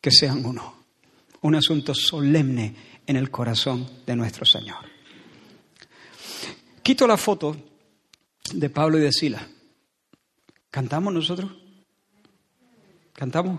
que 0.00 0.12
sean 0.12 0.46
uno. 0.46 0.84
Un 1.40 1.56
asunto 1.56 1.94
solemne 1.96 2.76
en 3.04 3.16
el 3.16 3.28
corazón 3.28 3.90
de 4.06 4.14
nuestro 4.14 4.46
Señor. 4.46 4.84
Quito 6.80 7.08
la 7.08 7.16
foto 7.16 7.56
de 8.54 8.70
Pablo 8.70 8.98
y 8.98 9.00
de 9.00 9.10
Sila. 9.10 9.48
¿Cantamos 10.70 11.12
nosotros? 11.12 11.50
¿Cantamos? 13.12 13.58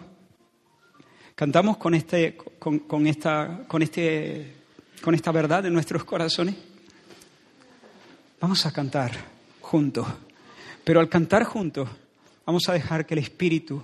¿Cantamos 1.35 1.75
con, 1.75 1.93
este, 1.93 2.37
con, 2.59 3.07
esta, 3.07 3.65
con, 3.67 3.81
este, 3.81 4.55
con 5.01 5.15
esta 5.15 5.33
verdad 5.33 5.65
en 5.65 5.73
nuestros 5.73 6.05
corazones? 6.05 6.55
Vamos 8.39 8.65
a 8.65 8.71
cantar 8.71 9.11
juntos. 9.59 10.07
Pero 10.85 11.01
al 11.01 11.09
cantar 11.09 11.43
juntos, 11.43 11.89
vamos 12.45 12.69
a 12.69 12.71
dejar 12.71 13.05
que 13.05 13.13
el 13.13 13.19
Espíritu 13.19 13.83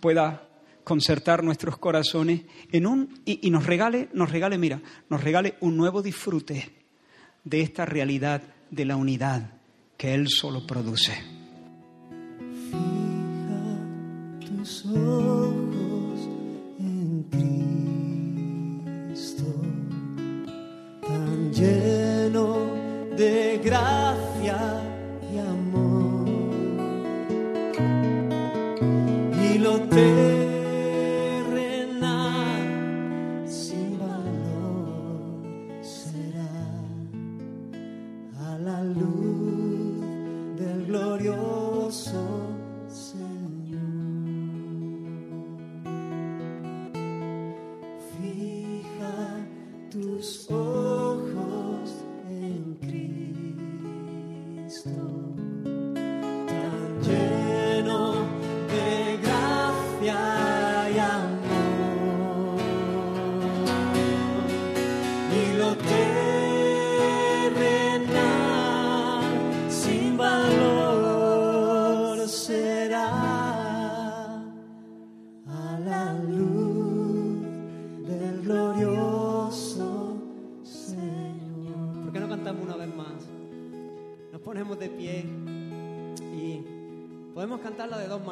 pueda 0.00 0.48
concertar 0.84 1.42
nuestros 1.42 1.78
corazones 1.78 2.42
en 2.70 2.86
un, 2.86 3.20
y, 3.24 3.46
y 3.46 3.50
nos 3.50 3.66
regale, 3.66 4.08
nos 4.12 4.30
regale, 4.30 4.56
mira, 4.56 4.80
nos 5.08 5.22
regale 5.22 5.56
un 5.60 5.76
nuevo 5.76 6.00
disfrute 6.00 6.70
de 7.42 7.60
esta 7.60 7.84
realidad 7.84 8.42
de 8.70 8.84
la 8.84 8.96
unidad 8.96 9.50
que 9.96 10.14
Él 10.14 10.28
solo 10.28 10.66
produce. 10.66 11.12
Fija 12.70 13.80
tus 14.40 14.86
ojos 14.86 16.28
en 16.78 17.24
Cristo, 19.10 19.44
tan 21.02 21.52
lleno 21.52 22.66
de 23.16 23.60
gracia 23.64 24.85
Y 29.96 30.35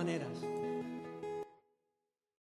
maneras. 0.05 0.44